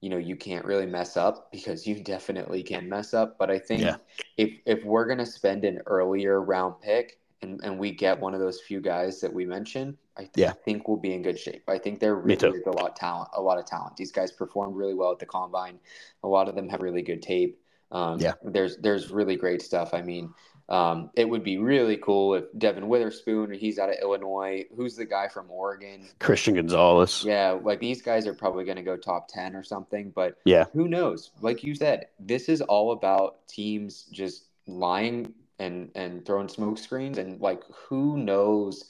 you 0.00 0.10
know, 0.10 0.16
you 0.16 0.36
can't 0.36 0.64
really 0.64 0.86
mess 0.86 1.16
up 1.16 1.50
because 1.50 1.86
you 1.86 2.00
definitely 2.02 2.62
can 2.62 2.88
mess 2.88 3.14
up. 3.14 3.38
But 3.38 3.50
I 3.50 3.58
think 3.58 3.82
yeah. 3.82 3.96
if 4.36 4.58
if 4.64 4.84
we're 4.84 5.06
gonna 5.06 5.26
spend 5.26 5.64
an 5.64 5.80
earlier 5.86 6.40
round 6.40 6.80
pick 6.80 7.18
and, 7.42 7.60
and 7.62 7.78
we 7.78 7.92
get 7.92 8.18
one 8.18 8.34
of 8.34 8.40
those 8.40 8.60
few 8.60 8.80
guys 8.80 9.20
that 9.20 9.32
we 9.32 9.44
mentioned, 9.44 9.96
I 10.16 10.22
th- 10.22 10.30
yeah. 10.36 10.52
think 10.52 10.88
we'll 10.88 10.96
be 10.96 11.14
in 11.14 11.22
good 11.22 11.38
shape. 11.38 11.64
I 11.68 11.78
think 11.78 12.00
they're 12.00 12.16
really 12.16 12.62
a 12.66 12.70
lot 12.70 12.96
talent, 12.96 13.28
a 13.34 13.40
lot 13.40 13.58
of 13.58 13.66
talent. 13.66 13.96
These 13.96 14.12
guys 14.12 14.32
performed 14.32 14.76
really 14.76 14.94
well 14.94 15.12
at 15.12 15.18
the 15.18 15.26
combine. 15.26 15.78
A 16.22 16.28
lot 16.28 16.48
of 16.48 16.54
them 16.54 16.68
have 16.68 16.80
really 16.80 17.02
good 17.02 17.22
tape. 17.22 17.60
Um, 17.92 18.18
yeah, 18.18 18.32
there's 18.42 18.78
there's 18.78 19.10
really 19.10 19.36
great 19.36 19.62
stuff. 19.62 19.94
I 19.94 20.02
mean, 20.02 20.34
um, 20.68 21.10
it 21.14 21.28
would 21.28 21.44
be 21.44 21.58
really 21.58 21.96
cool 21.96 22.34
if 22.34 22.44
Devon 22.58 22.88
Witherspoon, 22.88 23.52
he's 23.52 23.78
out 23.78 23.90
of 23.90 23.96
Illinois. 24.02 24.64
Who's 24.74 24.96
the 24.96 25.04
guy 25.04 25.28
from 25.28 25.50
Oregon? 25.50 26.08
Christian 26.18 26.54
Gonzalez. 26.54 27.22
Yeah, 27.24 27.58
like 27.62 27.78
these 27.78 28.02
guys 28.02 28.26
are 28.26 28.34
probably 28.34 28.64
going 28.64 28.76
to 28.76 28.82
go 28.82 28.96
top 28.96 29.28
10 29.28 29.54
or 29.54 29.62
something, 29.62 30.10
but 30.14 30.38
yeah, 30.44 30.64
who 30.72 30.88
knows? 30.88 31.30
Like 31.40 31.62
you 31.62 31.74
said, 31.74 32.06
this 32.18 32.48
is 32.48 32.60
all 32.62 32.92
about 32.92 33.46
teams 33.46 34.06
just 34.10 34.46
lying 34.66 35.32
and 35.58 35.90
and 35.94 36.24
throwing 36.26 36.48
smoke 36.48 36.78
screens 36.78 37.18
and 37.18 37.40
like 37.40 37.62
who 37.88 38.16
knows 38.18 38.84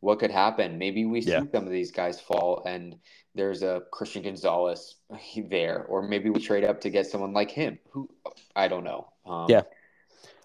what 0.00 0.18
could 0.18 0.30
happen. 0.30 0.78
Maybe 0.78 1.04
we 1.04 1.20
see 1.22 1.30
some 1.30 1.64
of 1.64 1.70
these 1.70 1.90
guys 1.90 2.20
fall 2.20 2.62
and 2.66 2.96
there's 3.34 3.62
a 3.62 3.82
Christian 3.92 4.22
Gonzalez 4.22 4.96
there, 5.50 5.84
or 5.84 6.02
maybe 6.02 6.30
we 6.30 6.40
trade 6.40 6.64
up 6.64 6.80
to 6.82 6.90
get 6.90 7.06
someone 7.06 7.32
like 7.32 7.50
him. 7.50 7.78
Who 7.90 8.08
I 8.54 8.68
don't 8.68 8.84
know. 8.84 9.08
Um, 9.26 9.46
yeah, 9.48 9.62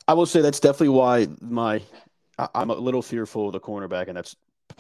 I 0.07 0.13
will 0.13 0.25
say 0.25 0.41
that's 0.41 0.59
definitely 0.59 0.89
why 0.89 1.27
my 1.39 1.81
I'm 2.55 2.69
a 2.69 2.75
little 2.75 3.01
fearful 3.01 3.47
of 3.47 3.53
the 3.53 3.59
cornerback, 3.59 4.07
and 4.07 4.17
that's 4.17 4.35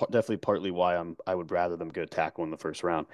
definitely 0.09 0.37
partly 0.37 0.71
why 0.71 0.95
I'm 0.95 1.17
I 1.27 1.35
would 1.35 1.51
rather 1.51 1.75
them 1.75 1.89
go 1.89 2.05
tackle 2.05 2.43
in 2.43 2.51
the 2.51 2.57
first 2.57 2.83
round. 2.83 3.07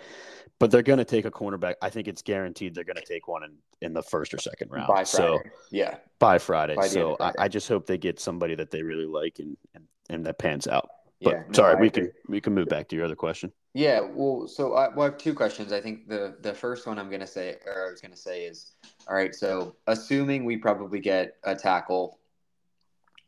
But 0.60 0.71
they're 0.71 0.82
going 0.82 1.00
to 1.00 1.06
take 1.06 1.26
a 1.26 1.32
cornerback. 1.32 1.76
I 1.82 1.89
think 1.89 2.08
it's 2.08 2.21
guaranteed 2.21 2.73
they're 2.73 2.84
going 2.84 2.97
to 2.97 3.06
take 3.06 3.28
one 3.28 3.43
in, 3.43 3.52
in 3.82 3.93
the 3.93 4.02
first 4.02 4.34
or 4.34 4.39
second 4.39 4.71
round. 4.71 4.88
By 4.88 5.04
Friday. 5.04 5.06
So 5.06 5.39
yeah, 5.71 5.97
by 6.19 6.38
Friday. 6.39 6.76
By 6.76 6.88
so 6.88 7.15
Friday. 7.17 7.36
I, 7.39 7.45
I, 7.45 7.47
just 7.47 7.67
hope 7.67 7.86
they 7.86 7.97
get 7.97 8.19
somebody 8.19 8.56
that 8.56 8.71
they 8.71 8.82
really 8.82 9.06
like 9.06 9.39
and 9.39 9.56
and, 9.76 9.84
and 10.10 10.26
that 10.26 10.39
pans 10.39 10.67
out. 10.67 10.89
But 11.21 11.34
yeah, 11.34 11.43
no, 11.47 11.54
sorry, 11.54 11.76
I 11.76 11.80
we 11.80 11.88
agree. 11.88 12.04
can 12.04 12.12
we 12.28 12.41
can 12.41 12.54
move 12.54 12.67
back 12.67 12.88
to 12.89 12.95
your 12.95 13.06
other 13.06 13.15
question. 13.15 13.52
Yeah, 13.73 14.02
well, 14.02 14.47
so 14.47 14.73
I, 14.73 14.89
well, 14.89 15.02
I 15.02 15.12
have 15.12 15.17
two 15.17 15.34
questions. 15.34 15.71
I 15.71 15.82
think 15.82 16.08
the 16.08 16.38
the 16.41 16.54
first 16.54 16.88
one 16.88 17.00
I'm 17.00 17.10
gonna 17.10 17.28
say, 17.28 17.56
or 17.65 17.88
I 17.88 17.91
was 17.91 18.02
gonna 18.02 18.15
say, 18.15 18.45
is 18.45 18.73
all 19.08 19.15
right. 19.15 19.34
So 19.34 19.76
assuming 19.88 20.45
we 20.45 20.58
probably 20.58 21.00
get 21.00 21.38
a 21.43 21.56
tackle 21.56 22.19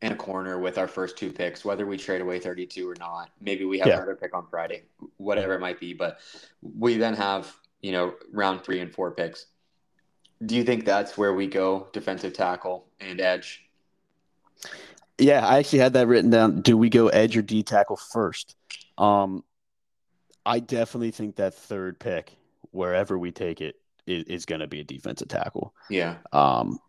in 0.01 0.13
a 0.13 0.15
corner 0.15 0.59
with 0.59 0.77
our 0.77 0.87
first 0.87 1.17
two 1.17 1.31
picks, 1.31 1.65
whether 1.65 1.85
we 1.85 1.97
trade 1.97 2.21
away 2.21 2.39
32 2.39 2.89
or 2.89 2.95
not, 2.99 3.29
maybe 3.41 3.65
we 3.65 3.79
have 3.79 3.87
yeah. 3.87 3.97
another 3.97 4.15
pick 4.15 4.33
on 4.33 4.45
Friday, 4.47 4.83
whatever 5.17 5.53
it 5.55 5.59
might 5.59 5.79
be. 5.79 5.93
But 5.93 6.19
we 6.61 6.97
then 6.97 7.15
have 7.15 7.53
you 7.81 7.91
know 7.91 8.13
round 8.31 8.63
three 8.63 8.79
and 8.79 8.93
four 8.93 9.11
picks. 9.11 9.47
Do 10.45 10.55
you 10.55 10.63
think 10.63 10.85
that's 10.85 11.17
where 11.17 11.33
we 11.33 11.47
go 11.47 11.87
defensive 11.91 12.33
tackle 12.33 12.85
and 12.99 13.19
edge? 13.19 13.65
Yeah, 15.17 15.45
I 15.45 15.59
actually 15.59 15.79
had 15.79 15.93
that 15.93 16.07
written 16.07 16.29
down. 16.29 16.61
Do 16.61 16.77
we 16.77 16.89
go 16.89 17.09
edge 17.09 17.35
or 17.35 17.41
D 17.41 17.61
tackle 17.63 17.97
first? 17.97 18.55
Um, 18.97 19.43
I 20.45 20.59
definitely 20.59 21.11
think 21.11 21.35
that 21.35 21.53
third 21.53 21.99
pick, 21.99 22.37
wherever 22.71 23.17
we 23.17 23.31
take 23.31 23.59
it, 23.59 23.75
is, 24.07 24.23
is 24.25 24.45
going 24.45 24.61
to 24.61 24.67
be 24.67 24.79
a 24.79 24.83
defensive 24.85 25.27
tackle. 25.27 25.73
Yeah. 25.89 26.15
Um, 26.31 26.79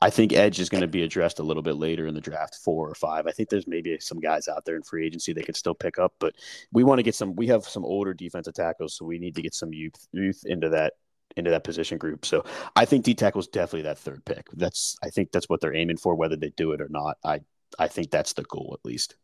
I 0.00 0.10
think 0.10 0.32
edge 0.32 0.60
is 0.60 0.68
going 0.68 0.82
to 0.82 0.88
be 0.88 1.02
addressed 1.02 1.38
a 1.38 1.42
little 1.42 1.62
bit 1.62 1.76
later 1.76 2.06
in 2.06 2.14
the 2.14 2.20
draft, 2.20 2.56
four 2.56 2.88
or 2.88 2.94
five. 2.94 3.26
I 3.26 3.32
think 3.32 3.48
there's 3.48 3.66
maybe 3.66 3.98
some 4.00 4.20
guys 4.20 4.48
out 4.48 4.64
there 4.64 4.76
in 4.76 4.82
free 4.82 5.06
agency 5.06 5.32
they 5.32 5.42
could 5.42 5.56
still 5.56 5.74
pick 5.74 5.98
up, 5.98 6.14
but 6.18 6.34
we 6.72 6.84
want 6.84 6.98
to 6.98 7.02
get 7.02 7.14
some. 7.14 7.34
We 7.36 7.46
have 7.48 7.64
some 7.64 7.84
older 7.84 8.14
defensive 8.14 8.54
tackles, 8.54 8.94
so 8.94 9.04
we 9.04 9.18
need 9.18 9.34
to 9.36 9.42
get 9.42 9.54
some 9.54 9.72
youth 9.72 10.06
youth 10.12 10.42
into 10.46 10.68
that 10.70 10.94
into 11.36 11.50
that 11.50 11.64
position 11.64 11.98
group. 11.98 12.24
So 12.24 12.44
I 12.76 12.84
think 12.84 13.04
D 13.04 13.14
tackle 13.14 13.40
is 13.40 13.48
definitely 13.48 13.82
that 13.82 13.98
third 13.98 14.24
pick. 14.24 14.46
That's 14.52 14.96
I 15.02 15.10
think 15.10 15.32
that's 15.32 15.48
what 15.48 15.60
they're 15.60 15.74
aiming 15.74 15.96
for, 15.96 16.14
whether 16.14 16.36
they 16.36 16.50
do 16.50 16.72
it 16.72 16.80
or 16.80 16.88
not. 16.88 17.18
I 17.24 17.40
I 17.78 17.88
think 17.88 18.10
that's 18.10 18.32
the 18.32 18.42
goal 18.44 18.76
at 18.78 18.86
least. 18.86 19.16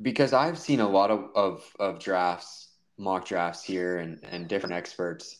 Because 0.00 0.32
I've 0.32 0.58
seen 0.58 0.80
a 0.80 0.88
lot 0.88 1.10
of, 1.10 1.28
of, 1.34 1.64
of 1.78 2.00
drafts, 2.00 2.68
mock 2.98 3.26
drafts 3.26 3.62
here 3.62 3.98
and, 3.98 4.18
and 4.24 4.48
different 4.48 4.74
experts 4.74 5.38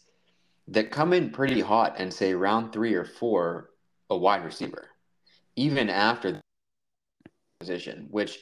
that 0.68 0.90
come 0.90 1.12
in 1.12 1.30
pretty 1.30 1.60
hot 1.60 1.96
and 1.98 2.12
say 2.12 2.34
round 2.34 2.72
three 2.72 2.94
or 2.94 3.04
four, 3.04 3.70
a 4.12 4.16
wide 4.16 4.44
receiver, 4.44 4.90
even 5.56 5.88
after 5.88 6.32
the 6.32 6.40
position, 7.58 8.06
which 8.10 8.38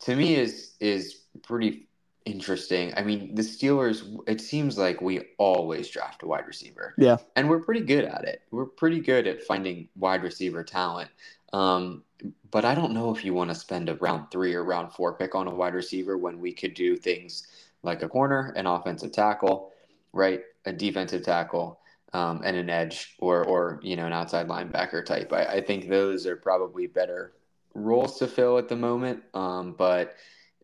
to 0.00 0.14
me 0.14 0.34
is 0.36 0.74
is 0.80 1.22
pretty 1.42 1.88
interesting. 2.24 2.92
I 2.96 3.02
mean, 3.02 3.34
the 3.34 3.42
Steelers, 3.42 4.04
it 4.28 4.40
seems 4.40 4.78
like 4.78 5.00
we 5.00 5.22
always 5.38 5.88
draft 5.88 6.22
a 6.22 6.26
wide 6.26 6.46
receiver. 6.46 6.94
Yeah. 6.98 7.16
And 7.34 7.48
we're 7.48 7.60
pretty 7.60 7.80
good 7.80 8.04
at 8.04 8.24
it. 8.24 8.42
We're 8.50 8.66
pretty 8.66 9.00
good 9.00 9.26
at 9.26 9.42
finding 9.42 9.88
wide 9.96 10.22
receiver 10.22 10.62
talent. 10.62 11.10
Um, 11.52 12.04
but 12.50 12.64
I 12.64 12.74
don't 12.74 12.92
know 12.92 13.14
if 13.14 13.24
you 13.24 13.34
want 13.34 13.50
to 13.50 13.56
spend 13.56 13.88
a 13.88 13.96
round 13.96 14.30
three 14.30 14.54
or 14.54 14.62
round 14.62 14.92
four 14.92 15.14
pick 15.14 15.34
on 15.34 15.48
a 15.48 15.54
wide 15.54 15.74
receiver 15.74 16.16
when 16.16 16.38
we 16.38 16.52
could 16.52 16.74
do 16.74 16.96
things 16.96 17.46
like 17.82 18.02
a 18.02 18.08
corner, 18.08 18.52
an 18.56 18.66
offensive 18.66 19.10
tackle, 19.10 19.72
right? 20.12 20.42
A 20.66 20.72
defensive 20.72 21.24
tackle, 21.24 21.80
um, 22.12 22.42
and 22.44 22.56
an 22.56 22.70
edge 22.70 23.14
or, 23.18 23.44
or, 23.44 23.80
you 23.82 23.96
know, 23.96 24.06
an 24.06 24.12
outside 24.12 24.48
linebacker 24.48 25.04
type. 25.04 25.32
I, 25.32 25.44
I 25.44 25.60
think 25.60 25.88
those 25.88 26.26
are 26.26 26.36
probably 26.36 26.86
better 26.86 27.32
roles 27.74 28.18
to 28.18 28.26
fill 28.26 28.58
at 28.58 28.68
the 28.68 28.76
moment. 28.76 29.22
Um, 29.34 29.74
but 29.76 30.16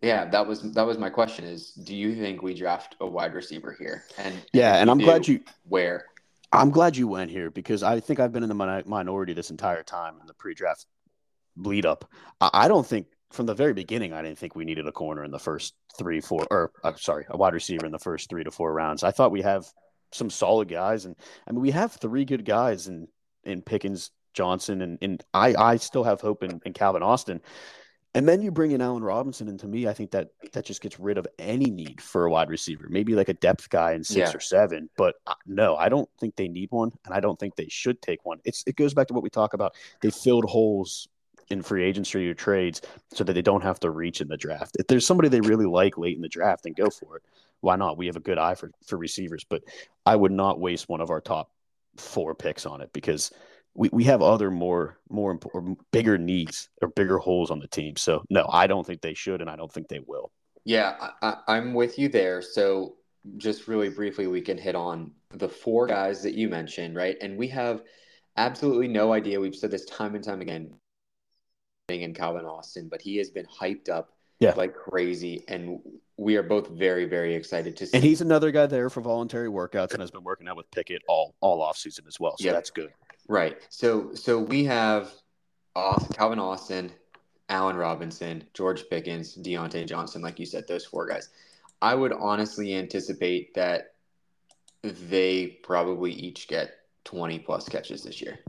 yeah, 0.03 0.27
that 0.27 0.47
was 0.47 0.63
that 0.73 0.87
was 0.87 0.97
my 0.97 1.11
question: 1.11 1.45
is 1.45 1.73
do 1.73 1.95
you 1.95 2.15
think 2.15 2.43
we 2.43 2.55
draft 2.55 2.97
a 3.01 3.07
wide 3.07 3.35
receiver 3.35 3.75
here? 3.79 4.05
And 4.17 4.35
yeah, 4.53 4.77
and, 4.77 4.91
I'm 4.91 4.99
glad 4.99 5.27
you 5.27 5.41
where. 5.69 6.07
I'm 6.53 6.71
glad 6.71 6.97
you 6.97 7.09
went 7.09 7.31
here 7.31 7.51
because 7.51 7.83
I 7.83 8.01
think 8.01 8.21
I've 8.21 8.33
been 8.33 8.43
in 8.43 8.49
the 8.49 8.85
minority 8.87 9.35
this 9.35 9.51
entire 9.51 9.83
time 9.83 10.15
in 10.21 10.27
the 10.27 10.33
pre-draft 10.33 10.87
bleed 11.57 11.85
up. 11.85 12.09
I 12.41 12.69
don't 12.69 12.87
think 12.87 13.09
from 13.31 13.45
the 13.45 13.55
very 13.55 13.75
beginning 13.75 14.15
I 14.15 14.23
didn't 14.23 14.39
think 14.39 14.57
we 14.57 14.65
needed 14.65 14.87
a 14.87 14.93
corner 14.93 15.25
in 15.25 15.31
the 15.31 15.39
first 15.39 15.75
three, 15.99 16.21
four, 16.21 16.47
or 16.51 16.73
uh, 16.85 16.95
sorry, 16.97 17.27
a 17.29 17.37
wide 17.37 17.53
receiver 17.53 17.85
in 17.85 17.93
the 17.93 17.99
first 17.99 18.31
three 18.31 18.45
to 18.45 18.51
four 18.51 18.73
rounds. 18.73 19.03
I 19.03 19.11
thought 19.11 19.31
we 19.31 19.43
have 19.43 19.67
some 20.13 20.31
solid 20.31 20.69
guys, 20.69 21.05
and 21.05 21.17
I 21.47 21.53
mean 21.53 21.61
we 21.61 21.71
have 21.71 21.93
three 21.93 22.25
good 22.25 22.45
guys 22.45 22.89
in 22.89 23.09
in 23.45 23.63
Pickens, 23.63 24.11
Johnson, 24.35 24.83
and 24.83 24.99
and 25.03 25.25
I 25.35 25.55
I 25.55 25.77
still 25.77 26.05
have 26.05 26.21
hope 26.21 26.43
in, 26.43 26.61
in 26.65 26.73
Calvin 26.73 27.03
Austin. 27.03 27.41
And 28.15 28.27
then 28.27 28.41
you 28.41 28.51
bring 28.51 28.71
in 28.71 28.81
Allen 28.81 29.05
Robinson, 29.05 29.49
and 29.49 29.61
to 29.61 29.69
me, 29.69 29.87
I 29.87 29.93
think 29.93 30.11
that 30.13 30.31
that 30.53 30.65
just 30.65 30.81
gets 30.81 30.99
rid 30.99 31.19
of 31.19 31.27
any 31.39 31.71
need 31.71 32.01
for 32.01 32.25
a 32.25 32.31
wide 32.31 32.49
receiver. 32.49 32.87
Maybe 32.89 33.15
like 33.15 33.29
a 33.29 33.35
depth 33.35 33.69
guy 33.69 33.93
in 33.93 34.03
six 34.03 34.31
yeah. 34.31 34.37
or 34.37 34.41
seven, 34.41 34.89
but 34.97 35.17
uh, 35.27 35.35
no, 35.47 35.77
I 35.77 35.91
don't 35.91 36.09
think 36.19 36.35
they 36.35 36.49
need 36.49 36.71
one, 36.71 36.91
and 37.05 37.15
I 37.15 37.21
don't 37.21 37.39
think 37.39 37.55
they 37.55 37.69
should 37.69 38.01
take 38.01 38.25
one. 38.25 38.39
It's 38.45 38.65
it 38.67 38.77
goes 38.77 38.95
back 38.95 39.09
to 39.09 39.15
what 39.15 39.23
we 39.23 39.31
talk 39.31 39.53
about. 39.53 39.75
They 40.01 40.11
filled 40.11 40.47
holes 40.47 41.07
in 41.51 41.63
free 41.63 41.85
agency 41.85 42.29
or 42.29 42.35
trades 42.35 42.83
so 43.13 43.25
that 43.25 43.33
they 43.33 43.43
don't 43.43 43.63
have 43.63 43.81
to 43.81 43.91
reach 43.91 44.21
in 44.21 44.29
the 44.29 44.37
draft. 44.37 44.77
If 44.79 44.87
there's 44.87 45.07
somebody 45.07 45.29
they 45.29 45.41
really 45.41 45.67
like 45.67 45.99
late 45.99 46.17
in 46.17 46.23
the 46.23 46.29
draft, 46.29 46.65
then 46.65 46.75
go 46.75 46.91
for 46.91 47.17
it. 47.17 47.23
Why 47.61 47.77
not? 47.77 47.97
We 47.97 48.07
have 48.07 48.17
a 48.17 48.21
good 48.21 48.39
eye 48.39 48.55
for 48.55 48.71
for 48.87 48.97
receivers, 48.97 49.45
but 49.49 49.63
I 50.07 50.15
would 50.15 50.33
not 50.33 50.61
waste 50.61 50.89
one 50.89 51.01
of 51.01 51.11
our 51.11 51.21
top 51.21 51.51
four 51.97 52.35
picks 52.35 52.67
on 52.67 52.81
it 52.81 52.93
because 52.93 53.33
we, 53.75 53.89
we 53.93 54.05
have 54.05 54.23
other 54.23 54.51
more 54.51 54.99
more 55.09 55.31
important 55.31 55.79
bigger 55.91 56.19
needs 56.19 56.69
or 56.83 56.89
bigger 56.89 57.19
holes 57.19 57.51
on 57.51 57.59
the 57.59 57.69
team. 57.69 57.97
So 57.97 58.23
no, 58.31 58.47
I 58.51 58.67
don't 58.67 58.87
think 58.87 59.01
they 59.01 59.15
should, 59.15 59.41
and 59.41 59.51
I 59.51 59.57
don't 59.57 59.73
think 59.73 59.89
they 59.89 60.01
will. 60.07 60.31
Yeah, 60.65 61.11
I, 61.23 61.37
I'm 61.49 61.75
with 61.75 61.99
you 61.99 62.09
there. 62.09 62.43
So 62.43 62.97
just 63.37 63.69
really 63.69 63.89
briefly, 63.89 64.27
we 64.27 64.41
can 64.41 64.59
hit 64.59 64.75
on 64.75 65.13
the 65.31 65.49
four 65.49 65.87
guys 65.87 66.23
that 66.23 66.35
you 66.35 66.49
mentioned, 66.49 66.95
right? 66.95 67.17
And 67.21 67.37
we 67.37 67.49
have 67.49 67.83
absolutely 68.37 68.89
no 68.89 69.13
idea. 69.13 69.41
We've 69.41 69.55
said 69.55 69.71
this 69.71 69.85
time 69.87 70.15
and 70.15 70.23
time 70.23 70.41
again 70.41 70.75
in 71.89 72.13
Calvin 72.15 72.45
Austin, 72.45 72.89
but 72.89 73.01
he 73.01 73.17
has 73.17 73.31
been 73.31 73.47
hyped 73.47 73.89
up 73.89 74.13
yeah. 74.41 74.53
like 74.57 74.75
crazy. 74.75 75.43
And 75.49 75.81
we 76.17 76.37
are 76.37 76.43
both 76.43 76.69
very, 76.69 77.07
very 77.07 77.35
excited 77.35 77.77
to 77.79 77.87
see. 77.87 77.97
And 77.97 78.05
he's 78.05 78.21
another 78.21 78.51
guy 78.51 78.67
there 78.67 78.91
for 78.91 79.01
voluntary 79.01 79.49
workouts 79.49 79.93
and 79.93 80.01
has 80.01 80.11
been 80.11 80.25
working 80.25 80.49
out 80.49 80.57
with 80.57 80.71
Pickett 80.71 81.03
all 81.09 81.35
all 81.41 81.63
off 81.63 81.77
season 81.79 82.05
as 82.07 82.21
well. 82.21 82.37
So 82.39 82.45
yep. 82.45 82.55
that's 82.55 82.71
good. 82.71 82.93
Right. 83.27 83.57
So 83.71 84.15
so 84.15 84.39
we 84.39 84.65
have 84.65 85.11
Austin, 85.75 86.13
Calvin 86.15 86.39
Austin, 86.39 86.93
Allen 87.49 87.77
Robinson, 87.77 88.45
George 88.53 88.85
Pickens, 88.91 89.37
Diontae 89.37 89.87
Johnson, 89.87 90.21
like 90.21 90.39
you 90.39 90.47
said, 90.47 90.69
those 90.69 90.85
four 90.85 91.07
guys. 91.07 91.31
I 91.81 91.95
would 91.95 92.13
honestly 92.13 92.75
anticipate 92.75 93.55
that 93.55 93.95
they 94.83 95.59
probably 95.63 96.13
each 96.13 96.49
get 96.49 96.75
20 97.05 97.39
plus 97.39 97.69
catches 97.69 98.03
this 98.03 98.21
year. 98.21 98.41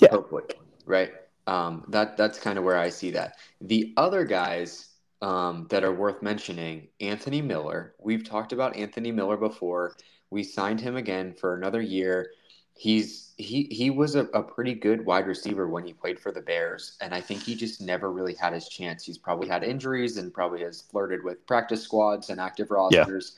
Yeah. 0.00 0.10
Hopefully. 0.10 0.44
Right. 0.84 1.12
Um, 1.46 1.84
that 1.88 2.16
that's 2.16 2.38
kind 2.38 2.58
of 2.58 2.64
where 2.64 2.78
I 2.78 2.88
see 2.88 3.10
that. 3.12 3.36
The 3.60 3.94
other 3.96 4.24
guys 4.24 4.88
um, 5.22 5.66
that 5.70 5.84
are 5.84 5.94
worth 5.94 6.22
mentioning, 6.22 6.88
Anthony 7.00 7.40
Miller. 7.40 7.94
We've 7.98 8.24
talked 8.24 8.52
about 8.52 8.76
Anthony 8.76 9.12
Miller 9.12 9.36
before. 9.36 9.94
We 10.30 10.42
signed 10.42 10.80
him 10.80 10.96
again 10.96 11.32
for 11.32 11.54
another 11.54 11.80
year 11.80 12.30
he's 12.76 13.32
he 13.38 13.64
he 13.70 13.90
was 13.90 14.14
a, 14.14 14.24
a 14.26 14.42
pretty 14.42 14.74
good 14.74 15.04
wide 15.04 15.26
receiver 15.26 15.66
when 15.66 15.84
he 15.84 15.92
played 15.92 16.20
for 16.20 16.30
the 16.30 16.40
Bears, 16.40 16.96
and 17.00 17.14
I 17.14 17.20
think 17.20 17.42
he 17.42 17.54
just 17.54 17.80
never 17.80 18.12
really 18.12 18.34
had 18.34 18.52
his 18.52 18.68
chance. 18.68 19.04
He's 19.04 19.18
probably 19.18 19.48
had 19.48 19.64
injuries 19.64 20.18
and 20.18 20.32
probably 20.32 20.60
has 20.62 20.82
flirted 20.82 21.24
with 21.24 21.44
practice 21.46 21.82
squads 21.82 22.30
and 22.30 22.40
active 22.40 22.70
rosters. 22.70 23.36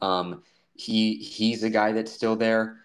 Yeah. 0.00 0.08
Um, 0.08 0.42
he 0.74 1.16
he's 1.16 1.62
a 1.62 1.70
guy 1.70 1.92
that's 1.92 2.12
still 2.12 2.36
there. 2.36 2.78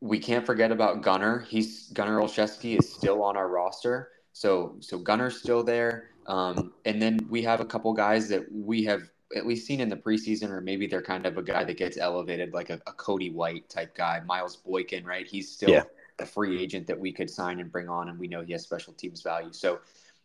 We 0.00 0.20
can't 0.20 0.46
forget 0.46 0.70
about 0.70 1.02
Gunner. 1.02 1.40
He's 1.40 1.88
Gunner 1.88 2.18
Olszewski 2.18 2.78
is 2.78 2.92
still 2.92 3.22
on 3.22 3.36
our 3.36 3.48
roster, 3.48 4.10
so 4.38 4.76
so 4.78 4.98
Gunner's 4.98 5.40
still 5.40 5.64
there. 5.64 6.10
Um, 6.28 6.72
and 6.84 7.02
then 7.02 7.18
we 7.28 7.42
have 7.42 7.60
a 7.60 7.64
couple 7.64 7.92
guys 7.92 8.28
that 8.28 8.44
we 8.52 8.84
have 8.84 9.10
at 9.34 9.46
least 9.46 9.66
seen 9.66 9.80
in 9.80 9.88
the 9.88 9.96
preseason, 9.96 10.50
or 10.50 10.60
maybe 10.60 10.86
they're 10.86 11.02
kind 11.02 11.26
of 11.26 11.38
a 11.38 11.42
guy 11.42 11.64
that 11.64 11.76
gets 11.76 11.98
elevated, 11.98 12.54
like 12.54 12.70
a, 12.70 12.80
a 12.86 12.92
Cody 12.92 13.30
White 13.30 13.68
type 13.68 13.96
guy, 13.96 14.20
Miles 14.24 14.56
Boykin, 14.56 15.04
right? 15.04 15.26
He's 15.26 15.50
still 15.50 15.70
yeah. 15.70 15.82
a 16.20 16.26
free 16.26 16.62
agent 16.62 16.86
that 16.86 16.98
we 16.98 17.10
could 17.10 17.28
sign 17.28 17.58
and 17.58 17.72
bring 17.72 17.88
on, 17.88 18.10
and 18.10 18.18
we 18.18 18.28
know 18.28 18.42
he 18.42 18.52
has 18.52 18.62
special 18.62 18.92
teams 18.92 19.22
value. 19.22 19.52
So 19.52 19.80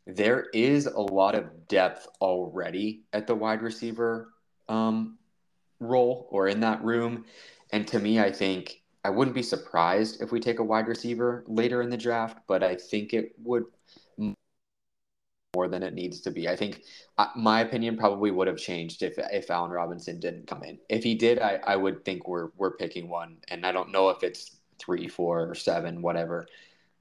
there 0.06 0.48
is 0.54 0.86
a 0.86 1.02
lot 1.02 1.34
of 1.34 1.68
depth 1.68 2.08
already 2.22 3.02
at 3.14 3.26
the 3.26 3.34
wide 3.34 3.64
receiver 3.64 4.30
um, 4.70 5.18
role 5.80 6.28
or 6.30 6.50
in 6.50 6.60
that 6.60 6.84
room. 6.84 7.26
And 7.72 7.88
to 7.88 7.98
me, 7.98 8.20
I 8.20 8.32
think 8.32 8.84
I 9.04 9.10
wouldn't 9.10 9.36
be 9.36 9.44
surprised 9.44 10.22
if 10.22 10.32
we 10.32 10.40
take 10.40 10.60
a 10.60 10.64
wide 10.64 10.88
receiver 10.88 11.44
later 11.48 11.82
in 11.82 11.90
the 11.90 11.98
draft, 11.98 12.38
but 12.48 12.64
I 12.64 12.76
think 12.76 13.14
it 13.14 13.34
would 13.44 13.66
more 15.56 15.68
than 15.68 15.84
it 15.84 15.94
needs 15.94 16.20
to 16.22 16.32
be. 16.32 16.50
I 16.50 16.56
think 16.56 16.82
uh, 17.18 17.28
my 17.36 17.62
opinion 17.62 17.98
probably 17.98 18.32
would 18.32 18.48
have 18.48 18.58
changed 18.58 19.04
if 19.04 19.16
if 19.18 19.52
Allen 19.52 19.72
Robinson 19.72 20.20
didn't 20.20 20.48
come 20.48 20.64
in. 20.64 20.80
If 20.90 21.04
he 21.04 21.16
did, 21.16 21.40
I, 21.40 21.60
I 21.66 21.76
would 21.76 22.04
think 22.06 22.28
we're 22.28 22.50
we're 22.58 22.76
picking 22.76 23.08
one, 23.08 23.38
and 23.50 23.66
I 23.66 23.72
don't 23.72 23.92
know 23.92 24.10
if 24.10 24.24
it's 24.24 24.58
three, 24.80 25.08
four, 25.08 25.50
or 25.50 25.56
seven, 25.56 26.02
whatever. 26.02 26.48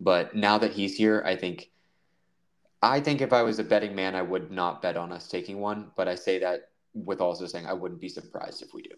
But 0.01 0.35
now 0.35 0.59
that 0.59 0.73
he's 0.73 0.97
here, 0.97 1.23
I 1.25 1.37
think 1.37 1.71
I 2.83 3.01
think 3.01 3.21
if 3.21 3.33
I 3.33 3.43
was 3.43 3.59
a 3.59 3.65
betting 3.65 3.95
man, 3.95 4.15
I 4.15 4.23
would 4.23 4.51
not 4.51 4.83
bet 4.83 4.97
on 4.97 5.13
us 5.13 5.29
taking 5.29 5.59
one. 5.59 5.91
But 5.97 6.09
I 6.09 6.15
say 6.15 6.39
that 6.41 6.71
with 6.95 7.21
also 7.21 7.47
saying 7.47 7.67
I 7.67 7.73
wouldn't 7.73 8.01
be 8.01 8.09
surprised 8.09 8.63
if 8.63 8.75
we 8.75 8.83
do. 8.83 8.95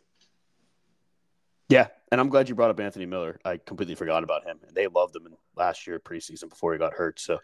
Yeah, 1.68 1.88
and 2.12 2.20
I'm 2.20 2.28
glad 2.28 2.48
you 2.48 2.54
brought 2.54 2.70
up 2.70 2.78
Anthony 2.78 3.06
Miller. 3.06 3.40
I 3.44 3.56
completely 3.56 3.94
forgot 3.94 4.22
about 4.22 4.44
him. 4.44 4.58
And 4.66 4.76
They 4.76 4.86
loved 4.86 5.16
him 5.16 5.26
in 5.26 5.32
last 5.56 5.86
year 5.86 5.98
preseason 5.98 6.50
before 6.50 6.72
he 6.72 6.78
got 6.78 6.92
hurt. 6.92 7.18
So 7.18 7.38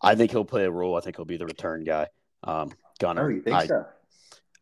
I 0.00 0.14
think 0.14 0.30
he'll 0.30 0.44
play 0.44 0.64
a 0.64 0.70
role. 0.70 0.96
I 0.96 1.00
think 1.00 1.16
he'll 1.16 1.24
be 1.24 1.36
the 1.36 1.46
return 1.46 1.82
guy. 1.82 2.06
Um, 2.44 2.70
Gunner. 3.00 3.26
Oh, 3.26 3.28
you 3.28 3.42
think 3.42 3.56
I, 3.56 3.66
so? 3.66 3.84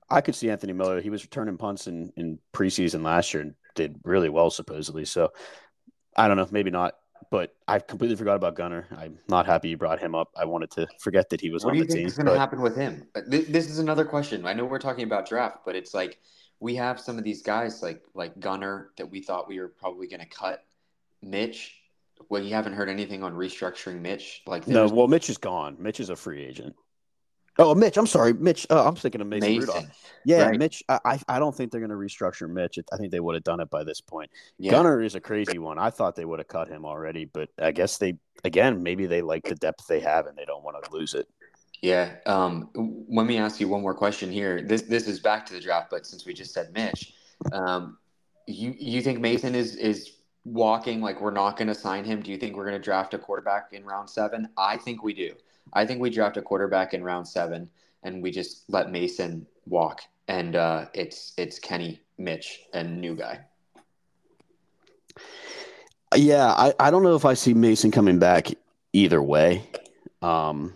I 0.08 0.20
could 0.22 0.34
see 0.34 0.48
Anthony 0.48 0.72
Miller. 0.72 1.00
He 1.00 1.10
was 1.10 1.22
returning 1.22 1.58
punts 1.58 1.86
in, 1.86 2.12
in 2.16 2.38
preseason 2.54 3.02
last 3.04 3.34
year 3.34 3.42
and 3.42 3.54
did 3.74 4.00
really 4.04 4.30
well, 4.30 4.50
supposedly. 4.50 5.04
So 5.04 5.32
I 6.16 6.26
don't 6.26 6.38
know, 6.38 6.48
maybe 6.50 6.70
not. 6.70 6.94
But 7.30 7.54
I 7.68 7.80
completely 7.80 8.16
forgot 8.16 8.36
about 8.36 8.54
Gunner. 8.54 8.86
I'm 8.96 9.18
not 9.28 9.44
happy 9.44 9.68
you 9.68 9.76
brought 9.76 10.00
him 10.00 10.14
up. 10.14 10.30
I 10.36 10.46
wanted 10.46 10.70
to 10.72 10.86
forget 10.98 11.28
that 11.30 11.40
he 11.40 11.50
was 11.50 11.64
what 11.64 11.72
on 11.72 11.78
the 11.78 11.84
team. 11.84 11.88
What 11.88 11.94
do 11.94 12.00
you 12.00 12.04
think 12.04 12.10
is 12.10 12.16
going 12.16 12.32
to 12.32 12.38
happen 12.38 12.60
with 12.62 12.76
him? 12.76 13.06
This 13.26 13.68
is 13.68 13.78
another 13.78 14.04
question. 14.04 14.46
I 14.46 14.54
know 14.54 14.64
we're 14.64 14.78
talking 14.78 15.04
about 15.04 15.28
draft, 15.28 15.58
but 15.66 15.76
it's 15.76 15.92
like– 15.92 16.18
we 16.64 16.76
have 16.76 16.98
some 16.98 17.18
of 17.18 17.24
these 17.24 17.42
guys 17.42 17.82
like 17.82 18.02
like 18.14 18.40
Gunner 18.40 18.88
that 18.96 19.10
we 19.10 19.20
thought 19.20 19.46
we 19.46 19.60
were 19.60 19.68
probably 19.68 20.06
going 20.06 20.20
to 20.20 20.26
cut. 20.26 20.64
Mitch, 21.20 21.74
well, 22.30 22.42
you 22.42 22.54
haven't 22.54 22.72
heard 22.72 22.88
anything 22.88 23.22
on 23.22 23.34
restructuring 23.34 24.00
Mitch. 24.00 24.40
Like 24.46 24.66
no, 24.66 24.88
well, 24.88 25.06
Mitch 25.06 25.28
is 25.28 25.36
gone. 25.36 25.76
Mitch 25.78 26.00
is 26.00 26.08
a 26.08 26.16
free 26.16 26.42
agent. 26.42 26.74
Oh, 27.58 27.74
Mitch. 27.74 27.98
I'm 27.98 28.06
sorry, 28.06 28.32
Mitch. 28.32 28.66
Uh, 28.70 28.88
I'm 28.88 28.96
thinking 28.96 29.20
of 29.20 29.26
Mason, 29.26 29.50
Mason 29.50 29.60
Rudolph. 29.60 30.12
Yeah, 30.24 30.46
right. 30.46 30.58
Mitch. 30.58 30.82
I 30.88 31.20
I 31.28 31.38
don't 31.38 31.54
think 31.54 31.70
they're 31.70 31.86
going 31.86 31.90
to 31.90 31.96
restructure 31.96 32.48
Mitch. 32.48 32.78
I 32.90 32.96
think 32.96 33.12
they 33.12 33.20
would 33.20 33.34
have 33.34 33.44
done 33.44 33.60
it 33.60 33.68
by 33.68 33.84
this 33.84 34.00
point. 34.00 34.30
Yeah. 34.58 34.70
Gunner 34.70 35.02
is 35.02 35.14
a 35.14 35.20
crazy 35.20 35.58
one. 35.58 35.78
I 35.78 35.90
thought 35.90 36.16
they 36.16 36.24
would 36.24 36.40
have 36.40 36.48
cut 36.48 36.68
him 36.68 36.86
already, 36.86 37.26
but 37.26 37.50
I 37.60 37.72
guess 37.72 37.98
they 37.98 38.14
again 38.42 38.82
maybe 38.82 39.04
they 39.04 39.20
like 39.20 39.44
the 39.44 39.54
depth 39.54 39.86
they 39.86 40.00
have 40.00 40.26
and 40.26 40.36
they 40.36 40.46
don't 40.46 40.64
want 40.64 40.82
to 40.82 40.90
lose 40.90 41.12
it. 41.12 41.28
Yeah. 41.82 42.14
Um, 42.26 42.70
let 43.08 43.26
me 43.26 43.38
ask 43.38 43.60
you 43.60 43.68
one 43.68 43.82
more 43.82 43.94
question 43.94 44.30
here. 44.30 44.62
This 44.62 44.82
this 44.82 45.06
is 45.06 45.20
back 45.20 45.46
to 45.46 45.54
the 45.54 45.60
draft, 45.60 45.90
but 45.90 46.06
since 46.06 46.24
we 46.24 46.32
just 46.32 46.52
said 46.52 46.72
Mitch, 46.72 47.14
um, 47.52 47.98
you 48.46 48.74
you 48.78 49.02
think 49.02 49.20
Mason 49.20 49.54
is 49.54 49.76
is 49.76 50.12
walking 50.44 51.00
like 51.00 51.20
we're 51.20 51.30
not 51.30 51.56
going 51.56 51.68
to 51.68 51.74
sign 51.74 52.04
him? 52.04 52.20
Do 52.22 52.30
you 52.30 52.38
think 52.38 52.56
we're 52.56 52.64
going 52.64 52.80
to 52.80 52.82
draft 52.82 53.14
a 53.14 53.18
quarterback 53.18 53.72
in 53.72 53.84
round 53.84 54.08
seven? 54.08 54.48
I 54.56 54.76
think 54.76 55.02
we 55.02 55.14
do. 55.14 55.34
I 55.72 55.86
think 55.86 56.00
we 56.00 56.10
draft 56.10 56.36
a 56.36 56.42
quarterback 56.42 56.94
in 56.94 57.02
round 57.02 57.26
seven, 57.26 57.68
and 58.02 58.22
we 58.22 58.30
just 58.30 58.64
let 58.68 58.90
Mason 58.90 59.46
walk, 59.66 60.02
and 60.28 60.56
uh, 60.56 60.86
it's 60.94 61.32
it's 61.36 61.58
Kenny, 61.58 62.00
Mitch, 62.18 62.60
and 62.72 63.00
new 63.00 63.14
guy. 63.14 63.40
Yeah, 66.14 66.46
I, 66.46 66.74
I 66.78 66.90
don't 66.90 67.02
know 67.02 67.16
if 67.16 67.24
I 67.24 67.34
see 67.34 67.54
Mason 67.54 67.90
coming 67.90 68.18
back 68.18 68.48
either 68.92 69.22
way. 69.22 69.68
Um, 70.22 70.74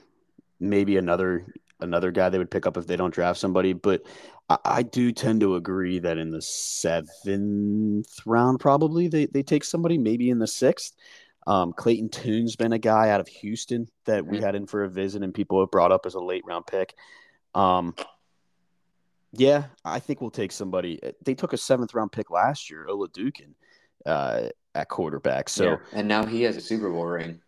maybe 0.60 0.96
another 0.96 1.46
another 1.80 2.10
guy 2.10 2.28
they 2.28 2.38
would 2.38 2.50
pick 2.50 2.66
up 2.66 2.76
if 2.76 2.86
they 2.86 2.96
don't 2.96 3.14
draft 3.14 3.38
somebody. 3.38 3.72
But 3.72 4.02
I, 4.48 4.58
I 4.64 4.82
do 4.82 5.12
tend 5.12 5.40
to 5.40 5.56
agree 5.56 5.98
that 6.00 6.18
in 6.18 6.30
the 6.30 6.42
seventh 6.42 8.20
round, 8.26 8.60
probably 8.60 9.08
they, 9.08 9.26
they 9.26 9.42
take 9.42 9.64
somebody, 9.64 9.98
maybe 9.98 10.30
in 10.30 10.38
the 10.38 10.46
sixth. 10.46 10.94
Um, 11.46 11.72
Clayton 11.72 12.10
Tune's 12.10 12.56
been 12.56 12.74
a 12.74 12.78
guy 12.78 13.08
out 13.08 13.20
of 13.20 13.28
Houston 13.28 13.88
that 14.04 14.26
we 14.26 14.38
had 14.38 14.54
in 14.54 14.66
for 14.66 14.84
a 14.84 14.90
visit, 14.90 15.22
and 15.22 15.32
people 15.32 15.60
have 15.60 15.70
brought 15.70 15.92
up 15.92 16.04
as 16.04 16.14
a 16.14 16.20
late 16.20 16.44
round 16.44 16.66
pick. 16.66 16.94
Um, 17.54 17.94
yeah, 19.32 19.64
I 19.84 19.98
think 19.98 20.20
we'll 20.20 20.30
take 20.30 20.52
somebody. 20.52 21.00
They 21.24 21.34
took 21.34 21.54
a 21.54 21.56
seventh 21.56 21.94
round 21.94 22.12
pick 22.12 22.30
last 22.30 22.70
year, 22.70 22.86
Oladokun, 22.88 23.54
uh, 24.04 24.48
at 24.74 24.88
quarterback. 24.88 25.48
So, 25.48 25.64
yeah. 25.64 25.76
and 25.92 26.06
now 26.06 26.26
he 26.26 26.42
has 26.42 26.56
a 26.56 26.60
Super 26.60 26.90
Bowl 26.90 27.06
ring. 27.06 27.40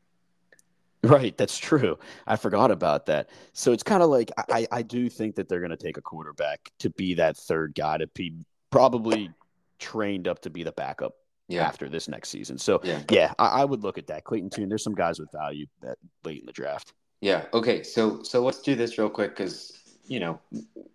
Right, 1.03 1.37
that's 1.37 1.57
true. 1.57 1.99
I 2.27 2.37
forgot 2.37 2.71
about 2.71 3.07
that. 3.07 3.31
So 3.55 3.73
it's 3.73 3.83
kind 3.83 4.03
of 4.03 4.11
like 4.11 4.31
I, 4.51 4.67
I 4.71 4.83
do 4.83 5.09
think 5.09 5.35
that 5.37 5.49
they're 5.49 5.61
going 5.61 5.71
to 5.71 5.77
take 5.77 5.97
a 5.97 6.03
quarterback 6.03 6.71
to 6.81 6.91
be 6.91 7.15
that 7.15 7.39
third 7.39 7.75
guy 7.75 7.97
to 7.99 8.07
be 8.09 8.35
probably 8.71 9.31
trained 9.79 10.29
up 10.29 10.41
to 10.43 10.51
be 10.51 10.63
the 10.63 10.73
backup 10.73 11.15
yeah. 11.49 11.67
after 11.67 11.89
this 11.89 12.07
next 12.07 12.29
season. 12.29 12.59
So 12.59 12.81
yeah, 12.85 13.01
yeah 13.11 13.33
I, 13.39 13.63
I, 13.63 13.65
would 13.65 13.83
look 13.83 13.97
at 13.97 14.07
that. 14.09 14.25
Clayton 14.25 14.51
Tune, 14.51 14.69
there's 14.69 14.85
some 14.85 14.95
guys 14.95 15.19
with 15.19 15.33
value 15.33 15.67
that 15.81 15.97
late 16.23 16.41
in 16.41 16.47
the 16.47 16.53
draft. 16.53 16.93
Yeah. 17.23 17.47
Okay. 17.55 17.83
So 17.83 18.23
so 18.23 18.45
let's 18.45 18.61
do 18.61 18.75
this 18.75 18.99
real 18.99 19.11
quick 19.11 19.37
because 19.37 19.73
you 20.07 20.21
know 20.21 20.39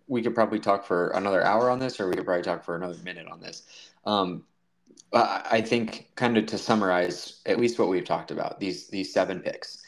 we 0.06 0.22
could 0.22 0.34
probably 0.34 0.60
talk 0.60 0.84
for 0.84 1.08
another 1.10 1.42
hour 1.42 1.68
on 1.68 1.78
this, 1.78 1.98
or 1.98 2.08
we 2.08 2.14
could 2.14 2.24
probably 2.24 2.44
talk 2.44 2.64
for 2.64 2.76
another 2.76 2.96
minute 3.04 3.26
on 3.26 3.40
this. 3.40 3.62
Um, 4.04 4.44
I 5.12 5.60
think 5.60 6.10
kind 6.16 6.36
of 6.36 6.46
to 6.46 6.58
summarize 6.58 7.40
at 7.46 7.58
least 7.58 7.78
what 7.78 7.88
we've 7.88 8.04
talked 8.04 8.30
about 8.30 8.58
these 8.60 8.88
these 8.88 9.12
seven 9.12 9.40
picks 9.40 9.82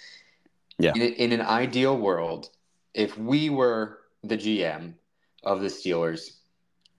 yeah. 0.79 0.93
In, 0.95 1.14
in 1.14 1.33
an 1.33 1.43
ideal 1.43 1.97
world, 1.97 2.51
if 2.95 3.16
we 3.18 3.51
were 3.51 4.01
the 4.22 4.37
GM 4.37 4.95
of 5.43 5.61
the 5.61 5.68
Steelers 5.68 6.39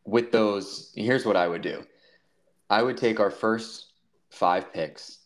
with 0.06 0.32
those, 0.32 0.92
here's 0.96 1.26
what 1.26 1.36
I 1.36 1.48
would 1.48 1.62
do 1.62 1.84
I 2.70 2.84
would 2.84 2.98
take 2.98 3.20
our 3.20 3.32
first 3.32 3.94
five 4.30 4.74
picks. 4.74 5.20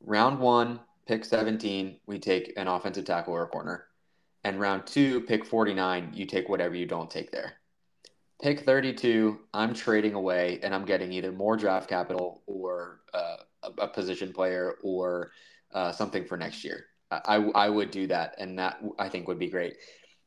Round 0.00 0.38
one, 0.38 0.80
pick 1.06 1.24
17, 1.24 1.98
we 2.06 2.18
take 2.18 2.52
an 2.56 2.68
offensive 2.68 3.04
tackle 3.04 3.34
or 3.34 3.44
a 3.44 3.48
corner. 3.48 3.86
And 4.44 4.60
round 4.60 4.86
two, 4.86 5.22
pick 5.22 5.44
49, 5.44 6.10
you 6.12 6.26
take 6.26 6.48
whatever 6.48 6.74
you 6.74 6.86
don't 6.86 7.10
take 7.10 7.30
there. 7.30 7.54
Pick 8.42 8.60
32, 8.60 9.40
I'm 9.54 9.72
trading 9.72 10.12
away 10.12 10.60
and 10.62 10.74
I'm 10.74 10.84
getting 10.84 11.12
either 11.12 11.32
more 11.32 11.56
draft 11.56 11.88
capital 11.88 12.42
or 12.46 13.00
uh, 13.14 13.36
a, 13.62 13.82
a, 13.82 13.88
position 13.88 14.32
player 14.34 14.74
or 14.82 15.30
uh, 15.72 15.92
something 15.92 16.26
for 16.26 16.36
next 16.36 16.62
year. 16.62 16.86
I, 17.10 17.36
I 17.36 17.68
would 17.68 17.90
do 17.90 18.06
that, 18.08 18.34
and 18.38 18.58
that 18.58 18.80
I 18.98 19.08
think 19.08 19.28
would 19.28 19.38
be 19.38 19.48
great. 19.48 19.76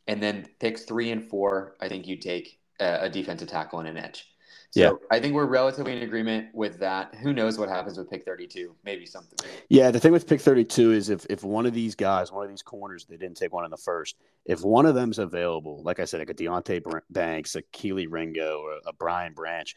And 0.07 0.21
then 0.23 0.47
picks 0.59 0.83
three 0.83 1.11
and 1.11 1.23
four, 1.29 1.75
I 1.81 1.89
think 1.89 2.07
you 2.07 2.17
take 2.17 2.59
a, 2.79 2.99
a 3.03 3.09
defensive 3.09 3.49
tackle 3.49 3.79
and 3.79 3.89
an 3.89 3.97
edge. 3.97 4.25
So 4.71 4.81
yeah. 4.81 4.91
I 5.09 5.19
think 5.19 5.33
we're 5.33 5.45
relatively 5.45 5.95
in 5.95 6.03
agreement 6.03 6.53
with 6.53 6.79
that. 6.79 7.15
Who 7.15 7.33
knows 7.33 7.57
what 7.57 7.69
happens 7.69 7.97
with 7.97 8.09
pick 8.09 8.25
32? 8.25 8.75
Maybe 8.83 9.05
something. 9.05 9.39
Yeah, 9.69 9.91
the 9.91 9.99
thing 9.99 10.11
with 10.11 10.27
pick 10.27 10.41
32 10.41 10.91
is 10.91 11.09
if, 11.09 11.25
if 11.29 11.43
one 11.43 11.65
of 11.65 11.73
these 11.73 11.95
guys, 11.95 12.31
one 12.31 12.43
of 12.43 12.49
these 12.49 12.61
corners, 12.61 13.05
they 13.05 13.15
didn't 13.15 13.37
take 13.37 13.53
one 13.53 13.63
in 13.63 13.71
the 13.71 13.77
first, 13.77 14.17
if 14.45 14.63
one 14.63 14.85
of 14.85 14.93
them's 14.93 15.19
available, 15.19 15.81
like 15.83 15.99
I 15.99 16.05
said, 16.05 16.19
like 16.19 16.29
a 16.29 16.33
Deonte 16.33 16.83
Banks, 17.09 17.55
a 17.55 17.61
Kelee 17.61 18.07
Ringo, 18.09 18.59
or 18.59 18.79
a 18.85 18.93
Brian 18.93 19.33
Branch, 19.33 19.73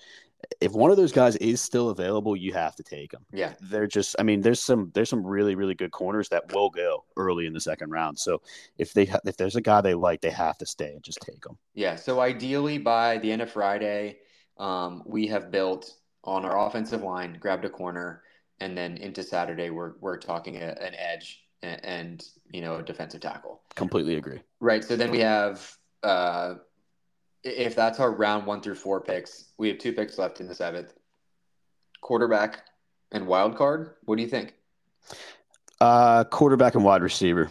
if 0.61 0.72
one 0.72 0.91
of 0.91 0.97
those 0.97 1.12
guys 1.12 1.36
is 1.36 1.61
still 1.61 1.91
available, 1.91 2.36
you 2.36 2.53
have 2.53 2.76
to 2.76 2.82
take 2.82 3.11
them. 3.11 3.24
Yeah, 3.32 3.55
they're 3.61 3.86
just. 3.86 4.16
I 4.18 4.22
mean, 4.22 4.41
there's 4.41 4.62
some 4.62 4.91
there's 4.95 5.09
some 5.09 5.26
really 5.26 5.55
really 5.55 5.74
good 5.74 5.91
corners 5.91 6.28
that 6.30 6.53
will 6.53 6.70
go 6.70 7.05
early 7.16 7.47
in 7.47 7.53
the 7.53 7.61
second 7.61 7.91
round. 7.91 8.18
So 8.18 8.43
if 8.78 8.93
they 8.93 9.11
if 9.24 9.36
there's 9.36 9.57
a 9.57 9.61
guy 9.61 9.80
they 9.80 9.95
like, 9.95 10.20
they 10.20 10.30
have 10.30 10.59
to 10.59 10.66
stay 10.66 10.93
and 10.93 11.03
just 11.03 11.20
take 11.20 11.43
them. 11.43 11.59
Yeah. 11.74 11.97
So 11.97 12.20
ideally, 12.20 12.78
by 12.78 13.18
the 13.18 13.30
end 13.30 13.43
of 13.43 13.51
Friday, 13.51 14.18
um, 14.59 15.03
we 15.07 15.26
have 15.28 15.51
built 15.51 15.93
on 16.24 16.45
our 16.45 16.66
offensive 16.66 17.03
line, 17.03 17.38
grabbed 17.41 17.64
a 17.64 17.70
corner, 17.70 18.22
and 18.61 18.76
then 18.76 18.97
into 18.99 19.22
Saturday, 19.22 19.70
we're 19.70 19.95
we're 20.01 20.18
talking 20.18 20.57
a, 20.57 20.76
an 20.80 20.95
edge 20.95 21.45
and, 21.62 21.84
and, 21.84 22.24
you 22.53 22.61
know 22.61 22.76
a 22.76 22.82
defensive 22.82 23.20
tackle. 23.20 23.62
Completely 23.74 24.16
agree. 24.16 24.41
Right. 24.61 24.84
So 24.84 24.97
then 24.97 25.11
we 25.11 25.20
have. 25.20 25.76
Uh, 26.03 26.55
if 27.45 27.74
that's 27.74 28.01
our 28.01 28.11
round 28.11 28.47
one 28.47 28.61
through 28.61 28.74
four 28.74 29.01
picks, 29.01 29.53
we 29.59 29.68
have 29.68 29.78
two 29.78 29.93
picks 29.93 30.18
left 30.18 30.41
in 30.41 30.49
the 30.49 30.55
seventh. 30.55 30.93
Quarterback 32.01 32.64
and 33.12 33.26
wild 33.26 33.57
card. 33.57 33.95
What 34.05 34.16
do 34.16 34.22
you 34.22 34.28
think? 34.28 34.55
Uh, 35.80 36.24
quarterback 36.24 36.74
and 36.74 36.84
wide 36.84 37.03
receiver. 37.03 37.51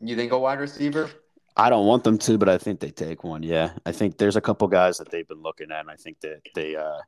You 0.00 0.16
think 0.16 0.32
a 0.32 0.38
wide 0.38 0.60
receiver? 0.60 1.10
I 1.56 1.70
don't 1.70 1.86
want 1.86 2.04
them 2.04 2.18
to, 2.18 2.36
but 2.36 2.48
I 2.48 2.58
think 2.58 2.80
they 2.80 2.90
take 2.90 3.24
one. 3.24 3.42
Yeah, 3.42 3.72
I 3.86 3.92
think 3.92 4.18
there's 4.18 4.36
a 4.36 4.40
couple 4.42 4.68
guys 4.68 4.98
that 4.98 5.10
they've 5.10 5.26
been 5.26 5.42
looking 5.42 5.70
at, 5.70 5.80
and 5.80 5.90
I 5.90 5.96
think 5.96 6.20
that 6.20 6.40
they 6.54 6.76
uh, 6.76 6.98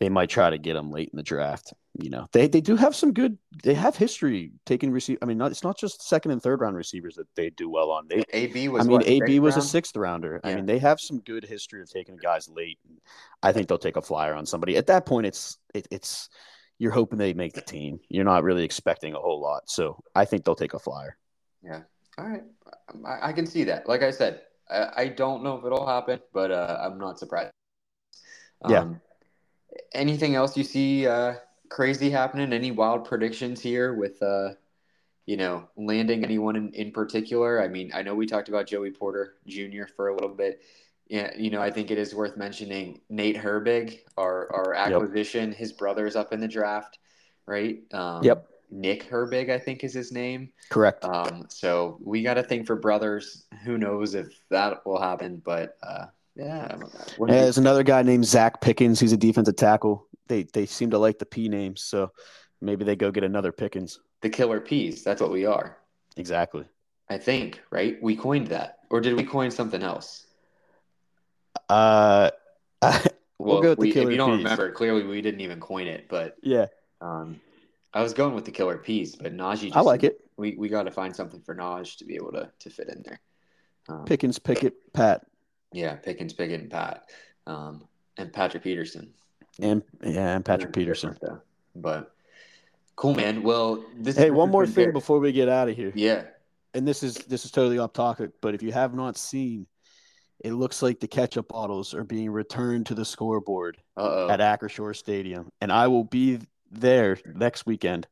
they 0.00 0.08
might 0.08 0.28
try 0.28 0.50
to 0.50 0.58
get 0.58 0.74
them 0.74 0.90
late 0.90 1.10
in 1.12 1.16
the 1.16 1.22
draft. 1.22 1.72
You 1.94 2.10
know, 2.10 2.26
they 2.32 2.46
they 2.46 2.60
do 2.60 2.76
have 2.76 2.94
some 2.94 3.12
good. 3.12 3.38
They 3.62 3.74
have 3.74 3.96
history 3.96 4.52
taking 4.66 4.90
receive. 4.90 5.18
I 5.22 5.24
mean, 5.24 5.38
not, 5.38 5.50
it's 5.50 5.64
not 5.64 5.78
just 5.78 6.06
second 6.06 6.32
and 6.32 6.42
third 6.42 6.60
round 6.60 6.76
receivers 6.76 7.14
that 7.16 7.26
they 7.36 7.50
do 7.50 7.70
well 7.70 7.90
on. 7.90 8.06
They 8.08 8.22
AB 8.32 8.68
was. 8.68 8.84
I 8.84 8.88
mean, 8.88 8.98
what, 8.98 9.06
AB 9.06 9.40
was 9.40 9.54
round? 9.54 9.64
a 9.64 9.66
sixth 9.66 9.96
rounder. 9.96 10.40
Yeah. 10.44 10.50
I 10.50 10.54
mean, 10.56 10.66
they 10.66 10.78
have 10.78 11.00
some 11.00 11.20
good 11.20 11.44
history 11.44 11.80
of 11.80 11.90
taking 11.90 12.16
guys 12.16 12.48
late. 12.48 12.78
I 13.42 13.52
think 13.52 13.68
they'll 13.68 13.78
take 13.78 13.96
a 13.96 14.02
flyer 14.02 14.34
on 14.34 14.44
somebody. 14.44 14.76
At 14.76 14.88
that 14.88 15.06
point, 15.06 15.26
it's 15.26 15.56
it, 15.74 15.88
it's 15.90 16.28
you're 16.78 16.92
hoping 16.92 17.18
they 17.18 17.32
make 17.32 17.54
the 17.54 17.62
team. 17.62 18.00
You're 18.10 18.24
not 18.24 18.44
really 18.44 18.64
expecting 18.64 19.14
a 19.14 19.18
whole 19.18 19.40
lot. 19.40 19.70
So 19.70 20.02
I 20.14 20.26
think 20.26 20.44
they'll 20.44 20.54
take 20.54 20.74
a 20.74 20.78
flyer. 20.78 21.16
Yeah. 21.62 21.80
All 22.18 22.28
right. 22.28 22.42
I, 23.06 23.30
I 23.30 23.32
can 23.32 23.46
see 23.46 23.64
that. 23.64 23.88
Like 23.88 24.02
I 24.02 24.10
said, 24.10 24.42
I, 24.70 24.88
I 24.96 25.08
don't 25.08 25.42
know 25.42 25.56
if 25.56 25.64
it'll 25.64 25.86
happen, 25.86 26.20
but 26.34 26.50
uh, 26.50 26.78
I'm 26.82 26.98
not 26.98 27.18
surprised. 27.18 27.52
Um, 28.62 28.72
yeah 28.72 28.84
anything 29.92 30.34
else 30.34 30.56
you 30.56 30.64
see 30.64 31.06
uh, 31.06 31.34
crazy 31.68 32.10
happening? 32.10 32.52
Any 32.52 32.70
wild 32.70 33.04
predictions 33.04 33.60
here 33.60 33.94
with, 33.94 34.22
uh, 34.22 34.50
you 35.26 35.36
know, 35.36 35.68
landing 35.76 36.24
anyone 36.24 36.56
in, 36.56 36.72
in 36.72 36.92
particular? 36.92 37.62
I 37.62 37.68
mean, 37.68 37.90
I 37.94 38.02
know 38.02 38.14
we 38.14 38.26
talked 38.26 38.48
about 38.48 38.66
Joey 38.66 38.90
Porter 38.90 39.34
Jr. 39.46 39.84
for 39.96 40.08
a 40.08 40.14
little 40.14 40.34
bit. 40.34 40.62
Yeah, 41.08 41.30
you 41.36 41.50
know, 41.50 41.62
I 41.62 41.70
think 41.70 41.90
it 41.90 41.98
is 41.98 42.14
worth 42.14 42.36
mentioning 42.36 43.00
Nate 43.08 43.36
Herbig, 43.36 44.00
our 44.16 44.52
our 44.52 44.74
acquisition. 44.74 45.50
Yep. 45.50 45.58
His 45.58 45.72
brother's 45.72 46.16
up 46.16 46.32
in 46.32 46.40
the 46.40 46.48
draft, 46.48 46.98
right? 47.46 47.78
Um, 47.92 48.24
yep. 48.24 48.48
Nick 48.70 49.08
Herbig, 49.08 49.50
I 49.50 49.58
think 49.58 49.84
is 49.84 49.94
his 49.94 50.10
name. 50.10 50.50
Correct. 50.70 51.04
Um, 51.04 51.46
so 51.48 51.98
we 52.02 52.22
got 52.22 52.38
a 52.38 52.42
thing 52.42 52.64
for 52.64 52.76
brothers. 52.76 53.46
Who 53.64 53.78
knows 53.78 54.14
if 54.14 54.28
that 54.50 54.84
will 54.84 55.00
happen? 55.00 55.40
But 55.44 55.76
uh, 55.82 56.06
yeah. 56.36 56.76
yeah 56.76 57.26
there's 57.26 57.58
another 57.58 57.82
guy 57.82 58.02
named 58.02 58.24
Zacch 58.24 58.60
Pickens. 58.60 59.00
He's 59.00 59.12
a 59.12 59.16
defensive 59.16 59.56
tackle. 59.56 60.06
They 60.28 60.44
they 60.44 60.66
seem 60.66 60.90
to 60.90 60.98
like 60.98 61.18
the 61.18 61.26
P 61.26 61.48
names, 61.48 61.82
so 61.82 62.12
maybe 62.60 62.84
they 62.84 62.96
go 62.96 63.10
get 63.10 63.24
another 63.24 63.52
Pickens. 63.52 64.00
The 64.22 64.30
killer 64.30 64.60
P's. 64.60 65.02
That's 65.02 65.20
what 65.20 65.30
we 65.30 65.46
are. 65.46 65.78
Exactly. 66.16 66.64
I 67.08 67.18
think 67.18 67.62
right. 67.70 67.96
We 68.02 68.16
coined 68.16 68.48
that, 68.48 68.78
or 68.90 69.00
did 69.00 69.16
we 69.16 69.24
coin 69.24 69.50
something 69.50 69.82
else? 69.82 70.26
Uh, 71.68 72.30
we'll, 72.82 73.00
well, 73.38 73.62
go 73.62 73.70
with 73.70 73.78
we, 73.78 73.88
the 73.88 73.94
killer. 73.94 74.06
If 74.06 74.12
you 74.12 74.16
don't 74.18 74.36
P's. 74.36 74.44
remember, 74.44 74.72
clearly 74.72 75.04
we 75.04 75.22
didn't 75.22 75.40
even 75.40 75.60
coin 75.60 75.86
it, 75.86 76.06
but 76.08 76.36
yeah. 76.42 76.66
Um, 77.00 77.40
I 77.94 78.02
was 78.02 78.12
going 78.12 78.34
with 78.34 78.44
the 78.44 78.50
killer 78.50 78.76
P's, 78.76 79.16
but 79.16 79.34
Najee. 79.34 79.72
I 79.74 79.80
like 79.80 80.04
it. 80.04 80.20
We 80.36 80.56
we 80.56 80.68
got 80.68 80.82
to 80.82 80.90
find 80.90 81.14
something 81.14 81.40
for 81.40 81.54
Naj 81.54 81.96
to 81.98 82.04
be 82.04 82.16
able 82.16 82.32
to 82.32 82.50
to 82.58 82.70
fit 82.70 82.88
in 82.88 83.02
there. 83.02 83.20
Um, 83.88 84.04
Pickens, 84.04 84.38
Pickett, 84.38 84.92
Pat. 84.92 85.24
Yeah, 85.72 85.94
Pickens, 85.94 86.32
Pickett, 86.32 86.60
and 86.60 86.70
Pat, 86.70 87.10
um, 87.46 87.86
and 88.16 88.32
Patrick 88.32 88.62
Peterson. 88.62 89.12
And 89.60 89.82
yeah, 90.02 90.36
and 90.36 90.44
Patrick 90.44 90.72
Peterson. 90.72 91.16
But 91.74 92.14
cool, 92.94 93.14
man. 93.14 93.42
Well, 93.42 93.84
this. 93.96 94.16
Hey, 94.16 94.30
one 94.30 94.50
more 94.50 94.66
thing 94.66 94.92
before 94.92 95.18
we 95.18 95.32
get 95.32 95.48
out 95.48 95.68
of 95.68 95.76
here. 95.76 95.92
Yeah. 95.94 96.24
And 96.74 96.86
this 96.86 97.02
is 97.02 97.14
this 97.14 97.44
is 97.44 97.50
totally 97.50 97.78
off 97.78 97.92
topic, 97.92 98.32
but 98.42 98.54
if 98.54 98.62
you 98.62 98.70
have 98.72 98.94
not 98.94 99.16
seen, 99.16 99.66
it 100.40 100.52
looks 100.52 100.82
like 100.82 101.00
the 101.00 101.08
ketchup 101.08 101.48
bottles 101.48 101.94
are 101.94 102.04
being 102.04 102.30
returned 102.30 102.86
to 102.86 102.94
the 102.94 103.04
scoreboard 103.04 103.78
Uh-oh. 103.96 104.28
at 104.28 104.40
Acrisure 104.40 104.94
Stadium, 104.94 105.50
and 105.62 105.72
I 105.72 105.88
will 105.88 106.04
be 106.04 106.38
there 106.70 107.18
next 107.34 107.64
weekend, 107.64 108.06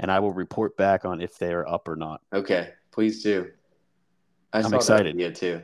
and 0.00 0.10
I 0.10 0.20
will 0.20 0.32
report 0.32 0.78
back 0.78 1.04
on 1.04 1.20
if 1.20 1.38
they 1.38 1.52
are 1.52 1.68
up 1.68 1.88
or 1.88 1.96
not. 1.96 2.22
Okay, 2.32 2.70
please 2.90 3.22
do. 3.22 3.50
I 4.54 4.60
am 4.60 4.72
excited. 4.72 5.18
Yeah, 5.18 5.30
too 5.30 5.60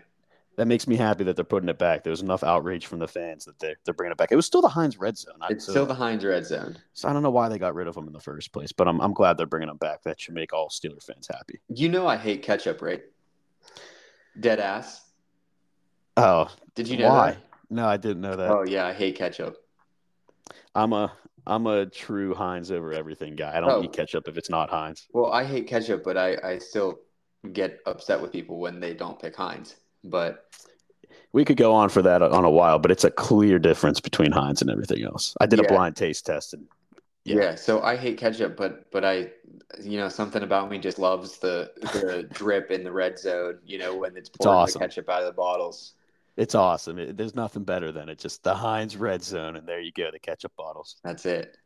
that 0.57 0.67
makes 0.67 0.87
me 0.87 0.97
happy 0.97 1.25
that 1.25 1.37
they're 1.37 1.45
putting 1.45 1.69
it 1.69 1.79
back. 1.79 2.05
There 2.05 2.11
was 2.11 2.21
enough 2.21 2.45
outrage 2.45 2.87
from 2.87 2.99
the 2.99 3.09
fans 3.09 3.45
that 3.47 3.59
they're, 3.59 3.77
they're 3.85 3.95
bringing 3.95 4.13
it 4.13 4.19
back. 4.19 4.33
It 4.33 4.37
was 4.37 4.47
still 4.47 4.63
the 4.63 4.69
Heinz 4.69 4.99
Red 4.99 5.17
Zone. 5.17 5.35
It's 5.49 5.65
so, 5.65 5.73
still 5.73 5.87
the 5.87 5.95
Heinz 5.95 6.25
Red 6.25 6.45
Zone. 6.45 6.77
So 6.93 7.09
I 7.09 7.13
don't 7.13 7.23
know 7.23 7.31
why 7.31 7.49
they 7.49 7.59
got 7.59 7.75
rid 7.75 7.87
of 7.87 7.95
them 7.95 8.07
in 8.07 8.13
the 8.13 8.21
first 8.21 8.53
place, 8.53 8.73
but 8.73 8.87
I'm, 8.87 9.01
I'm 9.01 9.15
glad 9.15 9.39
they're 9.39 9.47
bringing 9.47 9.69
them 9.69 9.79
back. 9.79 10.03
That 10.03 10.21
should 10.21 10.35
make 10.35 10.53
all 10.53 10.69
Steeler 10.69 11.03
fans 11.03 11.29
happy. 11.33 11.61
You 11.69 11.89
know 11.89 12.07
I 12.07 12.17
hate 12.17 12.43
ketchup, 12.43 12.83
right? 12.83 13.03
Dead 14.39 14.61
ass. 14.61 15.01
Oh, 16.17 16.49
did 16.75 16.89
you 16.89 16.99
know 16.99 17.09
why? 17.09 17.31
That? 17.31 17.43
No, 17.71 17.87
I 17.87 17.97
didn't 17.97 18.21
know 18.21 18.37
that. 18.37 18.51
Oh 18.51 18.65
yeah, 18.67 18.87
I 18.87 18.93
hate 18.93 19.17
ketchup. 19.17 19.57
I'm 20.75 20.93
a 20.93 21.13
I'm 21.47 21.67
a 21.67 21.87
true 21.87 22.35
Heinz 22.35 22.71
over 22.71 22.93
everything 22.93 23.35
guy. 23.35 23.57
I 23.57 23.61
don't 23.61 23.71
oh. 23.71 23.83
eat 23.83 23.93
ketchup 23.93 24.29
if 24.29 24.37
it's 24.37 24.51
not 24.51 24.69
Heinz. 24.69 25.09
Well, 25.13 25.33
I 25.33 25.45
hate 25.45 25.67
ketchup, 25.67 26.05
but 26.05 26.19
I 26.19 26.37
I 26.45 26.59
still 26.59 27.01
get 27.53 27.81
upset 27.87 28.21
with 28.21 28.31
people 28.31 28.59
when 28.59 28.79
they 28.79 28.95
don't 28.95 29.19
pick 29.19 29.35
Heinz. 29.35 29.77
But 30.05 30.45
we 31.33 31.45
could 31.45 31.57
go 31.57 31.73
on 31.75 31.89
for 31.89 32.03
that 32.03 32.23
on 32.23 32.45
a 32.45 32.51
while, 32.51 32.79
but 32.79 32.91
it's 32.91 33.05
a 33.05 33.11
clear 33.11 33.59
difference 33.59 34.01
between 34.01 34.33
Heinz 34.33 34.61
and 34.61 34.71
everything 34.71 35.03
else. 35.05 35.35
I 35.41 35.47
did 35.47 35.59
Yeah. 35.61 35.67
a 35.67 35.69
blind 35.69 35.97
taste 35.97 36.27
test 36.27 36.55
and 36.55 36.67
yeah. 37.25 37.37
Yeah. 37.37 37.55
So 37.55 37.81
I 37.83 37.97
hate 37.97 38.19
ketchup, 38.19 38.57
but 38.57 38.91
but 38.91 39.05
I, 39.05 39.31
you 39.81 39.97
know, 39.97 40.09
something 40.09 40.43
about 40.43 40.69
me 40.71 40.79
just 40.79 40.99
loves 40.99 41.39
the 41.39 41.71
the 41.81 42.29
drip 42.33 42.71
in 42.73 42.83
the 42.83 42.91
red 42.91 43.17
zone. 43.19 43.59
You 43.65 43.79
know, 43.79 43.97
when 43.97 44.17
it's 44.17 44.29
pouring 44.29 44.59
awesome. 44.59 44.81
the 44.81 44.89
ketchup 44.89 45.09
out 45.09 45.21
of 45.23 45.27
the 45.27 45.33
bottles. 45.33 45.95
it's 46.37 46.57
awesome. 46.57 46.99
It, 46.99 47.17
there's 47.17 47.37
nothing 47.37 47.63
better 47.63 47.93
than 47.93 48.09
it. 48.09 48.19
Just 48.19 48.43
the 48.43 48.55
Heinz 48.55 48.97
red 48.97 49.23
zone, 49.23 49.55
and 49.57 49.69
there 49.69 49.81
you 49.81 49.93
go, 49.93 50.11
the 50.11 50.19
ketchup 50.19 50.53
bottles. 50.57 50.97
That's 51.05 51.25
it. 51.25 51.57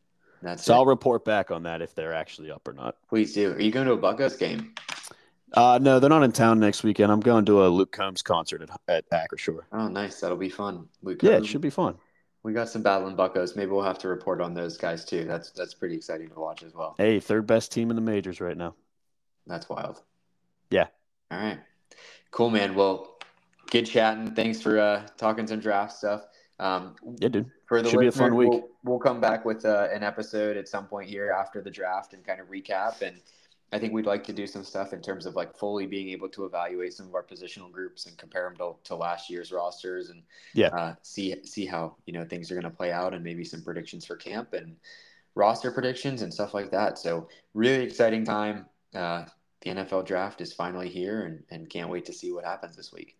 That's 0.43 0.63
So 0.63 0.75
it. 0.75 0.77
I'll 0.77 0.85
report 0.87 1.25
back 1.25 1.51
on 1.51 1.63
that 1.63 1.81
if 1.81 1.95
they're 1.95 2.13
actually 2.13 2.51
up 2.51 2.69
or 2.69 2.75
not. 2.75 2.97
Please 3.09 3.33
do. 3.33 3.53
Are 3.53 3.61
you 3.61 3.71
going 3.73 3.87
to 3.87 3.95
a 3.95 3.99
Buccos 3.99 4.39
game? 4.39 4.75
Uh, 5.53 5.79
no, 5.81 6.01
they're 6.01 6.11
not 6.11 6.23
in 6.23 6.33
town 6.33 6.59
next 6.59 6.83
weekend. 6.83 7.11
I'm 7.13 7.21
going 7.21 7.45
to 7.47 7.65
a 7.65 7.69
Luke 7.69 7.93
Combs 7.93 8.23
concert 8.23 8.63
at, 8.63 8.71
at 8.89 9.11
Acrisure. 9.11 9.61
Oh, 9.73 9.89
nice. 9.89 10.21
That'll 10.21 10.37
be 10.37 10.49
fun. 10.49 10.89
Luke 11.03 11.23
Yeah, 11.23 11.37
it 11.39 11.47
should 11.47 11.61
be 11.61 11.71
fun. 11.71 11.97
We 12.43 12.53
got 12.53 12.69
some 12.69 12.83
battling 12.83 13.17
Buccos. 13.17 13.57
Maybe 13.57 13.71
we'll 13.71 13.83
have 13.83 13.99
to 13.99 14.09
report 14.09 14.41
on 14.41 14.55
those 14.55 14.77
guys 14.77 15.05
too. 15.05 15.25
That's 15.25 15.51
that's 15.51 15.75
pretty 15.75 15.97
exciting 15.97 16.29
to 16.29 16.39
watch 16.39 16.63
as 16.63 16.75
well. 16.75 16.95
Hey, 16.97 17.19
third 17.19 17.45
best 17.47 17.73
team 17.73 17.91
in 17.91 17.97
the 17.97 18.03
majors 18.03 18.41
right 18.41 18.57
now. 18.57 18.75
That's 19.49 19.69
wild. 19.69 20.03
Yeah. 20.71 20.87
All 21.31 21.39
right. 21.39 21.59
Cool, 22.31 22.51
man. 22.51 22.75
Well, 22.75 23.19
good 23.71 23.87
chatting. 23.87 24.35
Thanks 24.35 24.61
for 24.61 24.79
uh, 24.79 25.07
talking 25.17 25.47
some 25.47 25.59
draft 25.59 25.93
stuff. 25.93 26.23
Um, 26.59 26.95
Yeah, 27.19 27.29
dude. 27.29 27.51
for 27.67 27.83
the 27.83 27.91
Should 27.91 28.01
be 28.01 28.07
a 28.07 28.13
fun 28.13 28.35
week. 28.35 28.51
We'll, 28.51 28.69
we'll 28.85 28.99
come 28.99 29.21
back 29.21 29.45
with 29.45 29.65
uh, 29.65 29.89
an 29.93 30.03
episode 30.03 30.57
at 30.57 30.69
some 30.69 30.87
point 30.87 31.09
here 31.09 31.35
after 31.37 31.61
the 31.61 31.71
draft 31.71 32.15
and 32.15 32.25
kind 32.25 32.41
of 32.41 32.49
recap. 32.49 33.03
And 33.03 33.21
I 33.73 33.79
think 33.81 33.93
we'd 33.93 34.07
like 34.07 34.23
to 34.25 34.33
do 34.33 34.47
some 34.47 34.63
stuff 34.63 34.93
in 34.93 35.03
terms 35.03 35.27
of 35.27 35.35
like 35.35 35.57
fully 35.57 35.87
being 35.87 36.09
able 36.11 36.29
to 36.31 36.45
evaluate 36.45 36.95
some 36.95 37.07
of 37.07 37.15
our 37.15 37.25
positional 37.25 37.71
groups 37.71 38.07
and 38.07 38.17
compare 38.17 38.45
them 38.49 38.57
to, 38.59 38.75
to 38.85 38.95
last 38.95 39.29
year's 39.29 39.51
rosters 39.51 40.11
and 40.11 40.23
Yeah. 40.55 40.69
uh, 40.69 40.95
see 41.03 41.35
see 41.45 41.67
how 41.67 41.97
you 42.07 42.13
know 42.13 42.25
things 42.25 42.51
are 42.51 42.55
going 42.55 42.71
to 42.71 42.77
play 42.77 42.93
out 42.93 43.13
and 43.13 43.25
maybe 43.25 43.45
some 43.45 43.63
predictions 43.63 44.05
for 44.07 44.17
camp 44.17 44.53
and 44.53 44.77
roster 45.35 45.71
predictions 45.73 46.23
and 46.23 46.33
stuff 46.33 46.55
like 46.55 46.71
that. 46.71 46.99
So 46.99 47.29
really 47.55 47.85
exciting 47.85 48.25
time. 48.25 48.67
Uh, 48.95 49.25
the 49.63 49.71
NFL 49.71 50.07
draft 50.07 50.41
is 50.41 50.53
finally 50.53 50.89
here 50.89 51.23
and, 51.25 51.43
and 51.51 51.69
can't 51.69 51.91
wait 51.91 52.05
to 52.07 52.13
see 52.13 52.31
what 52.33 52.45
happens 52.45 52.77
this 52.77 52.93
week. 52.93 53.17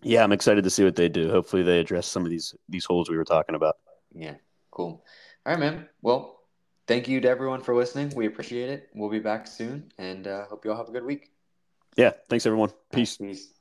Yeah, 0.00 0.22
I'm 0.22 0.32
excited 0.32 0.62
to 0.64 0.70
see 0.70 0.84
what 0.84 0.94
they 0.96 1.08
do. 1.08 1.28
Hopefully, 1.30 1.62
they 1.62 1.80
address 1.80 2.06
some 2.06 2.24
of 2.24 2.30
these 2.30 2.54
these 2.68 2.84
holes 2.84 3.10
we 3.10 3.16
were 3.16 3.24
talking 3.24 3.54
about. 3.56 3.78
Yeah, 4.14 4.34
cool. 4.70 5.04
All 5.44 5.52
right, 5.54 5.58
man. 5.58 5.88
Well, 6.02 6.41
thank 6.86 7.08
you 7.08 7.20
to 7.20 7.28
everyone 7.28 7.62
for 7.62 7.74
listening. 7.74 8.12
We 8.14 8.26
appreciate 8.26 8.68
it. 8.70 8.90
We'll 8.94 9.10
be 9.10 9.18
back 9.18 9.46
soon 9.46 9.92
and 9.98 10.26
uh, 10.26 10.46
hope 10.46 10.64
you 10.64 10.70
all 10.70 10.76
have 10.76 10.88
a 10.88 10.92
good 10.92 11.04
week. 11.04 11.30
Yeah, 11.96 12.12
thanks 12.28 12.46
everyone. 12.46 12.70
Peace. 12.92 13.16
Peace. 13.16 13.52